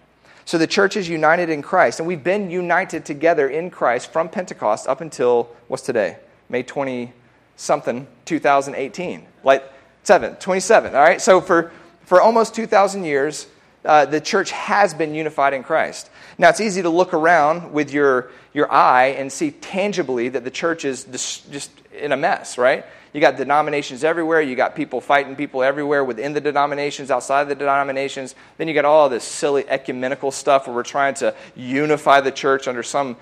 So 0.46 0.56
the 0.56 0.66
church 0.66 0.96
is 0.96 1.10
united 1.10 1.50
in 1.50 1.60
Christ, 1.60 2.00
and 2.00 2.08
we've 2.08 2.24
been 2.24 2.50
united 2.50 3.04
together 3.04 3.46
in 3.48 3.68
Christ 3.68 4.10
from 4.12 4.30
Pentecost 4.30 4.88
up 4.88 5.02
until 5.02 5.50
what's 5.68 5.82
today? 5.82 6.16
May 6.48 6.62
20 6.62 7.12
something, 7.56 8.06
2018. 8.24 9.26
Like 9.42 9.64
7, 10.02 10.36
27. 10.36 10.94
All 10.94 11.00
right? 11.00 11.20
So 11.20 11.40
for, 11.40 11.72
for 12.04 12.20
almost 12.20 12.54
2,000 12.54 13.04
years, 13.04 13.46
uh, 13.84 14.06
the 14.06 14.20
church 14.20 14.50
has 14.50 14.94
been 14.94 15.14
unified 15.14 15.52
in 15.52 15.62
Christ. 15.62 16.10
Now, 16.38 16.48
it's 16.48 16.60
easy 16.60 16.82
to 16.82 16.88
look 16.88 17.12
around 17.12 17.72
with 17.72 17.92
your, 17.92 18.30
your 18.52 18.70
eye 18.72 19.08
and 19.18 19.30
see 19.30 19.50
tangibly 19.50 20.28
that 20.30 20.44
the 20.44 20.50
church 20.50 20.84
is 20.84 21.04
just, 21.04 21.70
in 21.92 22.12
a 22.12 22.16
mess, 22.16 22.56
right? 22.56 22.84
You 23.12 23.20
got 23.20 23.36
denominations 23.36 24.02
everywhere. 24.02 24.40
You 24.40 24.56
got 24.56 24.74
people 24.74 25.00
fighting 25.00 25.36
people 25.36 25.62
everywhere 25.62 26.02
within 26.02 26.32
the 26.32 26.40
denominations, 26.40 27.12
outside 27.12 27.42
of 27.42 27.48
the 27.48 27.54
denominations. 27.54 28.34
Then 28.58 28.66
you 28.66 28.74
got 28.74 28.84
all 28.84 29.08
this 29.08 29.22
silly 29.22 29.68
ecumenical 29.68 30.32
stuff 30.32 30.66
where 30.66 30.74
we're 30.74 30.82
trying 30.82 31.14
to 31.14 31.34
unify 31.54 32.20
the 32.20 32.32
church 32.32 32.66
under 32.66 32.82
some 32.82 33.16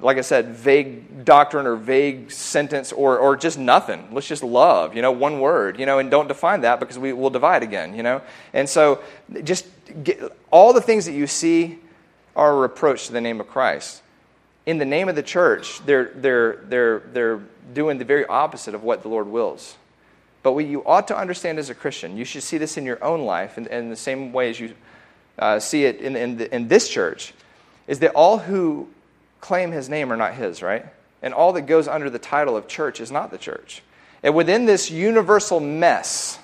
like 0.00 0.16
I 0.18 0.22
said, 0.22 0.54
vague 0.54 1.24
doctrine 1.24 1.66
or 1.66 1.76
vague 1.76 2.30
sentence 2.30 2.92
or, 2.92 3.18
or 3.18 3.36
just 3.36 3.58
nothing. 3.58 4.08
Let's 4.12 4.26
just 4.26 4.42
love, 4.42 4.94
you 4.94 5.02
know, 5.02 5.12
one 5.12 5.40
word, 5.40 5.78
you 5.78 5.86
know, 5.86 5.98
and 5.98 6.10
don't 6.10 6.28
define 6.28 6.62
that 6.62 6.80
because 6.80 6.98
we 6.98 7.12
will 7.12 7.30
divide 7.30 7.62
again, 7.62 7.94
you 7.94 8.02
know. 8.02 8.22
And 8.52 8.68
so 8.68 9.02
just 9.44 9.66
get, 10.02 10.20
all 10.50 10.72
the 10.72 10.80
things 10.80 11.06
that 11.06 11.12
you 11.12 11.26
see 11.26 11.78
are 12.36 12.52
a 12.52 12.56
reproach 12.56 13.06
to 13.06 13.12
the 13.12 13.20
name 13.20 13.40
of 13.40 13.48
Christ. 13.48 14.02
In 14.66 14.78
the 14.78 14.84
name 14.84 15.08
of 15.08 15.16
the 15.16 15.22
church, 15.22 15.84
they're, 15.84 16.12
they're, 16.14 16.56
they're, 16.68 16.98
they're 17.12 17.40
doing 17.72 17.98
the 17.98 18.04
very 18.04 18.26
opposite 18.26 18.74
of 18.74 18.82
what 18.82 19.02
the 19.02 19.08
Lord 19.08 19.26
wills. 19.26 19.76
But 20.42 20.52
what 20.52 20.64
you 20.64 20.84
ought 20.86 21.08
to 21.08 21.16
understand 21.16 21.58
as 21.58 21.70
a 21.70 21.74
Christian, 21.74 22.16
you 22.16 22.24
should 22.24 22.42
see 22.42 22.58
this 22.58 22.76
in 22.76 22.84
your 22.84 23.02
own 23.04 23.22
life 23.22 23.58
in, 23.58 23.66
in 23.66 23.90
the 23.90 23.96
same 23.96 24.32
way 24.32 24.50
as 24.50 24.60
you 24.60 24.74
uh, 25.38 25.58
see 25.58 25.84
it 25.84 26.00
in, 26.00 26.16
in, 26.16 26.36
the, 26.36 26.54
in 26.54 26.68
this 26.68 26.88
church, 26.88 27.34
is 27.86 27.98
that 27.98 28.12
all 28.12 28.38
who 28.38 28.88
claim 29.40 29.72
his 29.72 29.88
name 29.88 30.12
are 30.12 30.16
not 30.16 30.34
his, 30.34 30.62
right? 30.62 30.86
And 31.22 31.34
all 31.34 31.52
that 31.54 31.62
goes 31.62 31.88
under 31.88 32.10
the 32.10 32.18
title 32.18 32.56
of 32.56 32.68
church 32.68 33.00
is 33.00 33.10
not 33.10 33.30
the 33.30 33.38
church. 33.38 33.82
And 34.22 34.34
within 34.34 34.66
this 34.66 34.90
universal 34.90 35.60
mess 35.60 36.38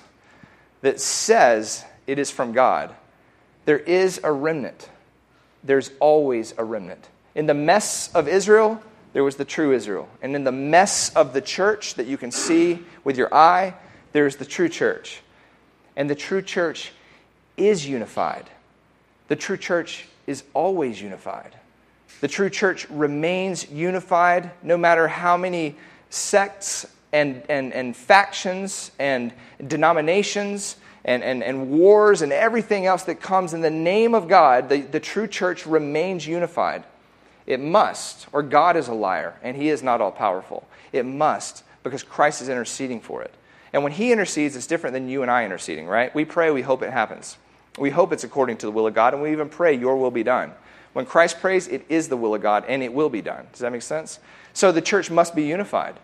that 0.81 0.99
says 0.99 1.83
it 2.05 2.19
is 2.19 2.31
from 2.31 2.51
God, 2.51 2.93
there 3.65 3.79
is 3.79 4.19
a 4.23 4.31
remnant. 4.31 4.89
There's 5.63 5.91
always 5.99 6.53
a 6.57 6.63
remnant. 6.63 7.07
In 7.35 7.45
the 7.45 7.53
mess 7.53 8.11
of 8.13 8.27
Israel, 8.27 8.81
there 9.13 9.23
was 9.23 9.35
the 9.35 9.45
true 9.45 9.73
Israel. 9.73 10.07
And 10.21 10.35
in 10.35 10.43
the 10.43 10.51
mess 10.51 11.13
of 11.15 11.33
the 11.33 11.41
church 11.41 11.95
that 11.95 12.07
you 12.07 12.17
can 12.17 12.31
see 12.31 12.79
with 13.03 13.17
your 13.17 13.33
eye, 13.33 13.73
there's 14.11 14.37
the 14.37 14.45
true 14.45 14.69
church. 14.69 15.21
And 15.95 16.09
the 16.09 16.15
true 16.15 16.41
church 16.41 16.91
is 17.57 17.87
unified. 17.87 18.49
The 19.27 19.35
true 19.35 19.57
church 19.57 20.07
is 20.25 20.43
always 20.53 21.01
unified. 21.01 21.55
The 22.21 22.27
true 22.27 22.49
church 22.49 22.89
remains 22.89 23.69
unified 23.69 24.51
no 24.63 24.77
matter 24.77 25.07
how 25.07 25.37
many 25.37 25.75
sects 26.09 26.85
and, 27.13 27.43
and, 27.49 27.73
and 27.73 27.95
factions 27.95 28.91
and 28.99 29.33
denominations 29.65 30.77
and, 31.05 31.23
and, 31.23 31.43
and 31.43 31.69
wars 31.69 32.21
and 32.21 32.33
everything 32.33 32.85
else 32.85 33.03
that 33.03 33.21
comes 33.21 33.53
in 33.53 33.61
the 33.61 33.69
name 33.69 34.13
of 34.13 34.27
God, 34.27 34.69
the, 34.69 34.81
the 34.81 34.99
true 34.99 35.27
church 35.27 35.65
remains 35.65 36.27
unified. 36.27 36.83
It 37.45 37.61
must, 37.61 38.27
or 38.33 38.43
God 38.43 38.75
is 38.75 38.87
a 38.89 38.93
liar 38.93 39.35
and 39.41 39.55
he 39.55 39.69
is 39.69 39.81
not 39.81 40.01
all 40.01 40.11
powerful. 40.11 40.67
It 40.91 41.05
must, 41.05 41.63
because 41.83 42.03
Christ 42.03 42.41
is 42.41 42.49
interceding 42.49 42.99
for 42.99 43.21
it. 43.21 43.33
And 43.73 43.83
when 43.83 43.91
he 43.91 44.11
intercedes, 44.11 44.55
it's 44.55 44.67
different 44.67 44.93
than 44.93 45.09
you 45.09 45.21
and 45.21 45.31
I 45.31 45.45
interceding, 45.45 45.87
right? 45.87 46.13
We 46.15 46.25
pray, 46.25 46.51
we 46.51 46.61
hope 46.61 46.81
it 46.81 46.91
happens. 46.91 47.37
We 47.77 47.89
hope 47.89 48.11
it's 48.11 48.23
according 48.23 48.57
to 48.57 48.65
the 48.65 48.71
will 48.71 48.87
of 48.87 48.93
God, 48.93 49.13
and 49.13 49.21
we 49.21 49.31
even 49.31 49.49
pray, 49.49 49.75
Your 49.75 49.97
will 49.97 50.11
be 50.11 50.23
done. 50.23 50.51
When 50.93 51.05
Christ 51.05 51.39
prays, 51.39 51.67
it 51.67 51.85
is 51.89 52.07
the 52.09 52.17
will 52.17 52.33
of 52.33 52.41
God, 52.41 52.65
and 52.67 52.81
it 52.81 52.93
will 52.93 53.09
be 53.09 53.21
done. 53.21 53.47
Does 53.51 53.61
that 53.61 53.71
make 53.71 53.81
sense? 53.81 54.19
So 54.53 54.71
the 54.71 54.81
church 54.81 55.11
must 55.11 55.35
be 55.35 55.43
unified 55.43 55.95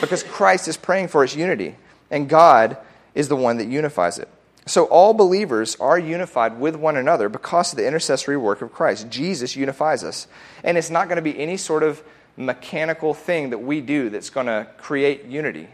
because 0.00 0.22
Christ 0.22 0.66
is 0.68 0.76
praying 0.76 1.08
for 1.08 1.22
its 1.22 1.36
unity, 1.36 1.76
and 2.10 2.28
God 2.28 2.76
is 3.14 3.28
the 3.28 3.36
one 3.36 3.58
that 3.58 3.68
unifies 3.68 4.18
it. 4.18 4.28
So 4.66 4.84
all 4.86 5.12
believers 5.12 5.76
are 5.76 5.98
unified 5.98 6.58
with 6.58 6.74
one 6.74 6.96
another 6.96 7.28
because 7.28 7.72
of 7.72 7.76
the 7.76 7.86
intercessory 7.86 8.36
work 8.36 8.62
of 8.62 8.72
Christ. 8.72 9.10
Jesus 9.10 9.56
unifies 9.56 10.02
us. 10.02 10.26
And 10.62 10.78
it's 10.78 10.90
not 10.90 11.08
going 11.08 11.16
to 11.16 11.22
be 11.22 11.38
any 11.38 11.58
sort 11.58 11.82
of 11.82 12.02
mechanical 12.36 13.12
thing 13.14 13.50
that 13.50 13.58
we 13.58 13.80
do 13.80 14.08
that's 14.08 14.30
going 14.30 14.46
to 14.46 14.66
create 14.78 15.26
unity, 15.26 15.68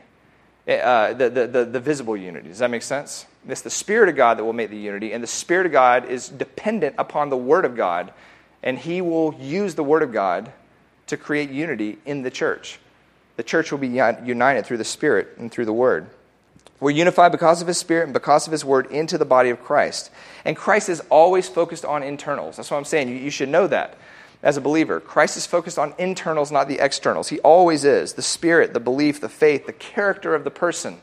uh, 0.69 1.15
the, 1.15 1.31
the, 1.31 1.47
the, 1.47 1.65
the 1.65 1.81
visible 1.81 2.17
unity. 2.17 2.49
Does 2.49 2.59
that 2.59 2.71
make 2.71 2.83
sense? 2.83 3.27
It's 3.49 3.63
the 3.63 3.71
Spirit 3.71 4.09
of 4.09 4.17
God 4.17 4.39
that 4.39 4.45
will 4.45 4.53
make 4.53 4.71
the 4.71 4.77
unity, 4.77 5.13
and 5.13 5.23
the 5.23 5.29
Spirit 5.29 5.67
of 5.67 5.73
God 5.73 6.07
is 6.11 6.29
dependent 6.29 6.97
upon 6.99 7.31
the 7.31 7.37
Word 7.37 7.65
of 7.65 7.77
God, 7.77 8.13
and 8.63 8.79
He 8.79 9.01
will 9.01 9.35
use 9.35 9.75
the 9.75 9.85
Word 9.85 10.03
of 10.03 10.13
God 10.13 10.53
to 11.07 11.17
create 11.17 11.51
unity 11.51 11.99
in 12.05 12.23
the 12.23 12.31
church. 12.31 12.79
The 13.37 13.43
church 13.43 13.73
will 13.73 13.79
be 13.79 13.89
united 13.89 14.67
through 14.67 14.77
the 14.77 14.85
Spirit 14.85 15.37
and 15.39 15.51
through 15.51 15.65
the 15.65 15.73
Word. 15.73 16.07
We're 16.79 16.91
unified 16.91 17.33
because 17.33 17.61
of 17.61 17.69
His 17.69 17.79
Spirit 17.79 18.05
and 18.05 18.13
because 18.13 18.47
of 18.47 18.53
His 18.53 18.65
Word 18.65 18.87
into 18.87 19.19
the 19.19 19.25
body 19.25 19.51
of 19.51 19.63
Christ. 19.63 20.11
And 20.45 20.57
Christ 20.57 20.89
is 20.89 21.01
always 21.11 21.49
focused 21.49 21.85
on 21.85 22.03
internals. 22.03 22.57
That's 22.57 22.71
what 22.71 22.79
I'm 22.79 22.85
saying. 22.85 23.09
You, 23.09 23.31
should 23.31 23.51
know 23.51 23.67
that 23.67 23.99
as 24.43 24.57
a 24.57 24.61
believer. 24.61 25.01
Christ 25.01 25.37
is 25.37 25.47
focused 25.47 25.79
on 25.79 25.95
internals, 25.99 26.51
not 26.51 26.69
the 26.69 26.79
externals. 26.79 27.29
He 27.29 27.39
always 27.41 27.85
is. 27.85 28.15
The 28.15 28.23
Spirit, 28.23 28.73
the 28.73 28.81
belief, 28.81 29.21
the 29.21 29.29
faith, 29.29 29.67
the 29.67 29.73
character 29.73 30.35
of 30.35 30.45
the 30.45 30.51
person. 30.51 31.01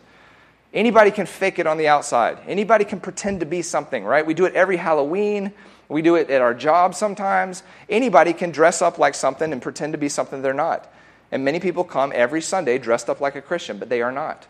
Anybody 0.73 1.11
can 1.11 1.25
fake 1.25 1.59
it 1.59 1.67
on 1.67 1.77
the 1.77 1.87
outside. 1.87 2.39
Anybody 2.47 2.83
can 2.83 2.99
pretend 2.99 3.39
to 3.39 3.45
be 3.45 3.61
something, 3.61 4.03
right? 4.03 4.25
We 4.25 4.33
do 4.33 4.45
it 4.45 4.55
every 4.55 4.77
Halloween. 4.77 5.53
We 5.89 6.01
do 6.01 6.15
it 6.15 6.29
at 6.29 6.41
our 6.41 6.53
job 6.53 6.95
sometimes. 6.95 7.63
Anybody 7.89 8.33
can 8.33 8.51
dress 8.51 8.81
up 8.81 8.97
like 8.97 9.15
something 9.15 9.51
and 9.51 9.61
pretend 9.61 9.93
to 9.93 9.97
be 9.97 10.09
something 10.09 10.41
they're 10.41 10.53
not. 10.53 10.91
And 11.31 11.43
many 11.43 11.59
people 11.59 11.83
come 11.83 12.11
every 12.13 12.41
Sunday 12.41 12.77
dressed 12.77 13.09
up 13.09 13.21
like 13.21 13.35
a 13.35 13.41
Christian, 13.41 13.77
but 13.77 13.89
they 13.89 14.01
are 14.01 14.11
not. 14.11 14.47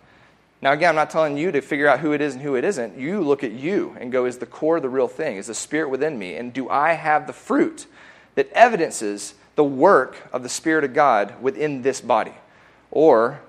Now, 0.61 0.71
again, 0.71 0.89
I'm 0.89 0.95
not 0.95 1.11
telling 1.11 1.37
you 1.37 1.51
to 1.51 1.61
figure 1.61 1.87
out 1.87 1.99
who 1.99 2.13
it 2.13 2.21
is 2.21 2.33
and 2.33 2.41
who 2.41 2.55
it 2.55 2.63
isn't. 2.63 2.97
You 2.97 3.21
look 3.21 3.43
at 3.43 3.51
you 3.51 3.95
and 3.99 4.11
go, 4.11 4.25
is 4.25 4.39
the 4.39 4.47
core 4.47 4.79
the 4.79 4.89
real 4.89 5.07
thing? 5.07 5.37
Is 5.37 5.47
the 5.47 5.53
Spirit 5.53 5.89
within 5.89 6.17
me? 6.17 6.35
And 6.35 6.51
do 6.51 6.67
I 6.69 6.93
have 6.93 7.27
the 7.27 7.33
fruit 7.33 7.85
that 8.33 8.51
evidences 8.53 9.35
the 9.55 9.63
work 9.63 10.17
of 10.33 10.41
the 10.41 10.49
Spirit 10.49 10.83
of 10.83 10.93
God 10.95 11.39
within 11.41 11.83
this 11.83 12.01
body? 12.01 12.33
Or 12.89 13.39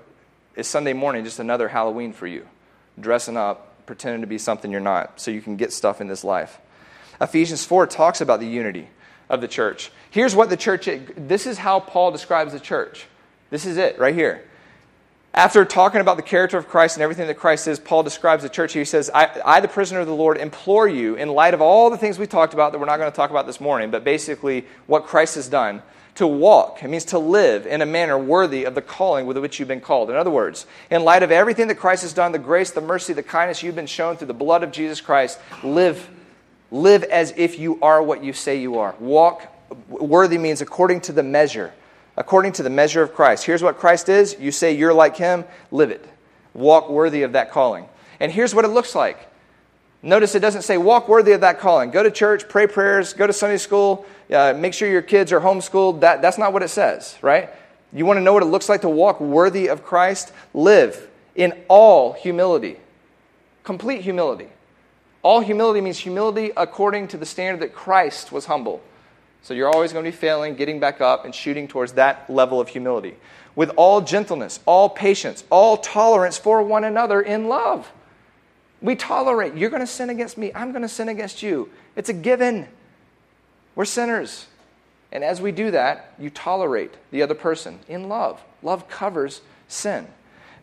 is 0.55 0.67
Sunday 0.67 0.93
morning 0.93 1.23
just 1.23 1.39
another 1.39 1.69
Halloween 1.69 2.13
for 2.13 2.27
you? 2.27 2.47
Dressing 2.99 3.37
up, 3.37 3.85
pretending 3.87 4.21
to 4.21 4.27
be 4.27 4.37
something 4.37 4.69
you're 4.69 4.79
not, 4.79 5.19
so 5.19 5.31
you 5.31 5.41
can 5.41 5.55
get 5.55 5.73
stuff 5.73 6.01
in 6.01 6.07
this 6.07 6.23
life. 6.23 6.59
Ephesians 7.21 7.65
4 7.65 7.87
talks 7.87 8.21
about 8.21 8.39
the 8.39 8.47
unity 8.47 8.87
of 9.29 9.41
the 9.41 9.47
church. 9.47 9.91
Here's 10.09 10.35
what 10.35 10.49
the 10.49 10.57
church 10.57 10.89
this 11.15 11.45
is 11.45 11.57
how 11.57 11.79
Paul 11.79 12.11
describes 12.11 12.53
the 12.53 12.59
church. 12.59 13.05
This 13.49 13.65
is 13.65 13.77
it 13.77 13.99
right 13.99 14.15
here. 14.15 14.43
After 15.33 15.63
talking 15.63 16.01
about 16.01 16.17
the 16.17 16.23
character 16.23 16.57
of 16.57 16.67
Christ 16.67 16.97
and 16.97 17.03
everything 17.03 17.27
that 17.27 17.35
Christ 17.35 17.67
is, 17.67 17.79
Paul 17.79 18.01
describes 18.01 18.41
the 18.41 18.49
church. 18.49 18.73
He 18.73 18.83
says, 18.83 19.11
I, 19.13 19.29
I, 19.45 19.59
the 19.59 19.67
prisoner 19.67 19.99
of 19.99 20.07
the 20.07 20.15
Lord, 20.15 20.37
implore 20.37 20.87
you, 20.87 21.15
in 21.15 21.29
light 21.29 21.53
of 21.53 21.61
all 21.61 21.91
the 21.91 21.97
things 21.97 22.17
we 22.17 22.25
talked 22.25 22.53
about 22.53 22.71
that 22.71 22.79
we're 22.79 22.87
not 22.87 22.97
going 22.97 23.11
to 23.11 23.15
talk 23.15 23.29
about 23.29 23.45
this 23.45 23.61
morning, 23.61 23.91
but 23.91 24.03
basically 24.03 24.65
what 24.87 25.05
Christ 25.05 25.35
has 25.35 25.47
done, 25.47 25.83
to 26.15 26.25
walk. 26.25 26.83
It 26.83 26.89
means 26.89 27.05
to 27.05 27.19
live 27.19 27.67
in 27.67 27.81
a 27.81 27.85
manner 27.85 28.17
worthy 28.17 28.65
of 28.65 28.75
the 28.75 28.81
calling 28.81 29.27
with 29.27 29.37
which 29.37 29.59
you've 29.59 29.67
been 29.67 29.79
called. 29.81 30.09
In 30.09 30.15
other 30.15 30.31
words, 30.31 30.65
in 30.89 31.03
light 31.03 31.23
of 31.23 31.31
everything 31.31 31.67
that 31.67 31.75
Christ 31.75 32.01
has 32.01 32.11
done, 32.11 32.31
the 32.31 32.39
grace, 32.39 32.71
the 32.71 32.81
mercy, 32.81 33.13
the 33.13 33.23
kindness 33.23 33.61
you've 33.61 33.75
been 33.75 33.85
shown 33.85 34.17
through 34.17 34.27
the 34.27 34.33
blood 34.33 34.63
of 34.63 34.71
Jesus 34.71 34.99
Christ, 34.99 35.39
live, 35.63 36.09
live 36.71 37.03
as 37.03 37.33
if 37.35 37.59
you 37.59 37.79
are 37.81 38.01
what 38.01 38.23
you 38.23 38.33
say 38.33 38.59
you 38.59 38.79
are. 38.79 38.95
Walk 38.99 39.47
worthy 39.87 40.37
means 40.37 40.61
according 40.61 41.01
to 41.01 41.11
the 41.11 41.23
measure 41.23 41.73
according 42.19 42.51
to 42.51 42.63
the 42.63 42.69
measure 42.69 43.01
of 43.01 43.15
Christ. 43.15 43.45
Here's 43.45 43.63
what 43.63 43.77
Christ 43.77 44.09
is. 44.09 44.35
You 44.37 44.51
say 44.51 44.73
you're 44.73 44.93
like 44.93 45.15
him, 45.15 45.45
live 45.71 45.89
it. 45.89 46.05
Walk 46.53 46.89
worthy 46.89 47.23
of 47.23 47.31
that 47.31 47.49
calling. 47.49 47.87
And 48.19 48.29
here's 48.29 48.53
what 48.53 48.65
it 48.65 48.67
looks 48.67 48.93
like. 48.93 49.27
Notice 50.03 50.35
it 50.35 50.41
doesn't 50.41 50.63
say 50.63 50.77
walk 50.77 51.07
worthy 51.07 51.31
of 51.31 51.41
that 51.41 51.59
calling. 51.59 51.91
Go 51.91 52.03
to 52.03 52.11
church, 52.11 52.47
pray 52.49 52.67
prayers, 52.67 53.13
go 53.13 53.25
to 53.25 53.31
Sunday 53.31 53.57
school, 53.57 54.05
uh, 54.33 54.53
make 54.55 54.73
sure 54.73 54.89
your 54.89 55.01
kids 55.01 55.31
are 55.31 55.39
homeschooled. 55.39 56.01
That, 56.01 56.21
that's 56.21 56.37
not 56.37 56.51
what 56.51 56.61
it 56.61 56.67
says, 56.67 57.17
right? 57.21 57.49
You 57.93 58.05
want 58.05 58.17
to 58.17 58.21
know 58.21 58.33
what 58.33 58.43
it 58.43 58.47
looks 58.47 58.67
like 58.67 58.81
to 58.81 58.89
walk 58.89 59.21
worthy 59.21 59.67
of 59.67 59.83
Christ? 59.83 60.33
Live 60.53 61.07
in 61.35 61.53
all 61.69 62.11
humility, 62.13 62.77
complete 63.63 64.01
humility. 64.01 64.49
All 65.21 65.41
humility 65.41 65.81
means 65.81 65.97
humility 65.97 66.51
according 66.55 67.09
to 67.09 67.17
the 67.17 67.25
standard 67.25 67.61
that 67.61 67.73
Christ 67.73 68.31
was 68.31 68.45
humble. 68.45 68.81
So 69.41 69.53
you're 69.53 69.69
always 69.69 69.93
going 69.93 70.05
to 70.05 70.11
be 70.11 70.15
failing, 70.15 70.55
getting 70.55 70.79
back 70.79 71.01
up, 71.01 71.25
and 71.25 71.33
shooting 71.33 71.67
towards 71.67 71.93
that 71.93 72.29
level 72.29 72.59
of 72.59 72.69
humility. 72.69 73.15
With 73.55 73.71
all 73.75 74.01
gentleness, 74.01 74.59
all 74.65 74.89
patience, 74.89 75.43
all 75.49 75.77
tolerance 75.77 76.37
for 76.37 76.61
one 76.63 76.83
another 76.83 77.21
in 77.21 77.47
love. 77.47 77.91
We 78.81 78.95
tolerate. 78.95 79.55
You're 79.55 79.69
going 79.69 79.81
to 79.81 79.87
sin 79.87 80.09
against 80.09 80.37
me. 80.37 80.51
I'm 80.55 80.71
going 80.71 80.83
to 80.83 80.89
sin 80.89 81.09
against 81.09 81.43
you. 81.43 81.69
It's 81.95 82.09
a 82.09 82.13
given. 82.13 82.67
We're 83.75 83.85
sinners. 83.85 84.47
And 85.11 85.23
as 85.23 85.41
we 85.41 85.51
do 85.51 85.71
that, 85.71 86.13
you 86.19 86.29
tolerate 86.29 86.93
the 87.11 87.21
other 87.23 87.33
person 87.33 87.79
in 87.87 88.07
love. 88.07 88.41
Love 88.61 88.87
covers 88.87 89.41
sin. 89.67 90.07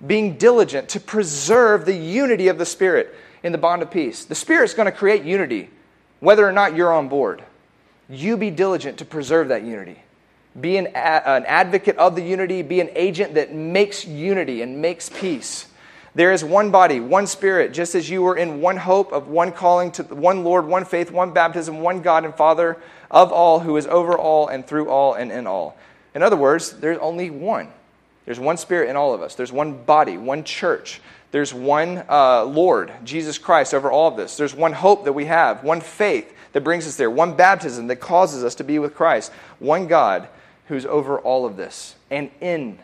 Being 0.06 0.36
diligent 0.36 0.88
to 0.90 1.00
preserve 1.00 1.84
the 1.84 1.96
unity 1.96 2.48
of 2.48 2.58
the 2.58 2.66
Spirit 2.66 3.14
in 3.46 3.52
the 3.52 3.58
bond 3.58 3.80
of 3.80 3.90
peace. 3.90 4.24
The 4.24 4.34
Spirit's 4.34 4.74
going 4.74 4.86
to 4.86 4.92
create 4.92 5.22
unity, 5.22 5.70
whether 6.18 6.46
or 6.46 6.50
not 6.50 6.74
you're 6.74 6.92
on 6.92 7.08
board. 7.08 7.44
You 8.10 8.36
be 8.36 8.50
diligent 8.50 8.98
to 8.98 9.04
preserve 9.04 9.48
that 9.48 9.62
unity. 9.62 10.02
Be 10.60 10.76
an, 10.78 10.88
an 10.88 11.44
advocate 11.46 11.96
of 11.96 12.16
the 12.16 12.22
unity. 12.22 12.62
Be 12.62 12.80
an 12.80 12.90
agent 12.96 13.34
that 13.34 13.54
makes 13.54 14.04
unity 14.04 14.62
and 14.62 14.82
makes 14.82 15.08
peace. 15.08 15.68
There 16.16 16.32
is 16.32 16.42
one 16.42 16.70
body, 16.70 16.98
one 16.98 17.26
spirit, 17.26 17.72
just 17.72 17.94
as 17.94 18.10
you 18.10 18.22
were 18.22 18.36
in 18.36 18.60
one 18.60 18.78
hope 18.78 19.12
of 19.12 19.28
one 19.28 19.52
calling 19.52 19.92
to 19.92 20.02
one 20.02 20.42
Lord, 20.42 20.66
one 20.66 20.84
faith, 20.84 21.12
one 21.12 21.32
baptism, 21.32 21.80
one 21.80 22.00
God 22.00 22.24
and 22.24 22.34
Father 22.34 22.78
of 23.10 23.30
all, 23.30 23.60
who 23.60 23.76
is 23.76 23.86
over 23.86 24.18
all 24.18 24.48
and 24.48 24.66
through 24.66 24.88
all 24.88 25.14
and 25.14 25.30
in 25.30 25.46
all. 25.46 25.76
In 26.14 26.22
other 26.22 26.36
words, 26.36 26.72
there's 26.72 26.98
only 26.98 27.30
one. 27.30 27.68
There's 28.24 28.40
one 28.40 28.56
spirit 28.56 28.90
in 28.90 28.96
all 28.96 29.14
of 29.14 29.22
us. 29.22 29.36
There's 29.36 29.52
one 29.52 29.84
body, 29.84 30.16
one 30.16 30.42
church. 30.42 31.00
There's 31.32 31.52
one 31.52 32.04
uh, 32.08 32.44
Lord, 32.44 32.92
Jesus 33.04 33.38
Christ, 33.38 33.74
over 33.74 33.90
all 33.90 34.08
of 34.08 34.16
this. 34.16 34.36
There's 34.36 34.54
one 34.54 34.72
hope 34.72 35.04
that 35.04 35.12
we 35.12 35.26
have, 35.26 35.64
one 35.64 35.80
faith 35.80 36.32
that 36.52 36.62
brings 36.62 36.86
us 36.86 36.96
there, 36.96 37.10
one 37.10 37.34
baptism 37.34 37.88
that 37.88 37.96
causes 37.96 38.44
us 38.44 38.54
to 38.56 38.64
be 38.64 38.78
with 38.78 38.94
Christ, 38.94 39.32
one 39.58 39.86
God 39.86 40.28
who's 40.68 40.86
over 40.86 41.18
all 41.18 41.44
of 41.46 41.56
this 41.56 41.94
and 42.10 42.30
in 42.40 42.78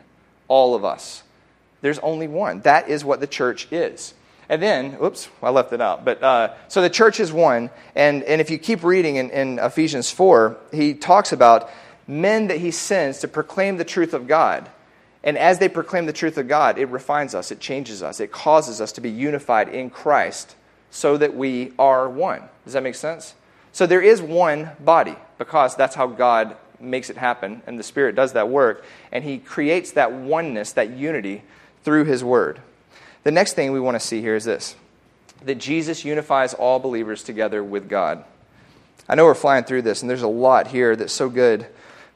all 0.48 0.74
of 0.74 0.84
us. 0.84 1.22
There's 1.80 1.98
only 2.00 2.28
one. 2.28 2.60
That 2.60 2.88
is 2.88 3.04
what 3.04 3.20
the 3.20 3.26
church 3.26 3.68
is. 3.70 4.14
And 4.48 4.62
then, 4.62 4.98
oops, 5.02 5.28
I 5.42 5.50
left 5.50 5.72
it 5.72 5.80
out. 5.80 6.04
But 6.04 6.22
uh, 6.22 6.54
so 6.68 6.82
the 6.82 6.90
church 6.90 7.20
is 7.20 7.32
one. 7.32 7.70
And, 7.94 8.22
and 8.24 8.40
if 8.40 8.50
you 8.50 8.58
keep 8.58 8.84
reading 8.84 9.16
in, 9.16 9.30
in 9.30 9.58
Ephesians 9.58 10.10
4, 10.10 10.56
he 10.72 10.94
talks 10.94 11.32
about 11.32 11.70
men 12.06 12.48
that 12.48 12.58
he 12.58 12.70
sends 12.70 13.20
to 13.20 13.28
proclaim 13.28 13.76
the 13.78 13.84
truth 13.84 14.12
of 14.12 14.26
God. 14.26 14.68
And 15.24 15.38
as 15.38 15.58
they 15.58 15.68
proclaim 15.68 16.06
the 16.06 16.12
truth 16.12 16.36
of 16.36 16.48
God, 16.48 16.78
it 16.78 16.86
refines 16.86 17.34
us, 17.34 17.50
it 17.50 17.60
changes 17.60 18.02
us, 18.02 18.18
it 18.18 18.32
causes 18.32 18.80
us 18.80 18.92
to 18.92 19.00
be 19.00 19.10
unified 19.10 19.68
in 19.68 19.90
Christ 19.90 20.56
so 20.90 21.16
that 21.16 21.36
we 21.36 21.72
are 21.78 22.08
one. 22.08 22.42
Does 22.64 22.74
that 22.74 22.82
make 22.82 22.94
sense? 22.94 23.34
So 23.72 23.86
there 23.86 24.02
is 24.02 24.20
one 24.20 24.70
body 24.80 25.16
because 25.38 25.76
that's 25.76 25.94
how 25.94 26.06
God 26.06 26.56
makes 26.78 27.08
it 27.08 27.16
happen, 27.16 27.62
and 27.66 27.78
the 27.78 27.84
Spirit 27.84 28.16
does 28.16 28.32
that 28.32 28.48
work, 28.48 28.84
and 29.12 29.22
He 29.24 29.38
creates 29.38 29.92
that 29.92 30.12
oneness, 30.12 30.72
that 30.72 30.90
unity 30.90 31.42
through 31.84 32.04
His 32.04 32.24
Word. 32.24 32.60
The 33.22 33.30
next 33.30 33.52
thing 33.54 33.72
we 33.72 33.80
want 33.80 33.94
to 33.94 34.06
see 34.06 34.20
here 34.20 34.36
is 34.36 34.44
this 34.44 34.74
that 35.44 35.56
Jesus 35.56 36.04
unifies 36.04 36.54
all 36.54 36.78
believers 36.78 37.24
together 37.24 37.64
with 37.64 37.88
God. 37.88 38.24
I 39.08 39.16
know 39.16 39.24
we're 39.24 39.34
flying 39.34 39.64
through 39.64 39.82
this, 39.82 40.00
and 40.00 40.08
there's 40.08 40.22
a 40.22 40.28
lot 40.28 40.68
here 40.68 40.94
that's 40.94 41.12
so 41.12 41.28
good, 41.28 41.66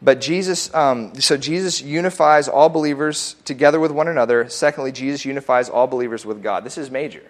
But 0.02 0.20
Jesus, 0.20 0.72
um, 0.74 1.18
so 1.20 1.36
Jesus 1.36 1.80
unifies 1.80 2.48
all 2.48 2.68
believers 2.68 3.36
together 3.44 3.80
with 3.80 3.90
one 3.90 4.08
another. 4.08 4.48
Secondly, 4.48 4.92
Jesus 4.92 5.24
unifies 5.24 5.68
all 5.68 5.86
believers 5.86 6.26
with 6.26 6.42
God. 6.42 6.64
This 6.64 6.76
is 6.76 6.90
major. 6.90 7.22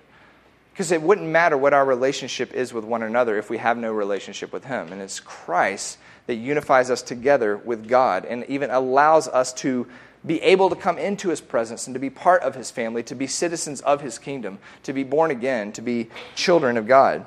Because 0.73 0.91
it 0.91 1.01
wouldn't 1.01 1.29
matter 1.29 1.57
what 1.57 1.73
our 1.73 1.85
relationship 1.85 2.53
is 2.53 2.75
with 2.75 2.85
one 2.85 3.03
another 3.03 3.39
if 3.39 3.49
we 3.49 3.59
have 3.59 3.79
no 3.79 3.93
relationship 3.93 4.53
with 4.53 4.65
Him. 4.65 4.93
And 4.93 5.01
it's 5.01 5.21
Christ 5.21 5.99
that 6.27 6.35
unifies 6.35 6.91
us 6.91 7.03
together 7.03 7.57
with 7.57 7.89
God 7.89 8.25
and 8.25 8.45
even 8.49 8.71
allows 8.71 9.29
us 9.29 9.53
to 9.55 9.87
be 10.27 10.43
able 10.43 10.69
to 10.69 10.77
come 10.77 10.99
into 10.99 11.29
His 11.29 11.41
presence 11.41 11.87
and 11.87 11.95
to 11.95 12.01
be 12.01 12.11
part 12.11 12.43
of 12.43 12.57
His 12.57 12.73
family, 12.73 13.05
to 13.05 13.15
be 13.15 13.29
citizens 13.29 13.81
of 13.83 14.01
His 14.01 14.19
kingdom, 14.19 14.59
to 14.83 14.93
be 14.93 15.05
born 15.05 15.31
again, 15.31 15.71
to 15.73 15.83
be 15.83 16.09
children 16.35 16.77
of 16.77 16.89
God. 16.89 17.25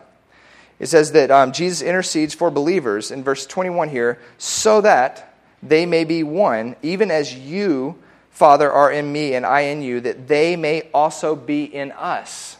It 0.79 0.87
says 0.87 1.13
that 1.13 1.31
um, 1.31 1.51
Jesus 1.51 1.81
intercedes 1.81 2.33
for 2.33 2.51
believers 2.51 3.09
in 3.09 3.23
verse 3.23 3.45
21 3.45 3.89
here, 3.89 4.19
so 4.37 4.81
that 4.81 5.28
they 5.61 5.85
may 5.85 6.03
be 6.03 6.23
one, 6.23 6.75
even 6.81 7.11
as 7.11 7.33
you, 7.33 7.95
Father, 8.31 8.71
are 8.71 8.91
in 8.91 9.11
me 9.11 9.33
and 9.33 9.45
I 9.45 9.61
in 9.61 9.81
you, 9.81 9.99
that 10.01 10.27
they 10.27 10.55
may 10.55 10.89
also 10.93 11.35
be 11.35 11.63
in 11.63 11.91
us. 11.91 12.57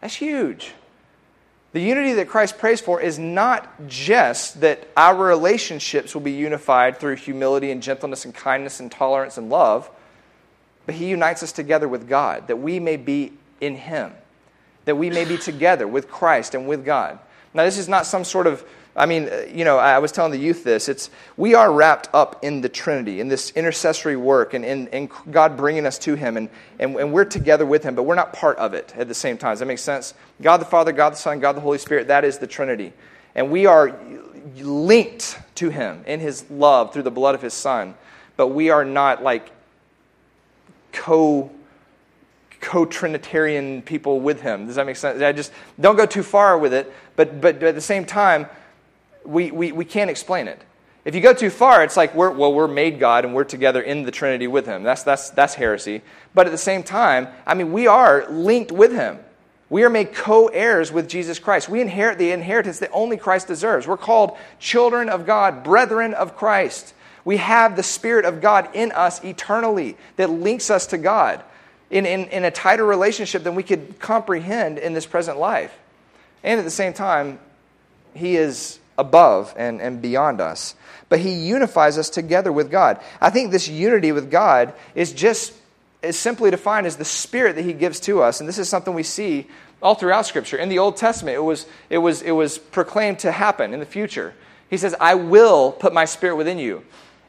That's 0.00 0.14
huge. 0.14 0.72
The 1.72 1.80
unity 1.80 2.12
that 2.14 2.28
Christ 2.28 2.58
prays 2.58 2.82
for 2.82 3.00
is 3.00 3.18
not 3.18 3.86
just 3.88 4.60
that 4.60 4.86
our 4.94 5.16
relationships 5.16 6.14
will 6.14 6.20
be 6.20 6.32
unified 6.32 6.98
through 6.98 7.16
humility 7.16 7.70
and 7.70 7.82
gentleness 7.82 8.26
and 8.26 8.34
kindness 8.34 8.78
and 8.78 8.92
tolerance 8.92 9.38
and 9.38 9.48
love, 9.48 9.88
but 10.84 10.94
He 10.96 11.06
unites 11.06 11.42
us 11.42 11.52
together 11.52 11.88
with 11.88 12.08
God, 12.08 12.48
that 12.48 12.56
we 12.56 12.78
may 12.78 12.98
be 12.98 13.32
in 13.60 13.76
Him, 13.76 14.12
that 14.84 14.96
we 14.96 15.08
may 15.08 15.24
be 15.24 15.38
together 15.38 15.88
with 15.88 16.10
Christ 16.10 16.54
and 16.54 16.68
with 16.68 16.84
God. 16.84 17.18
Now, 17.54 17.64
this 17.64 17.78
is 17.78 17.88
not 17.88 18.04
some 18.04 18.24
sort 18.24 18.46
of 18.46 18.64
I 18.94 19.06
mean, 19.06 19.28
uh, 19.28 19.46
you 19.50 19.64
know, 19.64 19.78
I 19.78 19.98
was 19.98 20.12
telling 20.12 20.32
the 20.32 20.38
youth 20.38 20.64
this. 20.64 20.88
It's 20.88 21.08
we 21.36 21.54
are 21.54 21.72
wrapped 21.72 22.10
up 22.12 22.44
in 22.44 22.60
the 22.60 22.68
Trinity, 22.68 23.20
in 23.20 23.28
this 23.28 23.50
intercessory 23.52 24.16
work, 24.16 24.52
and 24.52 24.64
in, 24.64 25.08
God 25.30 25.56
bringing 25.56 25.86
us 25.86 25.98
to 26.00 26.14
Him, 26.14 26.36
and, 26.36 26.50
and, 26.78 26.96
and 26.96 27.12
we're 27.12 27.24
together 27.24 27.64
with 27.64 27.84
Him, 27.84 27.94
but 27.94 28.02
we're 28.02 28.14
not 28.14 28.34
part 28.34 28.58
of 28.58 28.74
it 28.74 28.92
at 28.96 29.08
the 29.08 29.14
same 29.14 29.38
time. 29.38 29.52
Does 29.52 29.60
that 29.60 29.66
make 29.66 29.78
sense? 29.78 30.12
God 30.42 30.58
the 30.58 30.66
Father, 30.66 30.92
God 30.92 31.14
the 31.14 31.16
Son, 31.16 31.40
God 31.40 31.56
the 31.56 31.60
Holy 31.60 31.78
Spirit, 31.78 32.08
that 32.08 32.24
is 32.24 32.38
the 32.38 32.46
Trinity. 32.46 32.92
And 33.34 33.50
we 33.50 33.64
are 33.64 33.98
linked 34.56 35.40
to 35.54 35.70
Him 35.70 36.04
in 36.06 36.20
His 36.20 36.50
love 36.50 36.92
through 36.92 37.04
the 37.04 37.10
blood 37.10 37.34
of 37.34 37.40
His 37.40 37.54
Son, 37.54 37.94
but 38.36 38.48
we 38.48 38.68
are 38.68 38.84
not 38.84 39.22
like 39.22 39.50
co 40.92 41.50
co-trinitarian 42.60 43.82
people 43.82 44.20
with 44.20 44.40
him 44.40 44.66
does 44.66 44.76
that 44.76 44.86
make 44.86 44.94
sense 44.94 45.20
i 45.20 45.32
just 45.32 45.50
don't 45.80 45.96
go 45.96 46.06
too 46.06 46.22
far 46.22 46.56
with 46.56 46.72
it 46.72 46.92
but 47.16 47.40
but 47.40 47.60
at 47.60 47.74
the 47.74 47.80
same 47.80 48.04
time 48.04 48.46
we, 49.24 49.50
we, 49.50 49.72
we 49.72 49.84
can't 49.84 50.10
explain 50.10 50.48
it. 50.48 50.60
If 51.04 51.16
you 51.16 51.20
go 51.20 51.34
too 51.34 51.50
far, 51.50 51.82
it's 51.82 51.96
like, 51.96 52.14
we're, 52.14 52.30
well, 52.30 52.54
we're 52.54 52.68
made 52.68 53.00
God 53.00 53.24
and 53.24 53.34
we're 53.34 53.44
together 53.44 53.82
in 53.82 54.04
the 54.04 54.12
Trinity 54.12 54.46
with 54.46 54.66
Him. 54.66 54.84
That's, 54.84 55.02
that's, 55.02 55.30
that's 55.30 55.54
heresy. 55.54 56.02
But 56.32 56.46
at 56.46 56.50
the 56.50 56.58
same 56.58 56.84
time, 56.84 57.28
I 57.44 57.54
mean, 57.54 57.72
we 57.72 57.88
are 57.88 58.30
linked 58.30 58.70
with 58.70 58.92
Him. 58.92 59.18
We 59.68 59.84
are 59.84 59.90
made 59.90 60.14
co 60.14 60.46
heirs 60.48 60.92
with 60.92 61.08
Jesus 61.08 61.38
Christ. 61.38 61.68
We 61.68 61.80
inherit 61.80 62.18
the 62.18 62.30
inheritance 62.30 62.78
that 62.80 62.90
only 62.92 63.16
Christ 63.16 63.48
deserves. 63.48 63.88
We're 63.88 63.96
called 63.96 64.36
children 64.60 65.08
of 65.08 65.26
God, 65.26 65.64
brethren 65.64 66.14
of 66.14 66.36
Christ. 66.36 66.94
We 67.24 67.38
have 67.38 67.74
the 67.74 67.82
Spirit 67.82 68.24
of 68.24 68.40
God 68.40 68.68
in 68.74 68.92
us 68.92 69.24
eternally 69.24 69.96
that 70.16 70.30
links 70.30 70.70
us 70.70 70.86
to 70.88 70.98
God 70.98 71.42
in, 71.90 72.06
in, 72.06 72.26
in 72.26 72.44
a 72.44 72.50
tighter 72.50 72.84
relationship 72.84 73.44
than 73.44 73.54
we 73.54 73.62
could 73.62 73.98
comprehend 73.98 74.78
in 74.78 74.92
this 74.92 75.06
present 75.06 75.38
life. 75.38 75.76
And 76.44 76.60
at 76.60 76.64
the 76.64 76.70
same 76.70 76.92
time, 76.92 77.40
He 78.14 78.36
is 78.36 78.78
above 78.98 79.54
and, 79.56 79.80
and 79.80 80.02
beyond 80.02 80.40
us. 80.40 80.74
But 81.08 81.20
he 81.20 81.32
unifies 81.32 81.98
us 81.98 82.10
together 82.10 82.52
with 82.52 82.70
God. 82.70 83.00
I 83.20 83.30
think 83.30 83.50
this 83.50 83.68
unity 83.68 84.12
with 84.12 84.30
God 84.30 84.74
is 84.94 85.12
just 85.12 85.52
is 86.02 86.18
simply 86.18 86.50
defined 86.50 86.86
as 86.86 86.96
the 86.96 87.04
spirit 87.04 87.56
that 87.56 87.64
he 87.64 87.72
gives 87.72 88.00
to 88.00 88.22
us. 88.22 88.40
And 88.40 88.48
this 88.48 88.58
is 88.58 88.68
something 88.68 88.92
we 88.92 89.04
see 89.04 89.46
all 89.80 89.94
throughout 89.94 90.26
Scripture. 90.26 90.56
In 90.56 90.68
the 90.68 90.78
Old 90.78 90.96
Testament, 90.96 91.36
it 91.36 91.42
was, 91.42 91.66
it 91.90 91.98
was, 91.98 92.22
it 92.22 92.32
was 92.32 92.58
proclaimed 92.58 93.20
to 93.20 93.32
happen 93.32 93.72
in 93.72 93.80
the 93.80 93.86
future. 93.86 94.34
He 94.68 94.76
says, 94.76 94.94
I 95.00 95.14
will 95.14 95.70
put 95.72 95.92
my 95.92 96.04
spirit 96.04 96.36
within 96.36 96.58
you. 96.58 96.84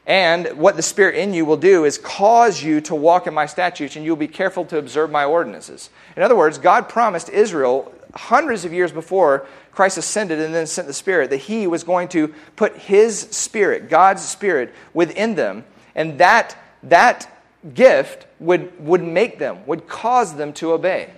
And 0.06 0.58
what 0.58 0.76
the 0.76 0.82
Spirit 0.82 1.14
in 1.14 1.32
you 1.32 1.46
will 1.46 1.56
do 1.56 1.84
is 1.84 1.96
cause 1.96 2.62
you 2.62 2.82
to 2.82 2.94
walk 2.94 3.26
in 3.26 3.32
my 3.32 3.46
statutes, 3.46 3.96
and 3.96 4.04
you'll 4.04 4.16
be 4.16 4.28
careful 4.28 4.66
to 4.66 4.76
observe 4.76 5.10
my 5.10 5.24
ordinances. 5.24 5.88
In 6.14 6.22
other 6.22 6.36
words, 6.36 6.58
God 6.58 6.90
promised 6.90 7.30
Israel 7.30 7.92
hundreds 8.14 8.64
of 8.64 8.72
years 8.72 8.92
before 8.92 9.46
Christ 9.72 9.98
ascended 9.98 10.40
and 10.40 10.54
then 10.54 10.66
sent 10.66 10.86
the 10.86 10.94
Spirit, 10.94 11.30
that 11.30 11.38
He 11.38 11.66
was 11.66 11.84
going 11.84 12.08
to 12.08 12.32
put 12.56 12.76
His 12.76 13.20
Spirit, 13.20 13.88
God's 13.88 14.26
Spirit, 14.26 14.72
within 14.92 15.34
them, 15.34 15.64
and 15.94 16.18
that, 16.18 16.56
that 16.84 17.30
gift 17.74 18.26
would, 18.38 18.72
would 18.84 19.02
make 19.02 19.38
them, 19.38 19.64
would 19.66 19.88
cause 19.88 20.36
them 20.36 20.52
to 20.54 20.72
obey. 20.72 21.10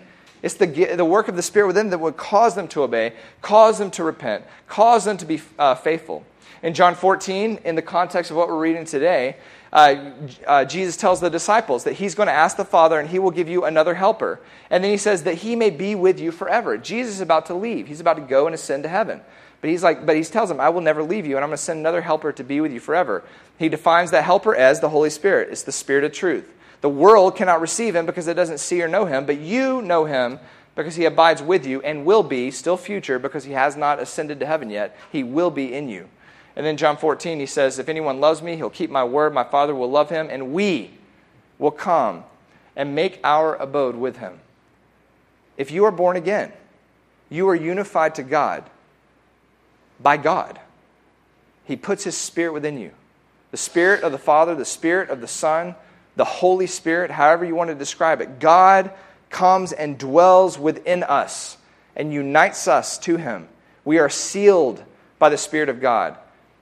It's 0.43 0.55
the, 0.55 0.67
the 0.67 1.05
work 1.05 1.29
of 1.29 1.37
the 1.37 1.43
Spirit 1.43 1.67
within 1.67 1.87
them 1.87 1.91
that 1.91 1.99
would 1.99 2.17
cause 2.17 2.55
them 2.55 2.69
to 2.69 2.83
obey, 2.83 3.15
cause 3.43 3.79
them 3.79 3.91
to 3.93 4.05
repent, 4.05 4.45
cause 4.69 5.05
them 5.05 5.17
to 5.17 5.25
be 5.25 5.41
uh, 5.59 5.75
faithful. 5.75 6.25
In 6.63 6.75
John 6.75 6.95
14, 6.95 7.61
in 7.65 7.75
the 7.75 7.83
context 7.83 8.31
of 8.31 8.37
what 8.37 8.49
we're 8.49 8.59
reading 8.59 8.85
today, 8.85 9.37
uh, 9.73 10.11
uh, 10.47 10.65
Jesus 10.65 10.97
tells 10.97 11.21
the 11.21 11.29
disciples 11.29 11.85
that 11.85 11.95
he's 11.95 12.15
going 12.15 12.29
to 12.29 12.33
ask 12.33 12.57
the 12.57 12.65
Father 12.65 12.99
and 12.99 13.09
he 13.09 13.19
will 13.19 13.31
give 13.31 13.49
you 13.49 13.65
another 13.65 13.95
helper. 13.95 14.41
And 14.71 14.83
then 14.83 14.91
he 14.91 14.97
says 14.97 15.25
that 15.25 15.35
he 15.35 15.55
may 15.55 15.71
be 15.71 15.95
with 15.95 16.19
you 16.19 16.33
forever. 16.33 16.79
Jesus 16.79 17.17
is 17.17 17.21
about 17.21 17.47
to 17.47 17.55
leave. 17.55 17.87
He's 17.89 18.01
about 18.01 18.15
to 18.15 18.23
go 18.23 18.47
and 18.47 18.55
ascend 18.55 18.85
to 18.85 18.89
heaven. 18.89 19.21
But 19.61 19.71
he's 19.71 19.83
like, 19.83 20.07
but 20.07 20.17
he 20.17 20.23
tells 20.23 20.49
them, 20.49 20.61
I 20.61 20.69
will 20.69 20.81
never 20.81 21.03
leave 21.03 21.27
you, 21.27 21.37
and 21.37 21.45
I'm 21.45 21.51
going 21.51 21.57
to 21.57 21.63
send 21.63 21.81
another 21.81 22.01
helper 22.01 22.33
to 22.33 22.45
be 22.45 22.61
with 22.61 22.73
you 22.73 22.81
forever. 22.81 23.25
He 23.59 23.69
defines 23.69 24.11
that 24.11 24.25
helper 24.25 24.55
as 24.55 24.81
the 24.81 24.89
Holy 24.89 25.11
Spirit. 25.11 25.49
It's 25.51 25.63
the 25.63 25.73
Spirit 25.73 26.05
of 26.05 26.13
truth. 26.13 26.53
The 26.83 26.89
world 26.89 27.37
cannot 27.37 27.61
receive 27.61 27.97
him 27.97 28.07
because 28.07 28.29
it 28.29 28.35
doesn't 28.35 28.59
see 28.59 28.83
or 28.83 28.89
know 28.89 29.07
him, 29.07 29.27
but 29.27 29.39
you 29.39 29.83
know 29.83 30.05
him 30.05 30.39
because 30.75 30.95
he 30.95 31.07
abides 31.07 31.43
with 31.43 31.67
you 31.67 31.81
and 31.83 32.05
will 32.05 32.23
be, 32.23 32.51
still 32.51 32.77
future, 32.77 33.19
because 33.19 33.45
he 33.45 33.53
has 33.53 33.77
not 33.77 33.99
ascended 33.99 34.39
to 34.41 34.47
heaven 34.47 34.69
yet. 34.71 34.97
He 35.11 35.25
will 35.25 35.51
be 35.51 35.73
in 35.73 35.89
you. 35.89 36.09
And 36.57 36.65
then 36.65 36.79
John 36.79 36.97
14, 36.97 37.39
he 37.39 37.47
says, 37.47 37.79
If 37.79 37.89
anyone 37.91 38.19
loves 38.19 38.41
me, 38.41 38.57
he'll 38.57 38.71
keep 38.71 38.91
my 38.91 39.05
word. 39.05 39.35
My 39.35 39.45
Father 39.45 39.75
will 39.75 39.91
love 39.91 40.09
him, 40.09 40.29
and 40.31 40.53
we 40.55 40.91
will 41.59 41.71
come 41.71 42.25
and 42.75 42.95
make 42.95 43.21
our 43.23 43.55
abode 43.57 43.95
with 43.95 44.17
him. 44.17 44.41
If 45.59 45.71
you 45.71 45.85
are 45.85 45.93
born 45.93 46.17
again, 46.17 46.53
you 47.29 47.49
are 47.49 47.55
unified 47.55 48.15
to 48.17 48.23
God 48.23 48.65
by 50.01 50.17
God. 50.17 50.59
He 51.65 51.77
puts 51.77 52.05
his 52.05 52.17
spirit 52.17 52.53
within 52.53 52.79
you. 52.79 52.93
The 53.51 53.57
spirit 53.57 54.03
of 54.03 54.13
the 54.13 54.19
Father, 54.19 54.55
the 54.55 54.65
spirit 54.65 55.11
of 55.11 55.21
the 55.21 55.29
Son, 55.29 55.75
the 56.15 56.25
Holy 56.25 56.67
Spirit, 56.67 57.11
however 57.11 57.45
you 57.45 57.55
want 57.55 57.69
to 57.69 57.75
describe 57.75 58.21
it. 58.21 58.41
God 58.41 58.91
comes 59.31 59.73
and 59.73 59.99
dwells 59.99 60.59
within 60.59 61.03
us 61.03 61.59
and 61.95 62.13
unites 62.13 62.69
us 62.69 62.99
to 62.99 63.17
him. 63.17 63.49
We 63.85 63.99
are 63.99 64.09
sealed 64.09 64.83
by 65.19 65.29
the 65.29 65.39
Spirit 65.39 65.69
of 65.69 65.81
God. 65.81 66.17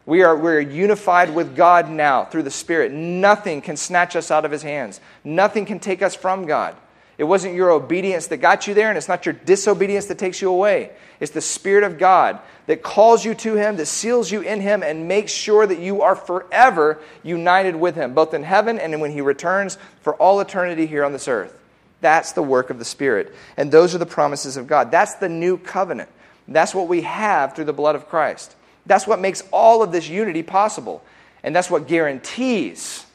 We 0.07 0.23
are, 0.23 0.37
we're 0.37 0.61
unified 0.61 1.35
with 1.35 1.57
God 1.57 1.89
now 1.89 2.25
through 2.25 2.43
the 2.43 2.51
Spirit. 2.51 2.93
Nothing 2.93 3.63
can 3.63 3.77
snatch 3.77 4.17
us 4.17 4.31
out 4.31 4.45
of 4.45 4.51
His 4.51 4.63
hands, 4.63 5.01
nothing 5.23 5.67
can 5.67 5.81
take 5.81 6.03
us 6.03 6.15
from 6.15 6.47
God. 6.47 6.77
It 7.17 7.25
wasn't 7.25 7.55
your 7.55 7.71
obedience 7.71 8.27
that 8.27 8.39
got 8.39 8.67
you 8.67 8.75
there, 8.75 8.89
and 8.89 8.99
it's 8.99 9.09
not 9.09 9.25
your 9.25 9.35
disobedience 9.35 10.07
that 10.07 10.19
takes 10.19 10.43
you 10.43 10.51
away. 10.51 10.91
It's 11.21 11.31
the 11.31 11.41
Spirit 11.41 11.85
of 11.85 11.97
God 11.97 12.41
that 12.67 12.83
calls 12.83 13.25
you 13.25 13.35
to 13.37 13.55
Him, 13.55 13.77
that 13.77 13.87
seals 13.87 14.33
you 14.33 14.41
in 14.41 14.61
Him, 14.61 14.83
and 14.83 15.07
makes 15.07 15.31
sure 15.31 15.65
that 15.65 15.79
you 15.79 16.03
are 16.03 16.17
forever 16.17 17.01
united 17.23 17.77
with 17.77 17.95
Him, 17.95 18.15
both 18.15 18.35
in 18.35 18.43
heaven 18.43 18.81
and 18.81 19.01
when 19.01 19.13
He 19.13 19.21
returns 19.21 19.79
for 20.01 20.17
all 20.17 20.41
eternity 20.41 20.87
here 20.87 21.05
on 21.05 21.13
this 21.13 21.29
earth. 21.29 21.57
That's 22.01 22.33
the 22.33 22.43
work 22.43 22.69
of 22.69 22.81
the 22.81 22.85
Spirit. 22.85 23.35
And 23.57 23.71
those 23.71 23.95
are 23.95 23.99
the 23.99 24.07
promises 24.07 24.57
of 24.57 24.67
God. 24.67 24.91
That's 24.91 25.15
the 25.15 25.29
new 25.29 25.57
covenant. 25.57 26.11
That's 26.49 26.75
what 26.75 26.89
we 26.89 27.03
have 27.03 27.55
through 27.55 27.65
the 27.67 27.73
blood 27.73 27.95
of 27.95 28.09
Christ. 28.09 28.57
That's 28.87 29.07
what 29.07 29.21
makes 29.21 29.43
all 29.51 29.83
of 29.83 29.93
this 29.93 30.09
unity 30.09 30.43
possible. 30.43 31.03
And 31.43 31.55
that's 31.55 31.71
what 31.71 31.87
guarantees 31.87 33.07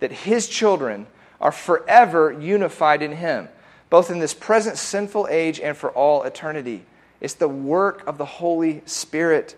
that 0.00 0.12
his 0.12 0.48
children 0.48 1.06
are 1.40 1.52
forever 1.52 2.32
unified 2.32 3.02
in 3.02 3.12
him, 3.12 3.48
both 3.90 4.10
in 4.10 4.18
this 4.18 4.34
present 4.34 4.78
sinful 4.78 5.28
age 5.30 5.60
and 5.60 5.76
for 5.76 5.90
all 5.90 6.22
eternity. 6.22 6.84
It's 7.20 7.34
the 7.34 7.48
work 7.48 8.06
of 8.06 8.18
the 8.18 8.24
Holy 8.24 8.82
Spirit. 8.86 9.56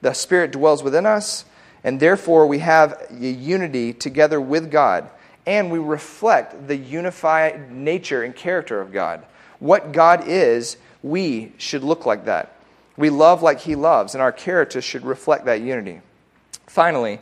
The 0.00 0.12
Spirit 0.12 0.52
dwells 0.52 0.82
within 0.82 1.06
us, 1.06 1.44
and 1.84 2.00
therefore 2.00 2.46
we 2.46 2.58
have 2.58 3.06
a 3.10 3.26
unity 3.26 3.92
together 3.92 4.40
with 4.40 4.70
God, 4.70 5.08
and 5.46 5.70
we 5.70 5.78
reflect 5.78 6.66
the 6.66 6.76
unified 6.76 7.70
nature 7.70 8.22
and 8.22 8.34
character 8.34 8.80
of 8.80 8.92
God. 8.92 9.24
What 9.58 9.92
God 9.92 10.24
is, 10.26 10.76
we 11.02 11.52
should 11.58 11.84
look 11.84 12.06
like 12.06 12.24
that. 12.24 12.55
We 12.96 13.10
love 13.10 13.42
like 13.42 13.60
he 13.60 13.74
loves, 13.74 14.14
and 14.14 14.22
our 14.22 14.32
character 14.32 14.80
should 14.80 15.04
reflect 15.04 15.44
that 15.44 15.60
unity. 15.60 16.00
Finally, 16.66 17.20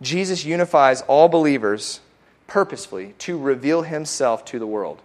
Jesus 0.00 0.44
unifies 0.44 1.02
all 1.02 1.28
believers 1.28 2.00
purposefully 2.46 3.14
to 3.18 3.38
reveal 3.38 3.82
himself 3.82 4.44
to 4.46 4.58
the 4.58 4.66
world. 4.66 5.00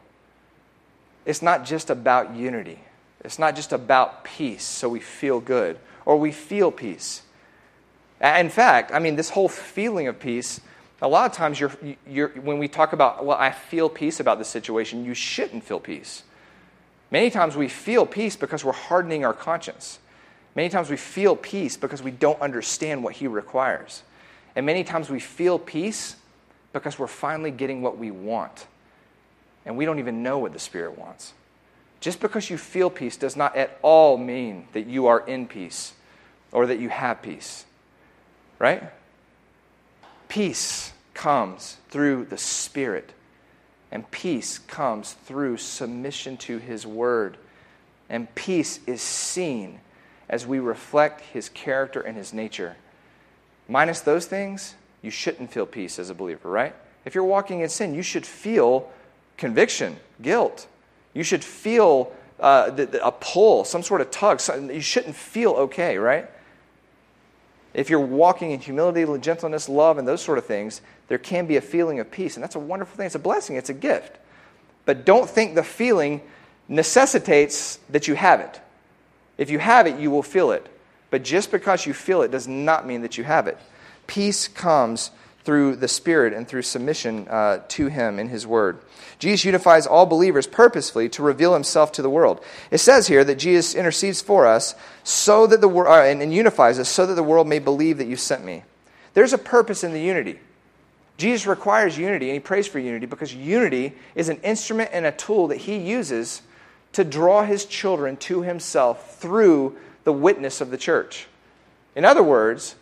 It's 1.25 1.41
not 1.41 1.65
just 1.65 1.89
about 1.89 2.35
unity, 2.35 2.79
it's 3.23 3.39
not 3.39 3.55
just 3.55 3.73
about 3.73 4.23
peace 4.23 4.63
so 4.63 4.89
we 4.89 4.99
feel 4.99 5.39
good 5.39 5.77
or 6.05 6.17
we 6.17 6.31
feel 6.31 6.71
peace. 6.71 7.23
In 8.21 8.49
fact, 8.49 8.91
I 8.91 8.99
mean, 8.99 9.15
this 9.15 9.29
whole 9.29 9.47
feeling 9.47 10.07
of 10.07 10.19
peace, 10.19 10.59
a 11.01 11.07
lot 11.07 11.29
of 11.29 11.35
times 11.35 11.59
you're, 11.59 11.71
you're, 12.07 12.29
when 12.29 12.57
we 12.57 12.67
talk 12.67 12.93
about, 12.93 13.25
well, 13.25 13.37
I 13.37 13.51
feel 13.51 13.89
peace 13.89 14.19
about 14.19 14.37
this 14.39 14.47
situation, 14.47 15.05
you 15.05 15.13
shouldn't 15.13 15.63
feel 15.63 15.79
peace. 15.79 16.23
Many 17.11 17.29
times 17.29 17.55
we 17.55 17.67
feel 17.67 18.05
peace 18.05 18.35
because 18.35 18.63
we're 18.63 18.71
hardening 18.71 19.25
our 19.25 19.33
conscience. 19.33 19.99
Many 20.55 20.69
times 20.69 20.89
we 20.89 20.97
feel 20.97 21.35
peace 21.35 21.77
because 21.77 22.03
we 22.03 22.11
don't 22.11 22.39
understand 22.41 23.03
what 23.03 23.13
He 23.13 23.27
requires. 23.27 24.03
And 24.55 24.65
many 24.65 24.83
times 24.83 25.09
we 25.09 25.19
feel 25.19 25.57
peace 25.57 26.15
because 26.73 26.99
we're 26.99 27.07
finally 27.07 27.51
getting 27.51 27.81
what 27.81 27.97
we 27.97 28.11
want. 28.11 28.67
And 29.65 29.77
we 29.77 29.85
don't 29.85 29.99
even 29.99 30.23
know 30.23 30.39
what 30.39 30.53
the 30.53 30.59
Spirit 30.59 30.97
wants. 30.97 31.33
Just 31.99 32.19
because 32.19 32.49
you 32.49 32.57
feel 32.57 32.89
peace 32.89 33.17
does 33.17 33.35
not 33.35 33.55
at 33.55 33.77
all 33.81 34.17
mean 34.17 34.67
that 34.73 34.87
you 34.87 35.07
are 35.07 35.19
in 35.27 35.47
peace 35.47 35.93
or 36.51 36.65
that 36.67 36.79
you 36.79 36.89
have 36.89 37.21
peace. 37.21 37.65
Right? 38.57 38.83
Peace 40.27 40.93
comes 41.13 41.77
through 41.89 42.25
the 42.25 42.37
Spirit, 42.37 43.11
and 43.91 44.09
peace 44.11 44.59
comes 44.59 45.13
through 45.13 45.57
submission 45.57 46.37
to 46.37 46.57
His 46.57 46.85
Word. 46.85 47.37
And 48.09 48.33
peace 48.35 48.79
is 48.85 49.01
seen 49.01 49.79
as 50.29 50.45
we 50.45 50.59
reflect 50.59 51.21
His 51.21 51.49
character 51.49 52.01
and 52.01 52.15
His 52.15 52.33
nature. 52.33 52.75
Minus 53.67 54.01
those 54.01 54.25
things, 54.25 54.75
you 55.01 55.11
shouldn't 55.11 55.51
feel 55.51 55.65
peace 55.65 55.99
as 55.99 56.09
a 56.09 56.15
believer, 56.15 56.49
right? 56.49 56.75
If 57.05 57.15
you're 57.15 57.23
walking 57.23 57.61
in 57.61 57.69
sin, 57.69 57.93
you 57.95 58.01
should 58.01 58.25
feel 58.25 58.91
conviction, 59.37 59.97
guilt. 60.21 60.67
You 61.13 61.23
should 61.23 61.43
feel 61.43 62.11
uh, 62.39 62.85
a 63.01 63.11
pull, 63.11 63.63
some 63.63 63.83
sort 63.83 64.01
of 64.01 64.11
tug. 64.11 64.41
You 64.71 64.81
shouldn't 64.81 65.15
feel 65.15 65.51
okay, 65.51 65.97
right? 65.97 66.29
If 67.73 67.89
you're 67.89 67.99
walking 67.99 68.51
in 68.51 68.59
humility, 68.59 69.05
gentleness, 69.19 69.69
love, 69.69 69.97
and 69.97 70.07
those 70.07 70.21
sort 70.21 70.37
of 70.37 70.45
things, 70.45 70.81
there 71.07 71.17
can 71.17 71.45
be 71.45 71.57
a 71.57 71.61
feeling 71.61 71.99
of 71.99 72.09
peace. 72.09 72.35
And 72.35 72.43
that's 72.43 72.55
a 72.55 72.59
wonderful 72.59 72.97
thing. 72.97 73.05
It's 73.05 73.15
a 73.15 73.19
blessing, 73.19 73.55
it's 73.55 73.69
a 73.69 73.73
gift. 73.73 74.17
But 74.85 75.05
don't 75.05 75.29
think 75.29 75.55
the 75.55 75.63
feeling 75.63 76.21
necessitates 76.67 77.77
that 77.89 78.07
you 78.07 78.15
have 78.15 78.39
it. 78.39 78.59
If 79.37 79.49
you 79.49 79.59
have 79.59 79.87
it, 79.87 79.99
you 79.99 80.11
will 80.11 80.23
feel 80.23 80.51
it. 80.51 80.67
But 81.09 81.23
just 81.23 81.51
because 81.51 81.85
you 81.85 81.93
feel 81.93 82.21
it 82.21 82.31
does 82.31 82.47
not 82.47 82.85
mean 82.87 83.01
that 83.01 83.17
you 83.17 83.23
have 83.23 83.47
it. 83.47 83.57
Peace 84.07 84.47
comes 84.47 85.11
through 85.49 85.75
the 85.75 85.87
Spirit 85.87 86.31
and 86.31 86.47
through 86.47 86.61
submission 86.61 87.27
uh, 87.27 87.59
to 87.69 87.87
Him 87.87 88.19
in 88.19 88.29
His 88.29 88.45
Word. 88.45 88.77
Jesus 89.17 89.45
unifies 89.45 89.87
all 89.87 90.05
believers 90.05 90.45
purposefully 90.45 91.09
to 91.09 91.23
reveal 91.23 91.55
Himself 91.55 91.91
to 91.93 92.03
the 92.03 92.09
world. 92.09 92.45
It 92.69 92.77
says 92.77 93.07
here 93.07 93.23
that 93.23 93.39
Jesus 93.39 93.73
intercedes 93.73 94.21
for 94.21 94.45
us 94.45 94.75
so 95.03 95.47
that 95.47 95.59
the 95.59 95.67
world 95.67 95.87
uh, 95.87 96.03
and, 96.03 96.21
and 96.21 96.31
unifies 96.31 96.77
us 96.77 96.87
so 96.87 97.07
that 97.07 97.15
the 97.15 97.23
world 97.23 97.47
may 97.47 97.57
believe 97.57 97.97
that 97.97 98.05
you 98.05 98.15
sent 98.15 98.45
me. 98.45 98.61
There's 99.15 99.33
a 99.33 99.39
purpose 99.39 99.83
in 99.83 99.91
the 99.91 99.99
unity. 99.99 100.39
Jesus 101.17 101.47
requires 101.47 101.97
unity 101.97 102.27
and 102.27 102.35
He 102.35 102.39
prays 102.39 102.67
for 102.67 102.77
unity 102.77 103.07
because 103.07 103.33
unity 103.33 103.93
is 104.13 104.29
an 104.29 104.37
instrument 104.41 104.91
and 104.93 105.07
a 105.07 105.11
tool 105.11 105.47
that 105.47 105.57
He 105.57 105.77
uses 105.77 106.43
to 106.93 107.03
draw 107.03 107.43
His 107.43 107.65
children 107.65 108.17
to 108.17 108.43
Himself 108.43 109.17
through 109.17 109.75
the 110.03 110.13
witness 110.13 110.61
of 110.61 110.69
the 110.69 110.77
church. 110.77 111.25
In 111.95 112.05
other 112.05 112.21
words, 112.21 112.75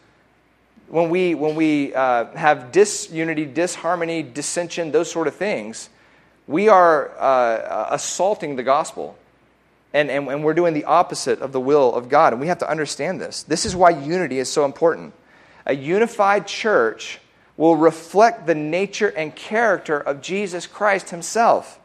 when 0.89 1.09
we, 1.09 1.35
when 1.35 1.55
we 1.55 1.93
uh, 1.93 2.25
have 2.35 2.71
disunity, 2.71 3.45
disharmony, 3.45 4.23
dissension, 4.23 4.91
those 4.91 5.11
sort 5.11 5.27
of 5.27 5.35
things, 5.35 5.89
we 6.47 6.69
are 6.69 7.11
uh, 7.19 7.87
assaulting 7.91 8.55
the 8.55 8.63
gospel. 8.63 9.17
And, 9.93 10.09
and, 10.09 10.27
and 10.27 10.43
we're 10.43 10.53
doing 10.53 10.73
the 10.73 10.85
opposite 10.85 11.41
of 11.41 11.51
the 11.51 11.59
will 11.59 11.93
of 11.93 12.09
God. 12.09 12.33
And 12.33 12.41
we 12.41 12.47
have 12.47 12.59
to 12.59 12.69
understand 12.69 13.19
this. 13.19 13.43
This 13.43 13.65
is 13.65 13.75
why 13.75 13.89
unity 13.89 14.39
is 14.39 14.51
so 14.51 14.65
important. 14.65 15.13
A 15.65 15.75
unified 15.75 16.47
church 16.47 17.19
will 17.57 17.75
reflect 17.75 18.45
the 18.45 18.55
nature 18.55 19.09
and 19.09 19.35
character 19.35 19.99
of 19.99 20.21
Jesus 20.21 20.67
Christ 20.67 21.09
himself. 21.09 21.79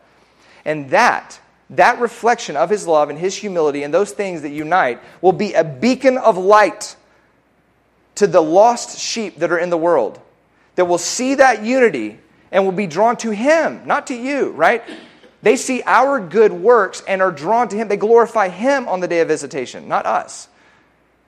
And 0.65 0.91
that, 0.91 1.41
that 1.71 2.01
reflection 2.01 2.57
of 2.57 2.71
his 2.71 2.87
love 2.87 3.09
and 3.09 3.19
his 3.19 3.35
humility 3.35 3.83
and 3.83 3.93
those 3.93 4.13
things 4.13 4.43
that 4.43 4.51
unite 4.51 5.01
will 5.21 5.33
be 5.33 5.55
a 5.55 5.65
beacon 5.65 6.19
of 6.19 6.37
light 6.37 6.97
to 8.17 8.27
the 8.27 8.41
lost 8.41 8.99
sheep 8.99 9.39
that 9.39 9.51
are 9.51 9.59
in 9.59 9.71
the 9.71 9.77
world 9.77 10.21
that 10.77 10.85
will 10.87 10.99
see 10.99 11.35
that 11.37 11.65
unity 11.65 12.19
and 12.51 12.65
will 12.65 12.73
be 12.73 12.87
drawn 12.87 13.17
to 13.19 13.31
Him, 13.31 13.87
not 13.87 14.09
to 14.09 14.15
you, 14.15 14.51
right? 14.51 14.83
They 15.43 15.57
see 15.57 15.83
our 15.85 16.21
good 16.21 16.53
works 16.53 17.03
and 17.07 17.21
are 17.21 17.33
drawn 17.33 17.69
to 17.69 17.77
Him. 17.77 17.89
They 17.89 17.97
glorify 17.97 18.49
Him 18.49 18.89
on 18.89 19.01
the 19.01 19.09
day 19.09 19.21
of 19.21 19.29
visitation, 19.29 19.89
not 19.89 20.07
us. 20.07 20.49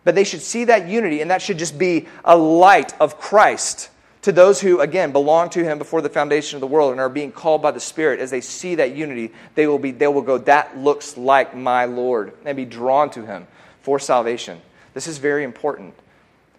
But 0.05 0.14
they 0.14 0.24
should 0.24 0.43
see 0.43 0.64
that 0.64 0.89
unity, 0.89 1.20
and 1.20 1.30
that 1.30 1.41
should 1.41 1.59
just 1.59 1.78
be 1.78 2.07
a 2.24 2.37
light 2.37 2.95
of 3.01 3.18
Christ 3.18 3.91
to 4.22 4.32
those 4.32 4.61
who, 4.61 4.80
again, 4.80 5.12
belong 5.12 5.51
to 5.51 5.64
Him 5.64 5.78
before 5.78 6.03
the 6.03 6.09
foundation 6.09 6.57
of 6.57 6.61
the 6.61 6.66
world 6.66 6.93
and 6.93 7.01
are 7.01 7.09
being 7.09 7.32
called 7.32 7.62
by 7.62 7.70
the 7.70 7.80
Spirit. 7.80 8.20
As 8.20 8.30
they 8.30 8.41
see 8.41 8.74
that 8.76 8.95
unity, 8.95 9.32
they 9.55 9.66
will, 9.66 9.78
be, 9.78 9.91
they 9.91 10.07
will 10.07 10.22
go, 10.22 10.39
That 10.39 10.78
looks 10.78 11.16
like 11.16 11.57
my 11.57 11.87
Lord, 11.87 12.35
and 12.45 12.57
be 12.57 12.66
drawn 12.66 13.11
to 13.11 13.24
Him 13.24 13.47
for 13.80 13.99
salvation. 13.99 14.61
This 14.93 15.07
is 15.07 15.18
very 15.18 15.43
important 15.43 15.95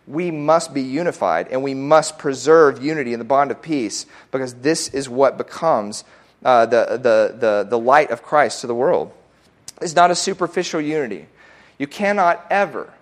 we 0.07 0.31
must 0.31 0.73
be 0.73 0.81
unified 0.81 1.47
and 1.49 1.63
we 1.63 1.73
must 1.73 2.17
preserve 2.17 2.83
unity 2.83 3.13
in 3.13 3.19
the 3.19 3.25
bond 3.25 3.51
of 3.51 3.61
peace 3.61 4.05
because 4.31 4.53
this 4.55 4.89
is 4.89 5.09
what 5.09 5.37
becomes 5.37 6.03
uh, 6.43 6.65
the, 6.65 6.99
the, 7.01 7.35
the, 7.37 7.67
the 7.69 7.79
light 7.79 8.11
of 8.11 8.21
Christ 8.21 8.61
to 8.61 8.67
the 8.67 8.75
world. 8.75 9.11
It's 9.81 9.95
not 9.95 10.11
a 10.11 10.15
superficial 10.15 10.79
unity. 10.79 11.27
You 11.77 11.87
cannot 11.87 12.45
ever, 12.49 12.93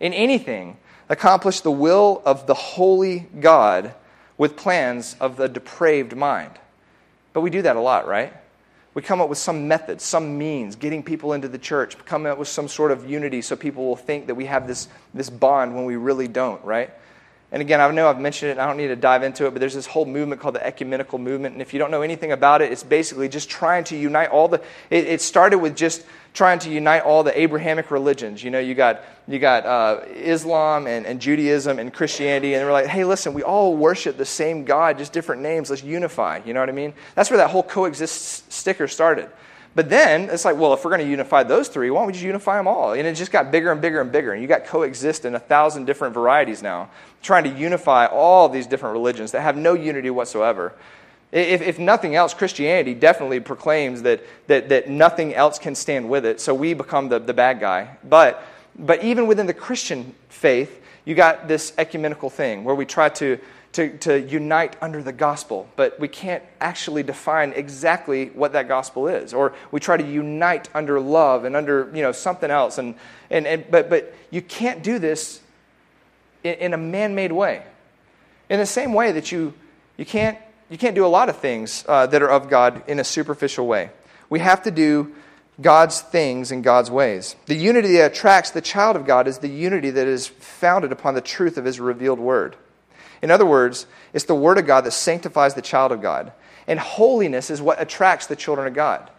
in 0.00 0.12
anything, 0.12 0.76
accomplish 1.08 1.60
the 1.60 1.70
will 1.70 2.22
of 2.24 2.46
the 2.46 2.54
holy 2.54 3.26
God 3.40 3.94
with 4.38 4.56
plans 4.56 5.16
of 5.20 5.36
the 5.36 5.48
depraved 5.48 6.16
mind. 6.16 6.52
But 7.32 7.40
we 7.40 7.50
do 7.50 7.62
that 7.62 7.76
a 7.76 7.80
lot, 7.80 8.06
right? 8.06 8.32
We 8.94 9.02
come 9.02 9.20
up 9.20 9.28
with 9.28 9.38
some 9.38 9.66
method, 9.66 10.00
some 10.00 10.38
means, 10.38 10.76
getting 10.76 11.02
people 11.02 11.32
into 11.32 11.48
the 11.48 11.58
church, 11.58 11.98
come 12.04 12.26
up 12.26 12.38
with 12.38 12.48
some 12.48 12.68
sort 12.68 12.92
of 12.92 13.10
unity 13.10 13.42
so 13.42 13.56
people 13.56 13.84
will 13.84 13.96
think 13.96 14.28
that 14.28 14.36
we 14.36 14.46
have 14.46 14.68
this, 14.68 14.88
this 15.12 15.28
bond 15.28 15.74
when 15.74 15.84
we 15.84 15.96
really 15.96 16.28
don't, 16.28 16.64
right? 16.64 16.90
And 17.54 17.60
again, 17.60 17.80
I 17.80 17.88
know 17.92 18.08
I've 18.08 18.18
mentioned 18.18 18.50
it, 18.50 18.58
I 18.58 18.66
don't 18.66 18.76
need 18.76 18.88
to 18.88 18.96
dive 18.96 19.22
into 19.22 19.46
it, 19.46 19.52
but 19.52 19.60
there's 19.60 19.74
this 19.74 19.86
whole 19.86 20.06
movement 20.06 20.40
called 20.40 20.56
the 20.56 20.66
ecumenical 20.66 21.20
movement. 21.20 21.52
And 21.52 21.62
if 21.62 21.72
you 21.72 21.78
don't 21.78 21.92
know 21.92 22.02
anything 22.02 22.32
about 22.32 22.62
it, 22.62 22.72
it's 22.72 22.82
basically 22.82 23.28
just 23.28 23.48
trying 23.48 23.84
to 23.84 23.96
unite 23.96 24.30
all 24.30 24.48
the. 24.48 24.60
It, 24.90 25.06
it 25.06 25.20
started 25.20 25.58
with 25.58 25.76
just 25.76 26.04
trying 26.32 26.58
to 26.58 26.68
unite 26.68 27.04
all 27.04 27.22
the 27.22 27.40
Abrahamic 27.40 27.92
religions. 27.92 28.42
You 28.42 28.50
know, 28.50 28.58
you 28.58 28.74
got, 28.74 29.02
you 29.28 29.38
got 29.38 29.64
uh, 29.66 30.00
Islam 30.16 30.88
and, 30.88 31.06
and 31.06 31.20
Judaism 31.20 31.78
and 31.78 31.94
Christianity, 31.94 32.54
and 32.54 32.66
we're 32.66 32.72
like, 32.72 32.86
hey, 32.86 33.04
listen, 33.04 33.34
we 33.34 33.44
all 33.44 33.76
worship 33.76 34.16
the 34.16 34.24
same 34.24 34.64
God, 34.64 34.98
just 34.98 35.12
different 35.12 35.40
names. 35.40 35.70
Let's 35.70 35.84
unify. 35.84 36.40
You 36.44 36.54
know 36.54 36.60
what 36.60 36.68
I 36.68 36.72
mean? 36.72 36.92
That's 37.14 37.30
where 37.30 37.36
that 37.36 37.50
whole 37.50 37.62
coexist 37.62 38.52
sticker 38.52 38.88
started. 38.88 39.30
But 39.74 39.90
then 39.90 40.30
it's 40.30 40.44
like, 40.44 40.56
well, 40.56 40.72
if 40.72 40.84
we're 40.84 40.90
going 40.92 41.02
to 41.02 41.10
unify 41.10 41.42
those 41.42 41.68
three, 41.68 41.90
why 41.90 42.00
don't 42.00 42.06
we 42.06 42.12
just 42.12 42.24
unify 42.24 42.56
them 42.56 42.68
all? 42.68 42.92
And 42.92 43.06
it 43.06 43.14
just 43.14 43.32
got 43.32 43.50
bigger 43.50 43.72
and 43.72 43.80
bigger 43.80 44.00
and 44.00 44.12
bigger. 44.12 44.32
And 44.32 44.40
you 44.40 44.46
got 44.46 44.64
coexist 44.64 45.24
in 45.24 45.34
a 45.34 45.40
thousand 45.40 45.84
different 45.84 46.14
varieties 46.14 46.62
now, 46.62 46.90
trying 47.22 47.44
to 47.44 47.50
unify 47.50 48.06
all 48.06 48.48
these 48.48 48.68
different 48.68 48.92
religions 48.92 49.32
that 49.32 49.40
have 49.40 49.56
no 49.56 49.74
unity 49.74 50.10
whatsoever. 50.10 50.72
If, 51.32 51.62
if 51.62 51.80
nothing 51.80 52.14
else, 52.14 52.32
Christianity 52.32 52.94
definitely 52.94 53.40
proclaims 53.40 54.02
that, 54.02 54.20
that, 54.46 54.68
that 54.68 54.88
nothing 54.88 55.34
else 55.34 55.58
can 55.58 55.74
stand 55.74 56.08
with 56.08 56.24
it. 56.24 56.40
So 56.40 56.54
we 56.54 56.74
become 56.74 57.08
the, 57.08 57.18
the 57.18 57.34
bad 57.34 57.58
guy. 57.58 57.96
But, 58.04 58.40
but 58.78 59.02
even 59.02 59.26
within 59.26 59.46
the 59.46 59.54
Christian 59.54 60.14
faith, 60.28 60.80
you 61.04 61.16
got 61.16 61.48
this 61.48 61.72
ecumenical 61.76 62.30
thing 62.30 62.62
where 62.62 62.76
we 62.76 62.86
try 62.86 63.08
to 63.08 63.38
to, 63.74 63.98
to 63.98 64.20
unite 64.20 64.76
under 64.80 65.02
the 65.02 65.12
gospel, 65.12 65.68
but 65.74 65.98
we 65.98 66.08
can't 66.08 66.42
actually 66.60 67.02
define 67.02 67.52
exactly 67.52 68.26
what 68.28 68.52
that 68.52 68.68
gospel 68.68 69.08
is. 69.08 69.34
Or 69.34 69.52
we 69.70 69.80
try 69.80 69.96
to 69.96 70.06
unite 70.06 70.68
under 70.74 71.00
love 71.00 71.44
and 71.44 71.56
under 71.56 71.90
you 71.92 72.02
know, 72.02 72.12
something 72.12 72.50
else. 72.50 72.78
And, 72.78 72.94
and, 73.30 73.46
and, 73.46 73.64
but, 73.70 73.90
but 73.90 74.14
you 74.30 74.42
can't 74.42 74.82
do 74.82 74.98
this 74.98 75.40
in, 76.44 76.54
in 76.54 76.74
a 76.74 76.76
man 76.78 77.14
made 77.16 77.32
way. 77.32 77.64
In 78.48 78.60
the 78.60 78.66
same 78.66 78.92
way 78.92 79.10
that 79.12 79.32
you, 79.32 79.52
you, 79.96 80.06
can't, 80.06 80.38
you 80.70 80.78
can't 80.78 80.94
do 80.94 81.04
a 81.04 81.08
lot 81.08 81.28
of 81.28 81.38
things 81.38 81.84
uh, 81.88 82.06
that 82.06 82.22
are 82.22 82.30
of 82.30 82.48
God 82.48 82.82
in 82.88 83.00
a 83.00 83.04
superficial 83.04 83.66
way. 83.66 83.90
We 84.30 84.38
have 84.38 84.62
to 84.62 84.70
do 84.70 85.14
God's 85.60 86.00
things 86.00 86.52
in 86.52 86.62
God's 86.62 86.92
ways. 86.92 87.34
The 87.46 87.54
unity 87.56 87.96
that 87.96 88.12
attracts 88.12 88.52
the 88.52 88.60
child 88.60 88.94
of 88.94 89.04
God 89.04 89.26
is 89.26 89.38
the 89.38 89.48
unity 89.48 89.90
that 89.90 90.06
is 90.06 90.28
founded 90.28 90.92
upon 90.92 91.14
the 91.14 91.20
truth 91.20 91.58
of 91.58 91.64
his 91.64 91.80
revealed 91.80 92.20
word. 92.20 92.56
In 93.22 93.30
other 93.30 93.46
words, 93.46 93.86
it's 94.12 94.24
the 94.24 94.34
Word 94.34 94.58
of 94.58 94.66
God 94.66 94.82
that 94.84 94.92
sanctifies 94.92 95.54
the 95.54 95.62
child 95.62 95.92
of 95.92 96.00
God. 96.02 96.32
And 96.66 96.78
holiness 96.78 97.50
is 97.50 97.60
what 97.60 97.80
attracts 97.80 98.26
the 98.26 98.36
children 98.36 98.66
of 98.66 98.74
God. 98.74 99.10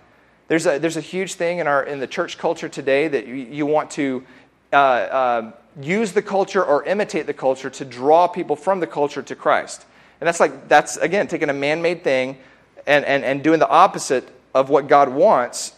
There's 0.48 0.66
a, 0.66 0.78
there's 0.80 0.98
a 0.98 1.02
huge 1.02 1.36
thing 1.36 1.60
in, 1.60 1.68
our, 1.68 1.84
in 1.84 2.00
the 2.00 2.08
church 2.08 2.38
culture 2.38 2.70
today 2.70 3.08
that 3.08 3.28
you, 3.28 3.36
you 3.36 3.66
want 3.66 3.92
to 3.92 4.24
uh, 4.72 4.76
uh, 4.76 5.52
use 5.82 6.14
the 6.14 6.22
culture 6.22 6.64
or 6.64 6.84
imitate 6.84 7.26
the 7.26 7.34
culture 7.34 7.70
to 7.70 7.86
draw 7.86 8.28
people 8.28 8.56
from 8.56 8.80
the 8.80 8.88
culture 8.88 9.22
to 9.24 9.36
Christ. 9.36 9.86
And 10.22 10.28
that's 10.28 10.40
like, 10.40 10.68
that's 10.68 10.98
again, 10.98 11.28
taking 11.28 11.50
a 11.50 11.54
man 11.54 11.82
made 11.82 12.04
thing 12.04 12.38
and, 12.86 13.04
and, 13.06 13.24
and 13.24 13.44
doing 13.44 13.60
the 13.60 13.68
opposite 13.68 14.28
of 14.54 14.70
what 14.70 14.88
God 14.88 15.10
wants 15.10 15.74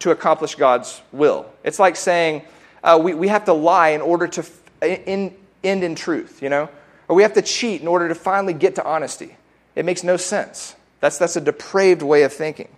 to 0.00 0.10
accomplish 0.10 0.54
God's 0.54 1.02
will. 1.12 1.46
It's 1.64 1.78
like 1.78 1.96
saying 1.96 2.42
uh, 2.82 2.98
we, 3.02 3.14
we 3.14 3.28
have 3.28 3.44
to 3.46 3.52
lie 3.52 3.90
in 3.90 4.00
order 4.00 4.28
to, 4.28 4.44
in, 4.82 5.34
end 5.64 5.84
in 5.84 5.94
truth, 5.94 6.42
you 6.42 6.48
know? 6.48 6.68
Or 7.08 7.16
we 7.16 7.22
have 7.22 7.34
to 7.34 7.42
cheat 7.42 7.80
in 7.80 7.88
order 7.88 8.08
to 8.08 8.14
finally 8.14 8.52
get 8.52 8.74
to 8.76 8.84
honesty. 8.84 9.36
It 9.74 9.84
makes 9.84 10.02
no 10.02 10.16
sense. 10.16 10.74
That's, 11.00 11.18
that's 11.18 11.36
a 11.36 11.40
depraved 11.40 12.02
way 12.02 12.22
of 12.22 12.32
thinking. 12.32 12.68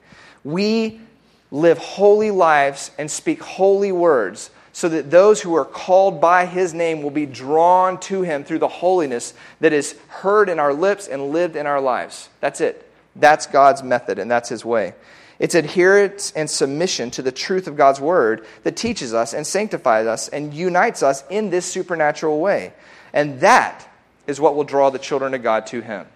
We 0.45 1.01
live 1.51 1.79
holy 1.79 2.31
lives 2.31 2.91
and 2.99 3.11
speak 3.11 3.43
holy 3.43 3.93
words 3.93 4.51
so 4.72 4.89
that 4.89 5.11
those 5.11 5.41
who 5.41 5.55
are 5.57 5.64
called 5.64 6.20
by 6.20 6.47
his 6.47 6.74
name 6.74 7.03
will 7.03 7.11
be 7.11 7.26
drawn 7.26 7.99
to 7.99 8.22
him 8.22 8.45
through 8.45 8.59
the 8.61 8.68
holiness 8.68 9.35
that 9.61 9.72
is 9.72 9.97
heard 10.09 10.49
in 10.49 10.61
our 10.61 10.72
lips 10.72 11.09
and 11.09 11.31
lived 11.31 11.57
in 11.57 11.66
our 11.66 11.81
lives. 11.81 12.29
That's 12.41 12.61
it. 12.61 12.89
That's 13.16 13.47
God's 13.47 13.83
method, 13.83 14.18
and 14.18 14.31
that's 14.31 14.49
his 14.49 14.64
way. 14.64 14.95
It's 15.39 15.55
adherence 15.55 16.33
and 16.33 16.49
submission 16.49 17.11
to 17.12 17.22
the 17.22 17.33
truth 17.33 17.66
of 17.66 17.76
God's 17.76 18.01
word 18.01 18.45
that 18.64 18.76
teaches 18.76 19.14
us 19.14 19.35
and 19.35 19.47
sanctifies 19.47 20.07
us 20.07 20.29
and 20.29 20.53
unites 20.53 21.03
us 21.03 21.24
in 21.31 21.51
this 21.51 21.66
supernatural 21.66 22.41
way. 22.41 22.72
And 23.12 23.41
that 23.41 23.88
is 24.29 24.39
what 24.41 24.55
will 24.55 24.64
draw 24.64 24.91
the 24.91 24.99
children 24.99 25.35
of 25.35 25.43
God 25.43 25.66
to 25.68 25.81
him. 25.81 26.07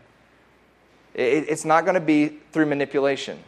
It's 1.14 1.64
not 1.64 1.84
going 1.84 1.94
to 1.94 2.00
be 2.00 2.28
through 2.52 2.66
manipulation. 2.66 3.38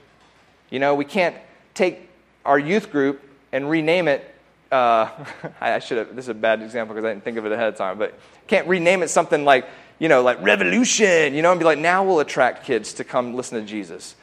You 0.71 0.81
know, 0.81 0.95
we 0.97 1.05
can't 1.05 1.37
take 1.73 2.11
our 2.45 2.59
youth 2.59 2.91
group 2.91 3.23
and 3.53 3.71
rename 3.71 4.09
it 4.09 4.35
uh, 4.75 5.09
I 5.61 5.79
should 5.79 5.99
have, 5.99 6.17
this 6.17 6.25
is 6.25 6.31
a 6.31 6.35
bad 6.35 6.61
example 6.61 6.95
because 6.95 7.07
I 7.07 7.13
didn't 7.13 7.25
think 7.25 7.37
of 7.37 7.47
it 7.47 7.53
ahead 7.53 7.69
of 7.69 7.77
time, 7.77 7.97
but 7.99 8.19
can't 8.49 8.67
rename 8.67 9.03
it 9.03 9.09
something 9.09 9.45
like, 9.45 9.67
you 9.99 10.09
know, 10.09 10.23
like 10.23 10.43
revolution, 10.43 11.35
you 11.35 11.43
know, 11.43 11.53
and 11.53 11.61
be 11.61 11.65
like, 11.65 11.79
now 11.79 12.03
we'll 12.05 12.21
attract 12.21 12.65
kids 12.65 12.95
to 12.95 13.05
come 13.05 13.35
listen 13.35 13.61
to 13.61 13.67
Jesus. 13.67 14.17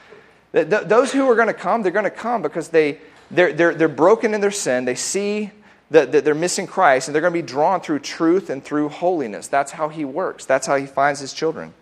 Th- 0.52 0.70
th- 0.70 0.84
those 0.84 1.12
who 1.14 1.30
are 1.30 1.36
going 1.36 1.48
to 1.48 1.54
come, 1.54 1.82
they're 1.82 1.92
going 1.92 2.04
to 2.04 2.12
come 2.12 2.42
because 2.42 2.68
they, 2.70 3.00
they're, 3.30 3.54
they're, 3.54 3.74
they're 3.74 3.88
broken 3.88 4.34
in 4.34 4.42
their 4.42 4.52
sin. 4.52 4.84
They 4.84 4.96
see 4.96 5.52
that, 5.92 6.12
that 6.14 6.26
they're 6.26 6.34
missing 6.34 6.68
Christ, 6.68 7.08
and 7.08 7.14
they're 7.14 7.22
going 7.22 7.34
to 7.34 7.42
be 7.42 7.46
drawn 7.46 7.82
through 7.82 8.00
truth 8.00 8.50
and 8.50 8.64
through 8.64 8.90
holiness. 8.90 9.48
That's 9.48 9.72
how 9.72 9.90
he 9.90 10.06
works. 10.06 10.46
That's 10.46 10.66
how 10.66 10.78
he 10.78 10.86
finds 10.86 11.20
his 11.20 11.34
children. 11.34 11.74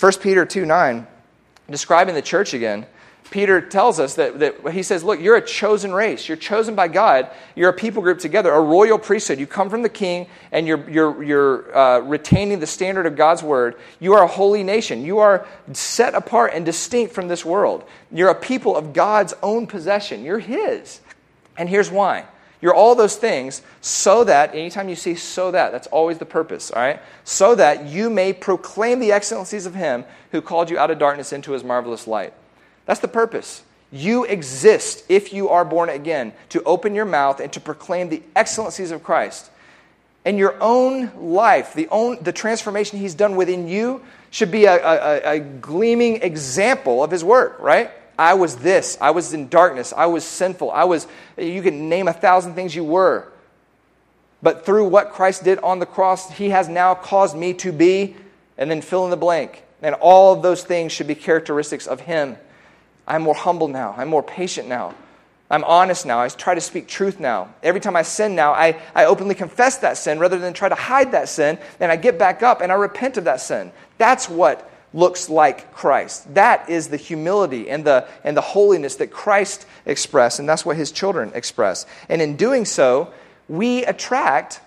1 0.00 0.12
Peter 0.22 0.46
2 0.46 0.64
9, 0.64 1.06
describing 1.68 2.14
the 2.14 2.22
church 2.22 2.54
again, 2.54 2.86
Peter 3.30 3.60
tells 3.60 4.00
us 4.00 4.14
that, 4.14 4.38
that 4.38 4.72
he 4.72 4.82
says, 4.82 5.04
Look, 5.04 5.20
you're 5.20 5.36
a 5.36 5.44
chosen 5.44 5.92
race. 5.92 6.28
You're 6.28 6.36
chosen 6.36 6.74
by 6.74 6.88
God. 6.88 7.30
You're 7.54 7.70
a 7.70 7.74
people 7.74 8.00
group 8.00 8.20
together, 8.20 8.50
a 8.50 8.60
royal 8.60 8.98
priesthood. 8.98 9.38
You 9.38 9.46
come 9.46 9.68
from 9.68 9.82
the 9.82 9.88
king 9.88 10.28
and 10.50 10.66
you're, 10.66 10.88
you're, 10.88 11.22
you're 11.22 11.76
uh, 11.76 11.98
retaining 12.00 12.60
the 12.60 12.66
standard 12.66 13.04
of 13.04 13.16
God's 13.16 13.42
word. 13.42 13.74
You 14.00 14.14
are 14.14 14.22
a 14.22 14.28
holy 14.28 14.62
nation. 14.62 15.04
You 15.04 15.18
are 15.18 15.46
set 15.72 16.14
apart 16.14 16.52
and 16.54 16.64
distinct 16.64 17.12
from 17.12 17.28
this 17.28 17.44
world. 17.44 17.84
You're 18.10 18.30
a 18.30 18.34
people 18.34 18.76
of 18.76 18.94
God's 18.94 19.34
own 19.42 19.66
possession. 19.66 20.24
You're 20.24 20.38
His. 20.38 21.00
And 21.58 21.68
here's 21.68 21.90
why. 21.90 22.24
You're 22.60 22.74
all 22.74 22.94
those 22.94 23.16
things 23.16 23.62
so 23.80 24.24
that, 24.24 24.54
anytime 24.54 24.88
you 24.88 24.96
see 24.96 25.14
so 25.14 25.50
that, 25.52 25.70
that's 25.70 25.86
always 25.88 26.18
the 26.18 26.26
purpose, 26.26 26.70
all 26.70 26.82
right? 26.82 27.00
So 27.24 27.54
that 27.54 27.86
you 27.86 28.10
may 28.10 28.32
proclaim 28.32 28.98
the 28.98 29.12
excellencies 29.12 29.64
of 29.64 29.74
Him 29.74 30.04
who 30.32 30.42
called 30.42 30.68
you 30.68 30.78
out 30.78 30.90
of 30.90 30.98
darkness 30.98 31.32
into 31.32 31.52
His 31.52 31.62
marvelous 31.62 32.06
light. 32.06 32.34
That's 32.86 33.00
the 33.00 33.08
purpose. 33.08 33.62
You 33.92 34.24
exist, 34.24 35.04
if 35.08 35.32
you 35.32 35.48
are 35.48 35.64
born 35.64 35.88
again, 35.88 36.32
to 36.50 36.62
open 36.64 36.94
your 36.94 37.04
mouth 37.04 37.40
and 37.40 37.52
to 37.52 37.60
proclaim 37.60 38.08
the 38.08 38.22
excellencies 38.34 38.90
of 38.90 39.02
Christ. 39.02 39.50
And 40.24 40.36
your 40.36 40.60
own 40.60 41.12
life, 41.16 41.74
the, 41.74 41.88
own, 41.88 42.22
the 42.22 42.32
transformation 42.32 42.98
He's 42.98 43.14
done 43.14 43.36
within 43.36 43.68
you, 43.68 44.02
should 44.30 44.50
be 44.50 44.64
a, 44.64 44.74
a, 44.74 45.36
a 45.36 45.40
gleaming 45.40 46.22
example 46.22 47.04
of 47.04 47.10
His 47.10 47.22
work, 47.22 47.58
right? 47.60 47.90
I 48.18 48.34
was 48.34 48.56
this. 48.56 48.98
I 49.00 49.12
was 49.12 49.32
in 49.32 49.48
darkness. 49.48 49.94
I 49.96 50.06
was 50.06 50.24
sinful. 50.24 50.72
I 50.72 50.84
was, 50.84 51.06
you 51.36 51.62
can 51.62 51.88
name 51.88 52.08
a 52.08 52.12
thousand 52.12 52.54
things 52.54 52.74
you 52.74 52.84
were. 52.84 53.28
But 54.42 54.66
through 54.66 54.88
what 54.88 55.12
Christ 55.12 55.44
did 55.44 55.58
on 55.60 55.78
the 55.78 55.86
cross, 55.86 56.30
He 56.30 56.50
has 56.50 56.68
now 56.68 56.94
caused 56.94 57.36
me 57.36 57.54
to 57.54 57.72
be, 57.72 58.16
and 58.56 58.70
then 58.70 58.80
fill 58.80 59.04
in 59.04 59.10
the 59.10 59.16
blank. 59.16 59.62
And 59.82 59.94
all 59.94 60.32
of 60.32 60.42
those 60.42 60.64
things 60.64 60.90
should 60.90 61.06
be 61.06 61.14
characteristics 61.14 61.86
of 61.86 62.00
Him. 62.00 62.36
I'm 63.06 63.22
more 63.22 63.34
humble 63.34 63.68
now. 63.68 63.94
I'm 63.96 64.08
more 64.08 64.22
patient 64.22 64.68
now. 64.68 64.94
I'm 65.50 65.64
honest 65.64 66.04
now. 66.04 66.20
I 66.20 66.28
try 66.28 66.54
to 66.54 66.60
speak 66.60 66.88
truth 66.88 67.20
now. 67.20 67.54
Every 67.62 67.80
time 67.80 67.96
I 67.96 68.02
sin 68.02 68.34
now, 68.34 68.52
I, 68.52 68.78
I 68.94 69.06
openly 69.06 69.34
confess 69.34 69.78
that 69.78 69.96
sin 69.96 70.18
rather 70.18 70.38
than 70.38 70.52
try 70.52 70.68
to 70.68 70.74
hide 70.74 71.12
that 71.12 71.28
sin. 71.28 71.58
And 71.80 71.90
I 71.90 71.96
get 71.96 72.18
back 72.18 72.42
up 72.42 72.60
and 72.60 72.70
I 72.70 72.74
repent 72.74 73.16
of 73.16 73.24
that 73.24 73.40
sin. 73.40 73.72
That's 73.96 74.28
what 74.28 74.70
looks 74.98 75.30
like 75.30 75.72
Christ. 75.72 76.34
That 76.34 76.68
is 76.68 76.88
the 76.88 76.96
humility 76.96 77.70
and 77.70 77.84
the, 77.84 78.06
and 78.24 78.36
the 78.36 78.40
holiness 78.40 78.96
that 78.96 79.12
Christ 79.12 79.64
expressed, 79.86 80.40
and 80.40 80.48
that's 80.48 80.66
what 80.66 80.76
his 80.76 80.90
children 80.90 81.30
express. 81.34 81.86
And 82.08 82.20
in 82.20 82.36
doing 82.36 82.64
so, 82.64 83.12
we 83.48 83.84
attract 83.84 84.60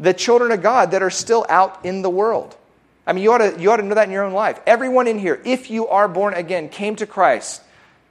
the 0.00 0.14
children 0.14 0.52
of 0.52 0.62
God 0.62 0.92
that 0.92 1.02
are 1.02 1.10
still 1.10 1.44
out 1.48 1.84
in 1.84 2.02
the 2.02 2.10
world. 2.10 2.56
I 3.06 3.12
mean, 3.12 3.22
you 3.22 3.32
ought, 3.32 3.38
to, 3.38 3.60
you 3.60 3.70
ought 3.70 3.76
to 3.76 3.82
know 3.82 3.94
that 3.94 4.06
in 4.06 4.12
your 4.12 4.24
own 4.24 4.32
life. 4.32 4.58
Everyone 4.66 5.06
in 5.06 5.18
here, 5.18 5.40
if 5.44 5.70
you 5.70 5.88
are 5.88 6.08
born 6.08 6.34
again, 6.34 6.68
came 6.68 6.96
to 6.96 7.06
Christ 7.06 7.62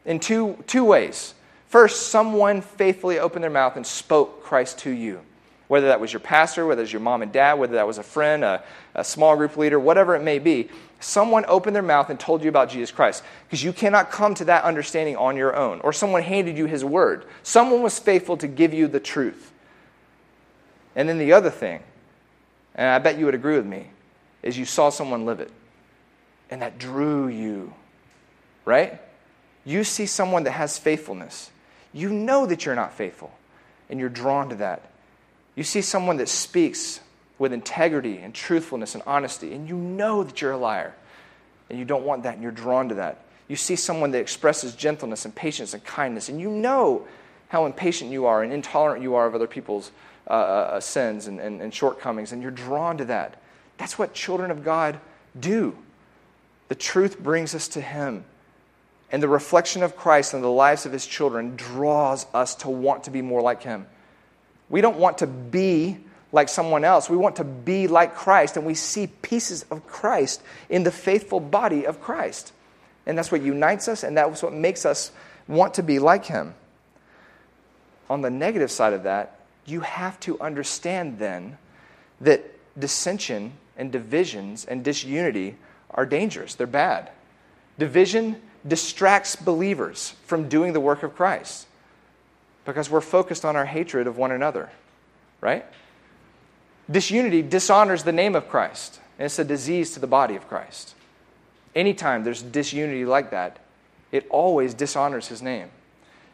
in 0.06 0.20
two, 0.20 0.64
two 0.68 0.84
ways. 0.84 1.34
First, 1.70 2.10
someone 2.10 2.62
faithfully 2.62 3.20
opened 3.20 3.44
their 3.44 3.52
mouth 3.52 3.76
and 3.76 3.86
spoke 3.86 4.44
Christ 4.44 4.80
to 4.80 4.92
you. 4.92 5.22
Whether 5.68 5.88
that 5.88 6.00
was 6.00 6.14
your 6.14 6.22
pastor, 6.22 6.66
whether 6.66 6.82
it 6.82 6.84
was 6.84 6.94
your 6.94 7.02
mom 7.02 7.22
and 7.22 7.32
dad, 7.32 7.56
whether 7.56 7.76
that 7.76 7.88
was 7.88 7.98
a 7.98 8.04
friend, 8.04 8.44
a, 8.44 8.64
a 8.96 9.04
small 9.04 9.36
group 9.36 9.58
leader, 9.58 9.80
whatever 9.80 10.16
it 10.16 10.24
may 10.24 10.40
be, 10.40 10.70
someone 11.00 11.46
opened 11.48 11.76
their 11.76 11.84
mouth 11.84 12.10
and 12.10 12.20
told 12.20 12.44
you 12.44 12.50
about 12.50 12.70
Jesus 12.70 12.92
Christ. 12.92 13.24
Because 13.46 13.64
you 13.64 13.74
cannot 13.74 14.12
come 14.12 14.34
to 14.36 14.46
that 14.46 14.64
understanding 14.64 15.16
on 15.16 15.38
your 15.38 15.56
own. 15.56 15.80
Or 15.82 15.94
someone 15.94 16.24
handed 16.24 16.58
you 16.58 16.66
his 16.66 16.84
word. 16.84 17.26
Someone 17.44 17.82
was 17.82 18.00
faithful 18.00 18.38
to 18.38 18.48
give 18.48 18.74
you 18.74 18.88
the 18.88 19.00
truth. 19.00 19.52
And 20.96 21.08
then 21.08 21.18
the 21.18 21.34
other 21.34 21.50
thing, 21.52 21.84
and 22.76 22.88
I 22.88 23.00
bet 23.00 23.20
you 23.20 23.26
would 23.26 23.36
agree 23.36 23.56
with 23.56 23.66
me, 23.66 23.88
is 24.42 24.58
you 24.58 24.66
saw 24.66 24.90
someone 24.90 25.26
live 25.26 25.40
it. 25.40 25.52
And 26.50 26.62
that 26.62 26.80
drew 26.80 27.28
you, 27.28 27.74
right? 28.66 29.00
you 29.68 29.84
see 29.84 30.06
someone 30.06 30.46
that 30.46 30.52
has 30.52 30.78
faithfulness, 30.78 31.52
you 31.92 32.10
know 32.10 32.46
that 32.46 32.66
you're 32.66 32.74
not 32.74 32.94
faithful, 32.94 33.32
and 33.90 34.00
you're 34.00 34.08
drawn 34.08 34.48
to 34.50 34.56
that. 34.56 34.90
You 35.56 35.64
see 35.64 35.82
someone 35.82 36.18
that 36.18 36.30
speaks 36.30 37.02
with 37.40 37.54
integrity 37.54 38.18
and 38.18 38.34
truthfulness 38.34 38.96
and 38.96 39.04
honesty, 39.06 39.54
and 39.54 39.68
you 39.68 39.76
know 39.76 40.24
that 40.24 40.42
you're 40.42 40.52
a 40.52 40.58
liar, 40.58 40.96
and 41.70 41.78
you 41.78 41.86
don't 41.86 42.04
want 42.04 42.24
that, 42.24 42.36
and 42.36 42.44
you're 42.44 42.52
drawn 42.52 42.90
to 42.90 42.96
that. 42.96 43.24
You 43.48 43.56
see 43.56 43.76
someone 43.76 44.12
that 44.12 44.20
expresses 44.20 44.76
gentleness 44.76 45.26
and 45.26 45.34
patience 45.34 45.74
and 45.74 45.84
kindness, 45.84 46.30
and 46.30 46.40
you 46.40 46.50
know 46.50 47.08
how 47.50 47.66
impatient 47.66 48.12
you 48.12 48.26
are 48.26 48.44
and 48.44 48.52
intolerant 48.52 49.02
you 49.02 49.16
are 49.16 49.26
of 49.26 49.36
other 49.36 49.48
people's 49.48 49.92
uh, 50.28 50.32
uh, 50.32 50.36
uh 50.36 50.80
sins 50.80 51.28
and, 51.28 51.40
and, 51.40 51.62
and 51.62 51.74
shortcomings, 51.74 52.32
and 52.32 52.42
you're 52.42 52.52
drawn 52.52 52.98
to 52.98 53.06
that. 53.06 53.42
That's 53.78 53.98
what 53.98 54.14
children 54.14 54.52
of 54.52 54.64
God 54.64 55.00
do. 55.40 55.78
The 56.68 56.76
truth 56.76 57.20
brings 57.20 57.56
us 57.56 57.68
to 57.70 57.82
Him. 57.82 58.26
And 59.12 59.24
the 59.24 59.28
reflection 59.28 59.84
of 59.84 59.96
Christ 59.96 60.34
in 60.34 60.42
the 60.42 60.52
lives 60.52 60.86
of 60.86 60.92
his 60.92 61.06
children 61.06 61.56
draws 61.56 62.26
us 62.34 62.56
to 62.56 62.70
want 62.70 63.06
to 63.06 63.12
be 63.12 63.22
more 63.22 63.42
like 63.42 63.64
him. 63.64 63.88
We 64.70 64.82
don't 64.82 64.98
want 64.98 65.20
to 65.20 65.28
be 65.28 65.98
like 66.32 66.50
someone 66.50 66.84
else. 66.84 67.10
We 67.10 67.18
want 67.18 67.38
to 67.38 67.44
be 67.44 67.88
like 67.88 68.16
Christ, 68.16 68.58
and 68.58 68.66
we 68.66 68.74
see 68.74 69.08
pieces 69.08 69.66
of 69.72 69.88
Christ 69.88 70.42
in 70.70 70.84
the 70.84 70.92
faithful 70.92 71.40
body 71.40 71.86
of 71.86 72.02
Christ. 72.02 72.54
And 73.06 73.18
that's 73.18 73.32
what 73.32 73.42
unites 73.42 73.88
us, 73.88 74.04
and 74.04 74.18
that's 74.18 74.44
what 74.44 74.54
makes 74.54 74.86
us 74.86 75.12
want 75.48 75.76
to 75.76 75.84
be 75.84 76.00
like 76.00 76.26
him. 76.26 76.54
On 78.10 78.22
the 78.22 78.30
negative 78.30 78.72
side 78.72 78.94
of 78.94 79.04
that, 79.04 79.40
you 79.66 79.82
have 79.82 80.20
to 80.22 80.40
understand 80.40 81.20
then 81.20 81.58
that 82.22 82.44
dissension 82.80 83.54
and 83.78 83.92
divisions 83.92 84.66
and 84.66 84.84
disunity 84.84 85.56
are 85.92 86.06
dangerous, 86.06 86.56
they're 86.56 86.68
bad. 86.68 87.12
Division 87.78 88.42
distracts 88.68 89.36
believers 89.36 90.16
from 90.26 90.50
doing 90.50 90.74
the 90.74 90.80
work 90.80 91.04
of 91.04 91.16
Christ 91.16 91.68
because 92.66 92.90
we're 92.90 93.02
focused 93.02 93.46
on 93.46 93.56
our 93.56 93.66
hatred 93.66 94.08
of 94.08 94.18
one 94.18 94.32
another, 94.32 94.70
right? 95.40 95.66
Disunity 96.90 97.42
dishonors 97.42 98.04
the 98.04 98.12
name 98.12 98.36
of 98.36 98.48
Christ, 98.50 99.00
and 99.20 99.26
it's 99.26 99.40
a 99.40 99.44
disease 99.44 99.92
to 99.92 100.00
the 100.00 100.08
body 100.08 100.36
of 100.36 100.48
Christ. 100.48 100.96
Anytime 101.76 102.24
there's 102.24 102.42
disunity 102.42 103.06
like 103.06 103.32
that, 103.32 103.60
it 104.12 104.26
always 104.30 104.74
dishonors 104.74 105.28
his 105.28 105.42
name. 105.42 105.70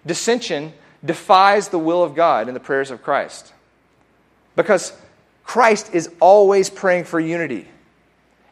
Dissension 0.05 0.73
defies 1.03 1.69
the 1.69 1.79
will 1.79 2.03
of 2.03 2.15
God 2.15 2.47
in 2.47 2.53
the 2.53 2.59
prayers 2.59 2.91
of 2.91 3.01
Christ 3.01 3.51
because 4.55 4.93
Christ 5.43 5.93
is 5.93 6.09
always 6.19 6.69
praying 6.69 7.05
for 7.05 7.19
unity. 7.19 7.67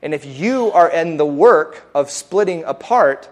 And 0.01 0.13
if 0.13 0.25
you 0.25 0.71
are 0.71 0.89
in 0.89 1.17
the 1.17 1.25
work 1.25 1.83
of 1.93 2.09
splitting 2.09 2.63
apart, 2.63 3.29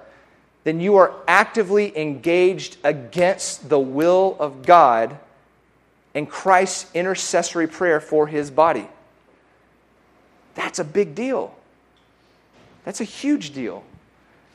then 0.63 0.79
you 0.79 0.95
are 0.97 1.13
actively 1.27 1.97
engaged 1.97 2.77
against 2.83 3.69
the 3.69 3.79
will 3.79 4.37
of 4.39 4.63
God 4.63 5.17
and 6.13 6.29
Christ's 6.29 6.89
intercessory 6.93 7.67
prayer 7.67 7.99
for 7.99 8.27
his 8.27 8.51
body. 8.51 8.87
That's 10.55 10.79
a 10.79 10.83
big 10.83 11.15
deal. 11.15 11.55
That's 12.83 13.01
a 13.01 13.05
huge 13.05 13.51
deal. 13.51 13.83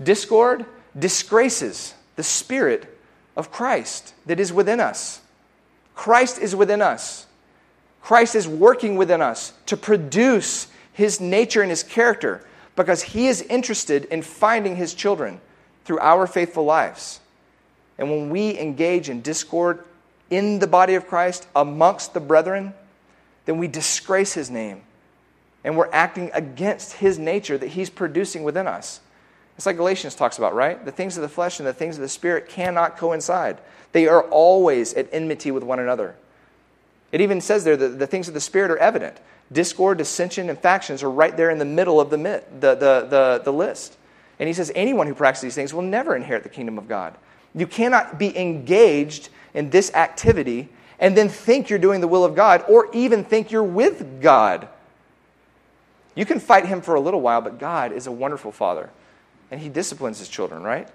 Discord 0.02 0.66
disgraces 0.98 1.94
the 2.16 2.22
Spirit 2.22 2.98
of 3.36 3.50
Christ 3.50 4.14
that 4.26 4.40
is 4.40 4.52
within 4.52 4.80
us. 4.80 5.20
Christ 5.94 6.38
is 6.38 6.56
within 6.56 6.82
us. 6.82 7.26
Christ 8.02 8.34
is 8.34 8.46
working 8.46 8.96
within 8.96 9.22
us 9.22 9.52
to 9.66 9.76
produce 9.76 10.68
his 10.92 11.20
nature 11.20 11.62
and 11.62 11.70
his 11.70 11.82
character 11.82 12.44
because 12.76 13.02
he 13.02 13.28
is 13.28 13.42
interested 13.42 14.04
in 14.06 14.22
finding 14.22 14.76
his 14.76 14.94
children 14.94 15.40
through 15.84 16.00
our 16.00 16.26
faithful 16.26 16.64
lives. 16.64 17.20
And 17.98 18.10
when 18.10 18.30
we 18.30 18.58
engage 18.58 19.08
in 19.08 19.20
discord 19.22 19.84
in 20.30 20.58
the 20.58 20.66
body 20.66 20.94
of 20.94 21.06
Christ 21.06 21.46
amongst 21.54 22.14
the 22.14 22.20
brethren, 22.20 22.74
then 23.44 23.58
we 23.58 23.68
disgrace 23.68 24.32
his 24.32 24.50
name 24.50 24.82
and 25.64 25.76
we're 25.76 25.90
acting 25.92 26.30
against 26.34 26.94
his 26.94 27.18
nature 27.18 27.56
that 27.56 27.68
he's 27.68 27.90
producing 27.90 28.42
within 28.42 28.66
us. 28.66 29.00
It's 29.56 29.66
like 29.66 29.76
Galatians 29.76 30.14
talks 30.14 30.36
about, 30.36 30.54
right? 30.54 30.84
The 30.84 30.92
things 30.92 31.16
of 31.16 31.22
the 31.22 31.28
flesh 31.28 31.58
and 31.58 31.66
the 31.66 31.72
things 31.72 31.96
of 31.96 32.02
the 32.02 32.08
spirit 32.08 32.48
cannot 32.48 32.96
coincide. 32.96 33.58
They 33.92 34.08
are 34.08 34.22
always 34.24 34.94
at 34.94 35.08
enmity 35.12 35.50
with 35.50 35.62
one 35.62 35.78
another. 35.78 36.16
It 37.12 37.20
even 37.20 37.40
says 37.40 37.64
there 37.64 37.76
that 37.76 37.98
the 37.98 38.06
things 38.06 38.28
of 38.28 38.34
the 38.34 38.40
spirit 38.40 38.70
are 38.70 38.76
evident. 38.76 39.16
Discord, 39.52 39.98
dissension, 39.98 40.50
and 40.50 40.58
factions 40.58 41.02
are 41.02 41.10
right 41.10 41.36
there 41.36 41.50
in 41.50 41.58
the 41.58 41.64
middle 41.64 42.00
of 42.00 42.10
the, 42.10 42.16
the, 42.16 42.42
the, 42.60 43.06
the, 43.08 43.42
the 43.44 43.52
list. 43.52 43.96
And 44.38 44.48
he 44.48 44.52
says 44.52 44.72
anyone 44.74 45.06
who 45.06 45.14
practices 45.14 45.42
these 45.42 45.54
things 45.54 45.72
will 45.72 45.82
never 45.82 46.16
inherit 46.16 46.42
the 46.42 46.48
kingdom 46.48 46.76
of 46.76 46.88
God. 46.88 47.14
You 47.54 47.68
cannot 47.68 48.18
be 48.18 48.36
engaged 48.36 49.28
in 49.54 49.70
this 49.70 49.92
activity 49.94 50.68
and 50.98 51.16
then 51.16 51.28
think 51.28 51.70
you're 51.70 51.78
doing 51.78 52.00
the 52.00 52.08
will 52.08 52.24
of 52.24 52.34
God 52.34 52.64
or 52.68 52.88
even 52.92 53.24
think 53.24 53.50
you're 53.50 53.62
with 53.62 54.20
God. 54.20 54.68
You 56.14 56.24
can 56.24 56.38
fight 56.38 56.66
him 56.66 56.80
for 56.80 56.94
a 56.94 57.00
little 57.00 57.20
while, 57.20 57.40
but 57.40 57.58
God 57.58 57.92
is 57.92 58.06
a 58.06 58.12
wonderful 58.12 58.52
father 58.52 58.90
and 59.50 59.60
he 59.60 59.68
disciplines 59.68 60.18
his 60.18 60.28
children, 60.28 60.62
right? 60.62 60.88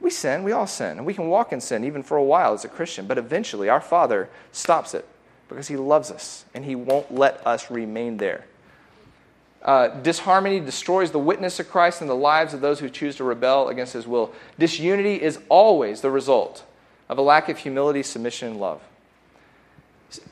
We 0.00 0.10
sin, 0.10 0.42
we 0.42 0.52
all 0.52 0.66
sin, 0.66 0.98
and 0.98 1.06
we 1.06 1.14
can 1.14 1.28
walk 1.28 1.52
in 1.52 1.60
sin 1.60 1.84
even 1.84 2.02
for 2.02 2.16
a 2.16 2.24
while 2.24 2.54
as 2.54 2.64
a 2.64 2.68
Christian, 2.68 3.06
but 3.06 3.18
eventually 3.18 3.68
our 3.68 3.80
father 3.80 4.28
stops 4.50 4.94
it 4.94 5.06
because 5.48 5.68
he 5.68 5.76
loves 5.76 6.10
us 6.10 6.44
and 6.54 6.64
he 6.64 6.74
won't 6.74 7.14
let 7.14 7.46
us 7.46 7.70
remain 7.70 8.16
there. 8.16 8.44
Uh, 9.62 9.88
disharmony 9.88 10.58
destroys 10.58 11.12
the 11.12 11.18
witness 11.20 11.60
of 11.60 11.70
Christ 11.70 12.02
in 12.02 12.08
the 12.08 12.16
lives 12.16 12.52
of 12.52 12.60
those 12.60 12.80
who 12.80 12.88
choose 12.88 13.14
to 13.16 13.24
rebel 13.24 13.68
against 13.68 13.92
his 13.92 14.08
will. 14.08 14.32
Disunity 14.58 15.22
is 15.22 15.38
always 15.48 16.00
the 16.00 16.10
result 16.10 16.64
of 17.08 17.18
a 17.18 17.22
lack 17.22 17.48
of 17.48 17.58
humility, 17.58 18.02
submission, 18.02 18.48
and 18.48 18.60
love. 18.60 18.80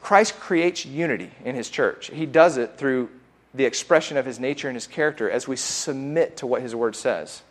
Christ 0.01 0.39
creates 0.39 0.85
unity 0.85 1.31
in 1.45 1.55
his 1.55 1.71
church. 1.71 2.11
He 2.13 2.27
does 2.27 2.57
it 2.57 2.77
through 2.77 3.09
the 3.55 3.65
expression 3.65 4.17
of 4.17 4.27
his 4.27 4.39
nature 4.39 4.69
and 4.69 4.77
his 4.77 4.87
character 4.87 5.31
as 5.31 5.49
we 5.49 5.57
submit 5.57 6.37
to 6.39 6.47
what 6.47 6.63
his 6.63 6.75
word 6.75 6.95
says. 6.95 7.43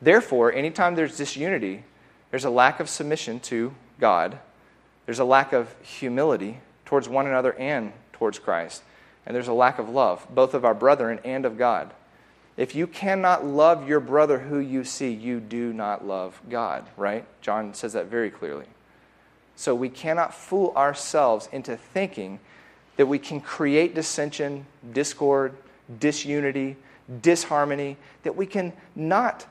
Therefore, 0.00 0.52
anytime 0.52 0.94
there's 0.94 1.16
disunity, 1.16 1.84
there's 2.30 2.44
a 2.44 2.50
lack 2.50 2.80
of 2.80 2.88
submission 2.88 3.40
to 3.40 3.74
God, 4.00 4.38
there's 5.06 5.18
a 5.18 5.24
lack 5.24 5.52
of 5.52 5.74
humility 5.82 6.58
towards 6.84 7.08
one 7.08 7.26
another 7.26 7.52
and 7.54 7.92
towards 8.12 8.38
Christ 8.38 8.82
and 9.26 9.34
there's 9.34 9.48
a 9.48 9.52
lack 9.52 9.78
of 9.78 9.88
love, 9.88 10.26
both 10.30 10.54
of 10.54 10.64
our 10.64 10.74
brethren 10.74 11.20
and 11.24 11.44
of 11.44 11.58
God. 11.58 11.92
If 12.56 12.74
you 12.74 12.86
cannot 12.86 13.44
love 13.46 13.88
your 13.88 14.00
brother 14.00 14.38
who 14.38 14.58
you 14.58 14.84
see, 14.84 15.10
you 15.10 15.40
do 15.40 15.72
not 15.72 16.06
love 16.06 16.40
God, 16.50 16.86
right? 16.96 17.24
John 17.40 17.72
says 17.72 17.94
that 17.94 18.06
very 18.06 18.30
clearly. 18.30 18.66
So 19.56 19.74
we 19.74 19.88
cannot 19.88 20.34
fool 20.34 20.72
ourselves 20.76 21.48
into 21.52 21.76
thinking 21.76 22.40
that 22.96 23.06
we 23.06 23.18
can 23.18 23.40
create 23.40 23.94
dissension, 23.94 24.66
discord, 24.92 25.54
disunity, 25.98 26.76
disharmony, 27.22 27.96
that 28.22 28.36
we 28.36 28.46
can 28.46 28.72
not 28.94 29.46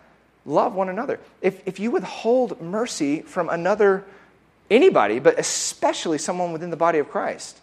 love 0.45 0.76
one 0.76 0.89
another. 0.89 1.20
If, 1.41 1.66
if 1.68 1.80
you 1.80 1.91
withhold 1.91 2.62
mercy 2.62 3.22
from 3.22 3.49
another, 3.49 4.06
anybody, 4.70 5.20
but 5.20 5.39
especially 5.39 6.18
someone 6.18 6.52
within 6.54 6.70
the 6.70 6.78
body 6.78 6.99
of 6.99 7.10
Christ, 7.10 7.61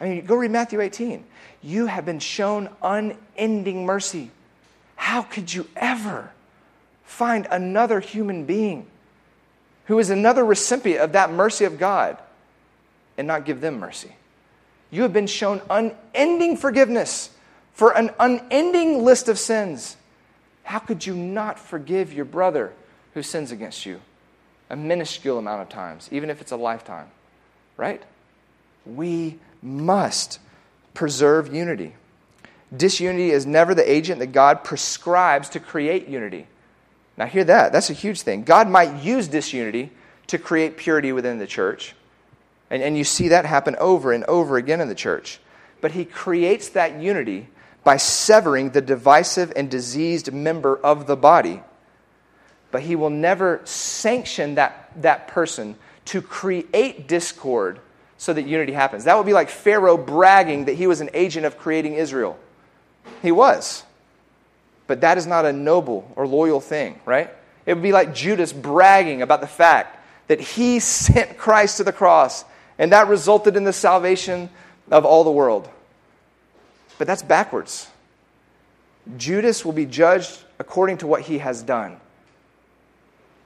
I 0.00 0.08
mean, 0.08 0.24
go 0.26 0.34
read 0.34 0.50
Matthew 0.50 0.80
18. 0.80 1.24
You 1.62 1.86
have 1.86 2.04
been 2.04 2.18
shown 2.18 2.68
unending 2.82 3.86
mercy. 3.86 4.30
How 4.96 5.22
could 5.22 5.52
you 5.52 5.68
ever 5.76 6.30
find 7.04 7.46
another 7.50 8.00
human 8.00 8.44
being 8.44 8.86
who 9.86 9.98
is 9.98 10.10
another 10.10 10.44
recipient 10.44 11.00
of 11.00 11.12
that 11.12 11.30
mercy 11.30 11.64
of 11.64 11.78
God 11.78 12.18
and 13.16 13.26
not 13.26 13.44
give 13.44 13.60
them 13.60 13.78
mercy? 13.78 14.12
You 14.90 15.02
have 15.02 15.12
been 15.12 15.26
shown 15.26 15.62
unending 15.70 16.56
forgiveness 16.56 17.30
for 17.72 17.96
an 17.96 18.10
unending 18.18 19.04
list 19.04 19.28
of 19.28 19.38
sins. 19.38 19.96
How 20.62 20.78
could 20.78 21.06
you 21.06 21.14
not 21.14 21.58
forgive 21.58 22.12
your 22.12 22.24
brother 22.24 22.72
who 23.14 23.22
sins 23.22 23.50
against 23.50 23.86
you? 23.86 24.00
A 24.68 24.76
minuscule 24.76 25.38
amount 25.38 25.62
of 25.62 25.68
times, 25.68 26.08
even 26.10 26.28
if 26.28 26.40
it's 26.40 26.52
a 26.52 26.56
lifetime, 26.56 27.08
right? 27.76 28.02
We 28.86 29.38
must 29.62 30.38
preserve 30.94 31.54
unity. 31.54 31.94
Disunity 32.74 33.30
is 33.30 33.46
never 33.46 33.74
the 33.74 33.90
agent 33.90 34.18
that 34.20 34.28
God 34.28 34.64
prescribes 34.64 35.48
to 35.50 35.60
create 35.60 36.08
unity. 36.08 36.46
Now, 37.16 37.26
hear 37.26 37.44
that. 37.44 37.72
That's 37.72 37.90
a 37.90 37.94
huge 37.94 38.22
thing. 38.22 38.42
God 38.42 38.68
might 38.68 39.02
use 39.02 39.28
disunity 39.28 39.90
to 40.26 40.38
create 40.38 40.76
purity 40.76 41.12
within 41.12 41.38
the 41.38 41.46
church. 41.46 41.94
And, 42.70 42.82
and 42.82 42.98
you 42.98 43.04
see 43.04 43.28
that 43.28 43.46
happen 43.46 43.76
over 43.78 44.12
and 44.12 44.24
over 44.24 44.56
again 44.56 44.80
in 44.80 44.88
the 44.88 44.94
church. 44.94 45.38
But 45.80 45.92
He 45.92 46.04
creates 46.04 46.70
that 46.70 47.00
unity 47.00 47.48
by 47.84 47.96
severing 47.96 48.70
the 48.70 48.80
divisive 48.80 49.52
and 49.54 49.70
diseased 49.70 50.32
member 50.32 50.76
of 50.76 51.06
the 51.06 51.16
body. 51.16 51.62
But 52.72 52.82
He 52.82 52.96
will 52.96 53.10
never 53.10 53.60
sanction 53.64 54.56
that, 54.56 54.90
that 55.00 55.28
person 55.28 55.76
to 56.06 56.20
create 56.20 57.06
discord 57.06 57.80
so 58.18 58.32
that 58.32 58.42
unity 58.42 58.72
happens. 58.72 59.04
That 59.04 59.16
would 59.16 59.26
be 59.26 59.32
like 59.32 59.50
Pharaoh 59.50 59.96
bragging 59.96 60.66
that 60.66 60.74
he 60.74 60.86
was 60.86 61.00
an 61.00 61.10
agent 61.14 61.46
of 61.46 61.58
creating 61.58 61.94
Israel. 61.94 62.38
He 63.22 63.32
was. 63.32 63.84
But 64.86 65.00
that 65.00 65.18
is 65.18 65.26
not 65.26 65.44
a 65.44 65.52
noble 65.52 66.10
or 66.16 66.26
loyal 66.26 66.60
thing, 66.60 67.00
right? 67.04 67.30
It 67.66 67.74
would 67.74 67.82
be 67.82 67.92
like 67.92 68.14
Judas 68.14 68.52
bragging 68.52 69.22
about 69.22 69.40
the 69.40 69.46
fact 69.46 69.98
that 70.28 70.40
he 70.40 70.80
sent 70.80 71.36
Christ 71.36 71.78
to 71.78 71.84
the 71.84 71.92
cross, 71.92 72.44
and 72.78 72.92
that 72.92 73.08
resulted 73.08 73.56
in 73.56 73.64
the 73.64 73.72
salvation 73.72 74.50
of 74.90 75.04
all 75.04 75.24
the 75.24 75.30
world. 75.30 75.68
But 76.98 77.06
that's 77.06 77.22
backwards. 77.22 77.88
Judas 79.16 79.64
will 79.64 79.72
be 79.72 79.86
judged 79.86 80.42
according 80.58 80.98
to 80.98 81.06
what 81.06 81.22
he 81.22 81.38
has 81.38 81.62
done. 81.62 82.00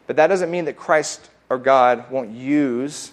But 0.07 0.17
that 0.17 0.29
doesn't 0.29 0.51
mean 0.51 0.65
that 0.67 0.77
Christ 0.77 1.29
or 1.49 1.59
God 1.59 2.11
won't 2.11 2.31
use 2.31 3.13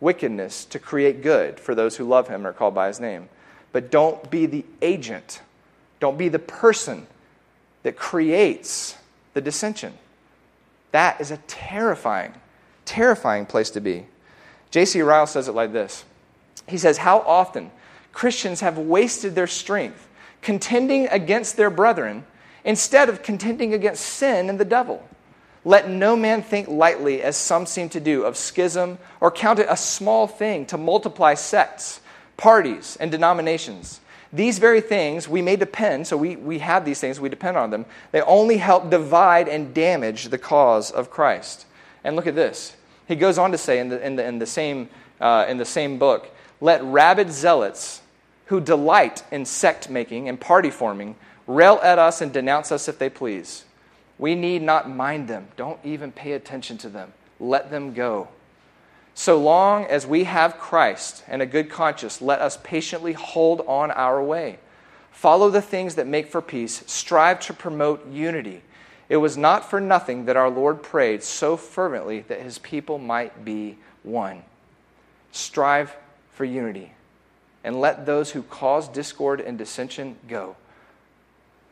wickedness 0.00 0.64
to 0.66 0.78
create 0.78 1.22
good 1.22 1.60
for 1.60 1.74
those 1.74 1.96
who 1.96 2.04
love 2.04 2.28
him 2.28 2.46
or 2.46 2.52
called 2.52 2.74
by 2.74 2.88
his 2.88 3.00
name. 3.00 3.28
But 3.72 3.90
don't 3.90 4.30
be 4.30 4.46
the 4.46 4.64
agent, 4.82 5.42
don't 6.00 6.18
be 6.18 6.28
the 6.28 6.38
person 6.38 7.06
that 7.82 7.96
creates 7.96 8.96
the 9.34 9.40
dissension. 9.40 9.94
That 10.92 11.20
is 11.20 11.30
a 11.30 11.36
terrifying, 11.46 12.34
terrifying 12.84 13.46
place 13.46 13.70
to 13.70 13.80
be. 13.80 14.06
J.C. 14.70 15.02
Ryle 15.02 15.26
says 15.26 15.48
it 15.48 15.52
like 15.52 15.72
this 15.72 16.04
He 16.66 16.78
says, 16.78 16.98
How 16.98 17.20
often 17.20 17.70
Christians 18.12 18.60
have 18.60 18.78
wasted 18.78 19.34
their 19.34 19.46
strength 19.46 20.08
contending 20.42 21.06
against 21.08 21.56
their 21.56 21.70
brethren 21.70 22.24
instead 22.64 23.08
of 23.08 23.22
contending 23.22 23.74
against 23.74 24.04
sin 24.04 24.48
and 24.48 24.58
the 24.58 24.64
devil. 24.64 25.06
Let 25.64 25.88
no 25.88 26.16
man 26.16 26.42
think 26.42 26.68
lightly, 26.68 27.22
as 27.22 27.36
some 27.36 27.66
seem 27.66 27.88
to 27.90 28.00
do, 28.00 28.24
of 28.24 28.36
schism, 28.36 28.98
or 29.20 29.30
count 29.30 29.58
it 29.58 29.66
a 29.68 29.76
small 29.76 30.26
thing 30.26 30.64
to 30.66 30.78
multiply 30.78 31.34
sects, 31.34 32.00
parties, 32.36 32.96
and 32.98 33.10
denominations. 33.10 34.00
These 34.32 34.58
very 34.58 34.80
things 34.80 35.28
we 35.28 35.42
may 35.42 35.56
depend, 35.56 36.06
so 36.06 36.16
we, 36.16 36.36
we 36.36 36.60
have 36.60 36.84
these 36.84 37.00
things, 37.00 37.20
we 37.20 37.28
depend 37.28 37.56
on 37.56 37.70
them. 37.70 37.84
They 38.12 38.22
only 38.22 38.56
help 38.56 38.90
divide 38.90 39.48
and 39.48 39.74
damage 39.74 40.28
the 40.28 40.38
cause 40.38 40.90
of 40.90 41.10
Christ. 41.10 41.66
And 42.04 42.16
look 42.16 42.26
at 42.26 42.36
this. 42.36 42.76
He 43.06 43.16
goes 43.16 43.38
on 43.38 43.50
to 43.50 43.58
say 43.58 43.80
in 43.80 43.88
the, 43.88 44.04
in 44.06 44.16
the, 44.16 44.24
in 44.24 44.38
the, 44.38 44.46
same, 44.46 44.88
uh, 45.20 45.46
in 45.48 45.58
the 45.58 45.64
same 45.64 45.98
book 45.98 46.30
let 46.60 46.84
rabid 46.84 47.32
zealots 47.32 48.02
who 48.46 48.60
delight 48.60 49.22
in 49.30 49.44
sect 49.44 49.88
making 49.88 50.28
and 50.28 50.38
party 50.40 50.70
forming 50.70 51.16
rail 51.46 51.80
at 51.82 51.98
us 51.98 52.20
and 52.20 52.32
denounce 52.32 52.70
us 52.70 52.88
if 52.88 52.98
they 52.98 53.08
please. 53.08 53.64
We 54.20 54.34
need 54.34 54.60
not 54.60 54.90
mind 54.90 55.28
them. 55.28 55.48
Don't 55.56 55.80
even 55.82 56.12
pay 56.12 56.32
attention 56.32 56.76
to 56.78 56.90
them. 56.90 57.14
Let 57.40 57.70
them 57.70 57.94
go. 57.94 58.28
So 59.14 59.40
long 59.40 59.86
as 59.86 60.06
we 60.06 60.24
have 60.24 60.58
Christ 60.58 61.24
and 61.26 61.40
a 61.40 61.46
good 61.46 61.70
conscience, 61.70 62.20
let 62.20 62.40
us 62.40 62.58
patiently 62.62 63.14
hold 63.14 63.62
on 63.66 63.90
our 63.90 64.22
way. 64.22 64.58
Follow 65.10 65.48
the 65.48 65.62
things 65.62 65.94
that 65.94 66.06
make 66.06 66.28
for 66.28 66.42
peace. 66.42 66.84
Strive 66.86 67.40
to 67.40 67.54
promote 67.54 68.06
unity. 68.08 68.60
It 69.08 69.16
was 69.16 69.38
not 69.38 69.68
for 69.68 69.80
nothing 69.80 70.26
that 70.26 70.36
our 70.36 70.50
Lord 70.50 70.82
prayed 70.82 71.22
so 71.22 71.56
fervently 71.56 72.20
that 72.28 72.42
his 72.42 72.58
people 72.58 72.98
might 72.98 73.42
be 73.42 73.78
one. 74.02 74.42
Strive 75.32 75.96
for 76.34 76.44
unity 76.44 76.92
and 77.64 77.80
let 77.80 78.04
those 78.04 78.32
who 78.32 78.42
cause 78.42 78.86
discord 78.86 79.40
and 79.40 79.56
dissension 79.56 80.16
go. 80.28 80.56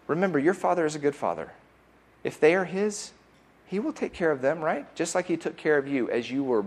Remember, 0.06 0.38
your 0.38 0.54
Father 0.54 0.86
is 0.86 0.94
a 0.94 0.98
good 0.98 1.14
Father. 1.14 1.52
If 2.24 2.40
they 2.40 2.54
are 2.54 2.64
His, 2.64 3.12
He 3.66 3.78
will 3.78 3.92
take 3.92 4.12
care 4.12 4.30
of 4.30 4.42
them, 4.42 4.60
right? 4.60 4.92
Just 4.94 5.14
like 5.14 5.26
He 5.26 5.36
took 5.36 5.56
care 5.56 5.78
of 5.78 5.88
you 5.88 6.10
as 6.10 6.30
you 6.30 6.44
were 6.44 6.64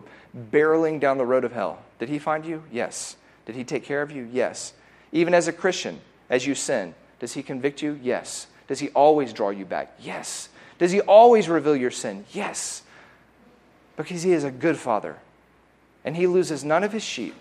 barreling 0.52 0.99
down 0.99 1.18
the 1.18 1.26
road 1.26 1.43
of 1.43 1.52
hell. 1.52 1.80
Did 1.99 2.10
He 2.10 2.20
find 2.20 2.45
you? 2.45 2.64
Yes. 2.72 3.16
Did 3.45 3.56
he 3.56 3.64
take 3.64 3.84
care 3.84 4.02
of 4.02 4.12
you? 4.12 4.30
Yes. 4.32 4.74
Even 5.12 5.34
as 5.34 5.47
a 5.47 5.54
Christian, 5.54 5.99
as 6.30 6.45
you 6.45 6.56
sin, 6.56 6.95
does 7.20 7.34
he 7.34 7.43
convict 7.43 7.82
you? 7.82 7.99
Yes. 8.02 8.47
Does 8.68 8.80
he 8.80 8.89
always 8.89 9.34
draw 9.34 9.49
you 9.49 9.66
back? 9.66 9.93
Yes. 9.99 10.49
Does 10.78 10.91
he 10.91 11.02
always 11.02 11.49
reveal 11.49 11.76
your 11.76 11.91
sin? 11.91 12.26
Yes. 12.32 12.84
Because 13.97 14.24
he 14.24 14.32
is 14.32 14.43
a 14.43 14.52
good 14.52 14.78
father. 14.78 15.18
And 16.06 16.16
he 16.16 16.28
loses 16.28 16.64
none 16.64 16.84
of 16.84 16.93
his 16.93 17.04
sheep. 17.04 17.36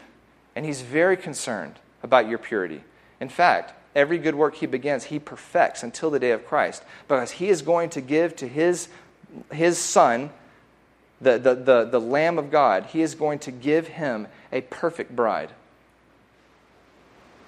And 0.57 0.67
he's 0.67 0.81
very 0.81 1.17
concerned 1.17 1.77
about 2.03 2.29
your 2.29 2.39
purity. 2.39 2.83
In 3.21 3.29
fact, 3.29 3.73
every 3.95 4.18
good 4.18 4.34
work 4.34 4.57
he 4.57 4.66
begins, 4.66 5.05
he 5.05 5.18
perfects 5.18 5.82
until 5.82 6.11
the 6.11 6.18
day 6.18 6.30
of 6.30 6.47
Christ. 6.47 6.82
Because 7.09 7.32
he 7.32 7.49
is 7.49 7.62
going 7.62 7.91
to 7.91 8.01
give 8.01 8.36
to 8.36 8.49
his, 8.49 8.88
his 9.53 9.78
son, 9.78 10.30
the, 11.20 11.38
the, 11.38 11.55
the, 11.55 11.84
the 11.84 12.01
Lamb 12.01 12.38
of 12.38 12.51
God, 12.51 12.86
he 12.86 13.03
is 13.03 13.14
going 13.14 13.38
to 13.41 13.51
give 13.51 13.88
him 13.88 14.26
a 14.53 14.62
perfect 14.62 15.14
bride. 15.14 15.51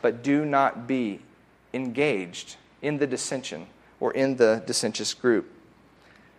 But 0.00 0.22
do 0.22 0.44
not 0.44 0.86
be 0.86 1.20
engaged 1.72 2.56
in 2.82 2.98
the 2.98 3.06
dissension 3.06 3.66
or 4.00 4.12
in 4.12 4.36
the 4.36 4.62
dissentious 4.66 5.14
group. 5.14 5.50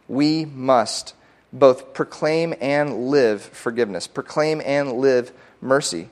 We 0.08 0.46
must 0.46 1.16
both 1.54 1.94
proclaim 1.94 2.54
and 2.60 3.08
live 3.08 3.42
forgiveness, 3.42 4.08
proclaim 4.08 4.62
and 4.66 4.94
live 4.94 5.32
mercy. 5.62 6.10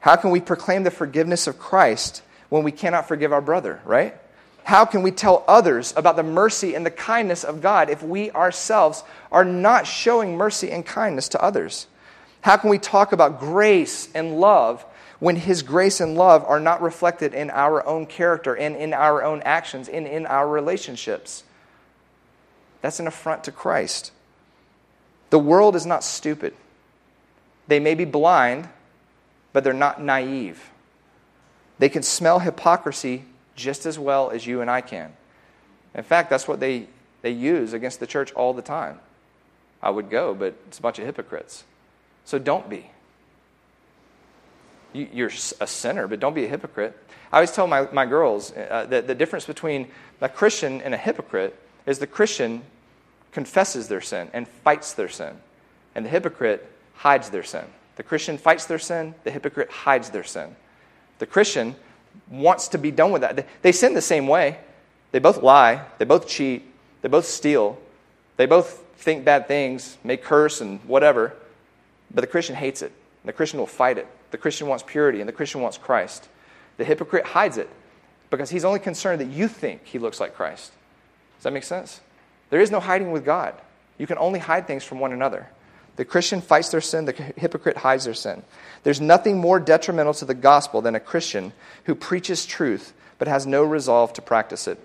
How 0.00 0.16
can 0.16 0.30
we 0.30 0.40
proclaim 0.40 0.82
the 0.82 0.90
forgiveness 0.90 1.46
of 1.46 1.58
Christ 1.58 2.22
when 2.52 2.64
we 2.64 2.70
cannot 2.70 3.08
forgive 3.08 3.32
our 3.32 3.40
brother, 3.40 3.80
right? 3.82 4.14
How 4.64 4.84
can 4.84 5.02
we 5.02 5.10
tell 5.10 5.42
others 5.48 5.94
about 5.96 6.16
the 6.16 6.22
mercy 6.22 6.74
and 6.74 6.84
the 6.84 6.90
kindness 6.90 7.44
of 7.44 7.62
God 7.62 7.88
if 7.88 8.02
we 8.02 8.30
ourselves 8.32 9.04
are 9.32 9.42
not 9.42 9.86
showing 9.86 10.36
mercy 10.36 10.70
and 10.70 10.84
kindness 10.84 11.30
to 11.30 11.42
others? 11.42 11.86
How 12.42 12.58
can 12.58 12.68
we 12.68 12.76
talk 12.76 13.12
about 13.12 13.40
grace 13.40 14.10
and 14.14 14.38
love 14.38 14.84
when 15.18 15.36
His 15.36 15.62
grace 15.62 15.98
and 15.98 16.14
love 16.14 16.44
are 16.44 16.60
not 16.60 16.82
reflected 16.82 17.32
in 17.32 17.48
our 17.48 17.86
own 17.86 18.04
character 18.04 18.54
and 18.54 18.76
in 18.76 18.92
our 18.92 19.24
own 19.24 19.40
actions 19.46 19.88
and 19.88 20.06
in 20.06 20.26
our 20.26 20.46
relationships? 20.46 21.44
That's 22.82 23.00
an 23.00 23.06
affront 23.06 23.44
to 23.44 23.52
Christ. 23.52 24.12
The 25.30 25.38
world 25.38 25.74
is 25.74 25.86
not 25.86 26.04
stupid. 26.04 26.52
They 27.66 27.80
may 27.80 27.94
be 27.94 28.04
blind, 28.04 28.68
but 29.54 29.64
they're 29.64 29.72
not 29.72 30.02
naive. 30.02 30.68
They 31.78 31.88
can 31.88 32.02
smell 32.02 32.38
hypocrisy 32.38 33.24
just 33.56 33.86
as 33.86 33.98
well 33.98 34.30
as 34.30 34.46
you 34.46 34.60
and 34.60 34.70
I 34.70 34.80
can. 34.80 35.12
In 35.94 36.04
fact, 36.04 36.30
that's 36.30 36.48
what 36.48 36.60
they, 36.60 36.86
they 37.22 37.30
use 37.30 37.72
against 37.72 38.00
the 38.00 38.06
church 38.06 38.32
all 38.32 38.54
the 38.54 38.62
time. 38.62 38.98
I 39.82 39.90
would 39.90 40.10
go, 40.10 40.34
but 40.34 40.54
it's 40.68 40.78
a 40.78 40.82
bunch 40.82 40.98
of 40.98 41.06
hypocrites. 41.06 41.64
So 42.24 42.38
don't 42.38 42.68
be. 42.68 42.90
You, 44.92 45.26
are 45.26 45.30
a 45.60 45.66
sinner, 45.66 46.06
but 46.06 46.20
don't 46.20 46.34
be 46.34 46.44
a 46.44 46.48
hypocrite. 46.48 46.96
I 47.32 47.36
always 47.36 47.50
tell 47.50 47.66
my, 47.66 47.88
my 47.92 48.06
girls 48.06 48.52
uh, 48.52 48.86
that 48.90 49.06
the 49.06 49.14
difference 49.14 49.46
between 49.46 49.88
a 50.20 50.28
Christian 50.28 50.82
and 50.82 50.94
a 50.94 50.98
hypocrite 50.98 51.58
is 51.86 51.98
the 51.98 52.06
Christian 52.06 52.62
confesses 53.32 53.88
their 53.88 54.02
sin 54.02 54.28
and 54.32 54.46
fights 54.46 54.92
their 54.92 55.08
sin, 55.08 55.36
and 55.94 56.04
the 56.04 56.10
hypocrite 56.10 56.70
hides 56.94 57.30
their 57.30 57.42
sin. 57.42 57.64
The 57.96 58.02
Christian 58.02 58.38
fights 58.38 58.66
their 58.66 58.78
sin, 58.78 59.14
the 59.24 59.30
hypocrite 59.30 59.70
hides 59.70 60.10
their 60.10 60.24
sin. 60.24 60.54
The 61.18 61.26
Christian 61.26 61.76
wants 62.30 62.68
to 62.68 62.78
be 62.78 62.90
done 62.90 63.12
with 63.12 63.22
that. 63.22 63.46
They 63.62 63.72
sin 63.72 63.94
the 63.94 64.02
same 64.02 64.26
way. 64.26 64.58
They 65.12 65.18
both 65.18 65.42
lie, 65.42 65.84
they 65.98 66.06
both 66.06 66.26
cheat, 66.26 66.64
they 67.02 67.08
both 67.08 67.26
steal, 67.26 67.78
they 68.38 68.46
both 68.46 68.82
think 68.96 69.24
bad 69.24 69.46
things, 69.46 69.98
may 70.02 70.16
curse 70.16 70.60
and 70.60 70.80
whatever, 70.84 71.34
but 72.14 72.22
the 72.22 72.26
Christian 72.26 72.56
hates 72.56 72.80
it. 72.82 72.92
The 73.24 73.32
Christian 73.32 73.60
will 73.60 73.66
fight 73.66 73.98
it. 73.98 74.06
The 74.30 74.38
Christian 74.38 74.66
wants 74.66 74.82
purity, 74.86 75.20
and 75.20 75.28
the 75.28 75.32
Christian 75.32 75.60
wants 75.60 75.76
Christ. 75.76 76.28
The 76.78 76.84
hypocrite 76.84 77.26
hides 77.26 77.58
it 77.58 77.68
because 78.30 78.48
he's 78.48 78.64
only 78.64 78.80
concerned 78.80 79.20
that 79.20 79.28
you 79.28 79.46
think 79.46 79.84
he 79.84 79.98
looks 79.98 80.18
like 80.18 80.34
Christ. 80.34 80.72
Does 81.36 81.44
that 81.44 81.52
make 81.52 81.64
sense? 81.64 82.00
There 82.48 82.60
is 82.60 82.70
no 82.70 82.80
hiding 82.80 83.12
with 83.12 83.24
God. 83.24 83.54
You 83.98 84.06
can 84.06 84.18
only 84.18 84.38
hide 84.38 84.66
things 84.66 84.84
from 84.84 84.98
one 84.98 85.12
another. 85.12 85.48
The 85.96 86.04
Christian 86.04 86.40
fights 86.40 86.70
their 86.70 86.80
sin, 86.80 87.04
the 87.04 87.12
hypocrite 87.12 87.76
hides 87.76 88.04
their 88.04 88.14
sin. 88.14 88.42
There's 88.82 89.00
nothing 89.00 89.38
more 89.38 89.60
detrimental 89.60 90.14
to 90.14 90.24
the 90.24 90.34
gospel 90.34 90.80
than 90.80 90.94
a 90.94 91.00
Christian 91.00 91.52
who 91.84 91.94
preaches 91.94 92.46
truth 92.46 92.92
but 93.18 93.28
has 93.28 93.46
no 93.46 93.62
resolve 93.62 94.12
to 94.14 94.22
practice 94.22 94.66
it. 94.66 94.78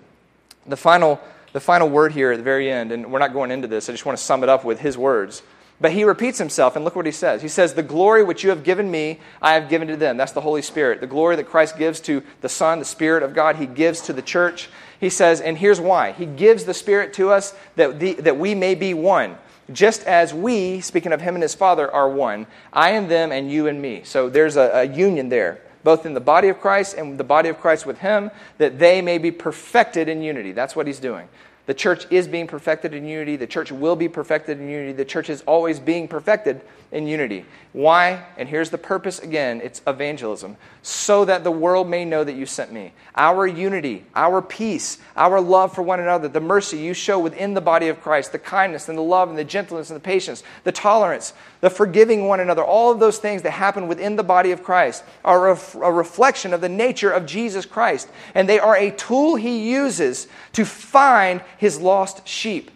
The 0.66 0.76
final, 0.76 1.20
the 1.52 1.60
final 1.60 1.88
word 1.88 2.12
here 2.12 2.32
at 2.32 2.36
the 2.36 2.42
very 2.42 2.70
end, 2.70 2.92
and 2.92 3.10
we're 3.10 3.18
not 3.18 3.32
going 3.32 3.50
into 3.50 3.66
this, 3.66 3.88
I 3.88 3.92
just 3.92 4.06
want 4.06 4.18
to 4.18 4.22
sum 4.22 4.42
it 4.42 4.48
up 4.48 4.64
with 4.64 4.80
his 4.80 4.98
words. 4.98 5.42
But 5.80 5.92
he 5.92 6.04
repeats 6.04 6.38
himself, 6.38 6.76
and 6.76 6.84
look 6.84 6.96
what 6.96 7.06
he 7.06 7.12
says. 7.12 7.40
He 7.40 7.48
says, 7.48 7.74
The 7.74 7.82
glory 7.82 8.24
which 8.24 8.42
you 8.42 8.50
have 8.50 8.64
given 8.64 8.90
me, 8.90 9.20
I 9.40 9.54
have 9.54 9.68
given 9.68 9.88
to 9.88 9.96
them. 9.96 10.16
That's 10.16 10.32
the 10.32 10.40
Holy 10.40 10.62
Spirit. 10.62 11.00
The 11.00 11.06
glory 11.06 11.36
that 11.36 11.48
Christ 11.48 11.78
gives 11.78 12.00
to 12.00 12.22
the 12.40 12.48
Son, 12.48 12.80
the 12.80 12.84
Spirit 12.84 13.22
of 13.22 13.32
God, 13.32 13.56
he 13.56 13.66
gives 13.66 14.00
to 14.02 14.12
the 14.12 14.22
church. 14.22 14.68
He 14.98 15.10
says, 15.10 15.40
and 15.40 15.56
here's 15.56 15.80
why 15.80 16.12
He 16.12 16.26
gives 16.26 16.64
the 16.64 16.74
Spirit 16.74 17.14
to 17.14 17.30
us 17.30 17.54
that, 17.76 18.00
the, 18.00 18.14
that 18.14 18.38
we 18.38 18.54
may 18.54 18.74
be 18.74 18.94
one. 18.94 19.36
Just 19.72 20.02
as 20.04 20.32
we, 20.32 20.80
speaking 20.80 21.12
of 21.12 21.20
Him 21.20 21.34
and 21.34 21.42
His 21.42 21.54
Father, 21.54 21.90
are 21.90 22.08
one. 22.08 22.46
I 22.72 22.90
and 22.90 23.10
them, 23.10 23.32
and 23.32 23.50
you 23.50 23.66
and 23.66 23.80
me. 23.80 24.02
So 24.04 24.28
there's 24.28 24.56
a, 24.56 24.70
a 24.72 24.84
union 24.84 25.28
there, 25.28 25.60
both 25.84 26.06
in 26.06 26.14
the 26.14 26.20
body 26.20 26.48
of 26.48 26.60
Christ 26.60 26.94
and 26.96 27.18
the 27.18 27.24
body 27.24 27.48
of 27.48 27.60
Christ 27.60 27.84
with 27.84 27.98
Him, 27.98 28.30
that 28.56 28.78
they 28.78 29.02
may 29.02 29.18
be 29.18 29.30
perfected 29.30 30.08
in 30.08 30.22
unity. 30.22 30.52
That's 30.52 30.74
what 30.74 30.86
He's 30.86 31.00
doing. 31.00 31.28
The 31.68 31.74
church 31.74 32.06
is 32.10 32.26
being 32.26 32.46
perfected 32.46 32.94
in 32.94 33.04
unity. 33.04 33.36
The 33.36 33.46
church 33.46 33.70
will 33.70 33.94
be 33.94 34.08
perfected 34.08 34.58
in 34.58 34.70
unity. 34.70 34.92
The 34.92 35.04
church 35.04 35.28
is 35.28 35.42
always 35.42 35.78
being 35.78 36.08
perfected 36.08 36.62
in 36.92 37.06
unity. 37.06 37.44
Why? 37.74 38.24
And 38.38 38.48
here's 38.48 38.70
the 38.70 38.78
purpose 38.78 39.18
again 39.18 39.60
it's 39.62 39.82
evangelism, 39.86 40.56
so 40.80 41.26
that 41.26 41.44
the 41.44 41.50
world 41.50 41.86
may 41.86 42.06
know 42.06 42.24
that 42.24 42.32
you 42.32 42.46
sent 42.46 42.72
me. 42.72 42.94
Our 43.14 43.46
unity, 43.46 44.06
our 44.14 44.40
peace, 44.40 44.96
our 45.14 45.42
love 45.42 45.74
for 45.74 45.82
one 45.82 46.00
another, 46.00 46.26
the 46.26 46.40
mercy 46.40 46.78
you 46.78 46.94
show 46.94 47.18
within 47.18 47.52
the 47.52 47.60
body 47.60 47.88
of 47.88 48.00
Christ, 48.00 48.32
the 48.32 48.38
kindness 48.38 48.88
and 48.88 48.96
the 48.96 49.02
love 49.02 49.28
and 49.28 49.36
the 49.36 49.44
gentleness 49.44 49.90
and 49.90 49.96
the 49.96 50.00
patience, 50.02 50.42
the 50.64 50.72
tolerance, 50.72 51.34
the 51.60 51.70
forgiving 51.70 52.26
one 52.26 52.40
another, 52.40 52.62
all 52.62 52.92
of 52.92 53.00
those 53.00 53.18
things 53.18 53.42
that 53.42 53.50
happen 53.50 53.88
within 53.88 54.16
the 54.16 54.22
body 54.22 54.52
of 54.52 54.62
Christ 54.62 55.02
are 55.24 55.50
a, 55.50 55.92
reflection 55.92 56.54
of 56.54 56.60
the 56.60 56.68
nature 56.68 57.10
of 57.10 57.26
Jesus 57.26 57.66
Christ. 57.66 58.08
And 58.34 58.48
they 58.48 58.60
are 58.60 58.76
a 58.76 58.92
tool 58.92 59.34
he 59.34 59.70
uses 59.70 60.28
to 60.52 60.64
find 60.64 61.42
his 61.56 61.80
lost 61.80 62.26
sheep. 62.28 62.70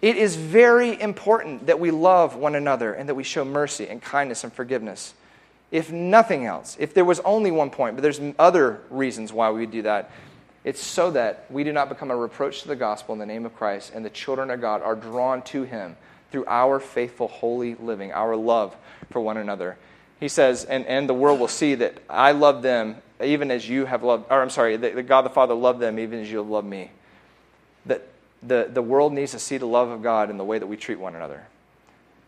It 0.00 0.16
is 0.16 0.36
very 0.36 1.00
important 1.00 1.66
that 1.66 1.80
we 1.80 1.90
love 1.90 2.36
one 2.36 2.54
another 2.54 2.94
and 2.94 3.08
that 3.08 3.14
we 3.14 3.24
show 3.24 3.44
mercy 3.44 3.88
and 3.88 4.00
kindness 4.00 4.44
and 4.44 4.52
forgiveness. 4.52 5.14
If 5.70 5.92
nothing 5.92 6.46
else, 6.46 6.76
if 6.78 6.94
there 6.94 7.04
was 7.04 7.20
only 7.20 7.50
one 7.50 7.70
point, 7.70 7.96
but 7.96 8.02
there's 8.02 8.20
other 8.38 8.80
reasons 8.88 9.32
why 9.32 9.50
we 9.50 9.60
would 9.60 9.70
do 9.72 9.82
that, 9.82 10.10
it's 10.64 10.80
so 10.80 11.10
that 11.12 11.46
we 11.50 11.64
do 11.64 11.72
not 11.72 11.88
become 11.88 12.10
a 12.10 12.16
reproach 12.16 12.62
to 12.62 12.68
the 12.68 12.76
gospel 12.76 13.12
in 13.12 13.18
the 13.18 13.26
name 13.26 13.46
of 13.46 13.54
Christ 13.54 13.92
and 13.94 14.04
the 14.04 14.10
children 14.10 14.50
of 14.50 14.60
God 14.60 14.82
are 14.82 14.96
drawn 14.96 15.42
to 15.42 15.64
him 15.64 15.96
through 16.36 16.44
our 16.48 16.78
faithful, 16.78 17.28
holy 17.28 17.76
living, 17.76 18.12
our 18.12 18.36
love 18.36 18.76
for 19.10 19.22
one 19.22 19.38
another. 19.38 19.78
He 20.20 20.28
says, 20.28 20.66
and, 20.66 20.84
and 20.84 21.08
the 21.08 21.14
world 21.14 21.40
will 21.40 21.48
see 21.48 21.76
that 21.76 21.96
I 22.10 22.32
love 22.32 22.60
them 22.60 22.96
even 23.24 23.50
as 23.50 23.66
you 23.66 23.86
have 23.86 24.02
loved, 24.02 24.26
or 24.28 24.42
I'm 24.42 24.50
sorry, 24.50 24.76
that 24.76 25.06
God 25.06 25.22
the 25.22 25.30
Father 25.30 25.54
loved 25.54 25.80
them 25.80 25.98
even 25.98 26.20
as 26.20 26.30
you 26.30 26.36
have 26.36 26.48
loved 26.48 26.68
me. 26.68 26.90
That 27.86 28.06
the, 28.42 28.68
the 28.70 28.82
world 28.82 29.14
needs 29.14 29.32
to 29.32 29.38
see 29.38 29.56
the 29.56 29.64
love 29.64 29.88
of 29.88 30.02
God 30.02 30.28
in 30.28 30.36
the 30.36 30.44
way 30.44 30.58
that 30.58 30.66
we 30.66 30.76
treat 30.76 30.98
one 30.98 31.14
another. 31.14 31.46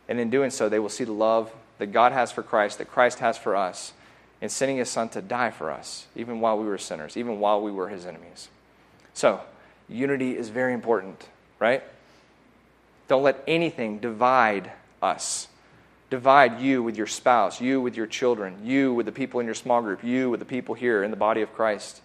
And 0.08 0.18
in 0.18 0.30
doing 0.30 0.48
so, 0.48 0.70
they 0.70 0.78
will 0.78 0.88
see 0.88 1.04
the 1.04 1.12
love 1.12 1.52
that 1.76 1.88
God 1.88 2.12
has 2.12 2.32
for 2.32 2.42
Christ, 2.42 2.78
that 2.78 2.90
Christ 2.90 3.18
has 3.18 3.36
for 3.36 3.54
us, 3.56 3.92
in 4.40 4.48
sending 4.48 4.78
his 4.78 4.88
son 4.88 5.10
to 5.10 5.20
die 5.20 5.50
for 5.50 5.70
us, 5.70 6.06
even 6.16 6.40
while 6.40 6.58
we 6.58 6.64
were 6.64 6.78
sinners, 6.78 7.14
even 7.18 7.40
while 7.40 7.60
we 7.60 7.70
were 7.70 7.90
his 7.90 8.06
enemies. 8.06 8.48
So, 9.12 9.42
unity 9.86 10.34
is 10.34 10.48
very 10.48 10.72
important, 10.72 11.28
right? 11.58 11.82
Don't 13.08 13.22
let 13.22 13.42
anything 13.46 13.98
divide 13.98 14.70
us. 15.02 15.48
Divide 16.10 16.60
you 16.60 16.82
with 16.82 16.96
your 16.96 17.06
spouse, 17.06 17.60
you 17.60 17.80
with 17.80 17.96
your 17.96 18.06
children, 18.06 18.60
you 18.64 18.94
with 18.94 19.06
the 19.06 19.12
people 19.12 19.40
in 19.40 19.46
your 19.46 19.54
small 19.54 19.82
group, 19.82 20.02
you 20.02 20.30
with 20.30 20.40
the 20.40 20.46
people 20.46 20.74
here 20.74 21.02
in 21.02 21.10
the 21.10 21.16
body 21.16 21.42
of 21.42 21.52
Christ. 21.52 22.00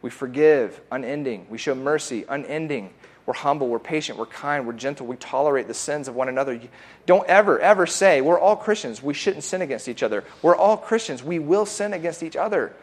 We 0.00 0.10
forgive 0.10 0.80
unending. 0.90 1.46
We 1.50 1.58
show 1.58 1.74
mercy 1.74 2.24
unending. 2.28 2.90
We're 3.26 3.34
humble, 3.34 3.68
we're 3.68 3.78
patient, 3.78 4.18
we're 4.18 4.26
kind, 4.26 4.66
we're 4.66 4.74
gentle, 4.74 5.06
we 5.06 5.16
tolerate 5.16 5.66
the 5.66 5.74
sins 5.74 6.08
of 6.08 6.14
one 6.14 6.28
another. 6.28 6.60
Don't 7.06 7.26
ever, 7.26 7.58
ever 7.58 7.86
say, 7.86 8.20
we're 8.20 8.38
all 8.38 8.56
Christians, 8.56 9.02
we 9.02 9.14
shouldn't 9.14 9.44
sin 9.44 9.62
against 9.62 9.88
each 9.88 10.02
other. 10.02 10.24
We're 10.42 10.56
all 10.56 10.76
Christians, 10.76 11.22
we 11.22 11.38
will 11.38 11.64
sin 11.64 11.94
against 11.94 12.22
each 12.22 12.36
other. 12.36 12.74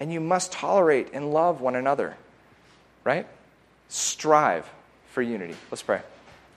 And 0.00 0.12
you 0.12 0.18
must 0.18 0.50
tolerate 0.50 1.10
and 1.12 1.32
love 1.32 1.60
one 1.60 1.76
another, 1.76 2.16
right? 3.04 3.28
Strive 3.88 4.68
for 5.12 5.22
unity. 5.22 5.54
Let's 5.70 5.82
pray. 5.82 6.00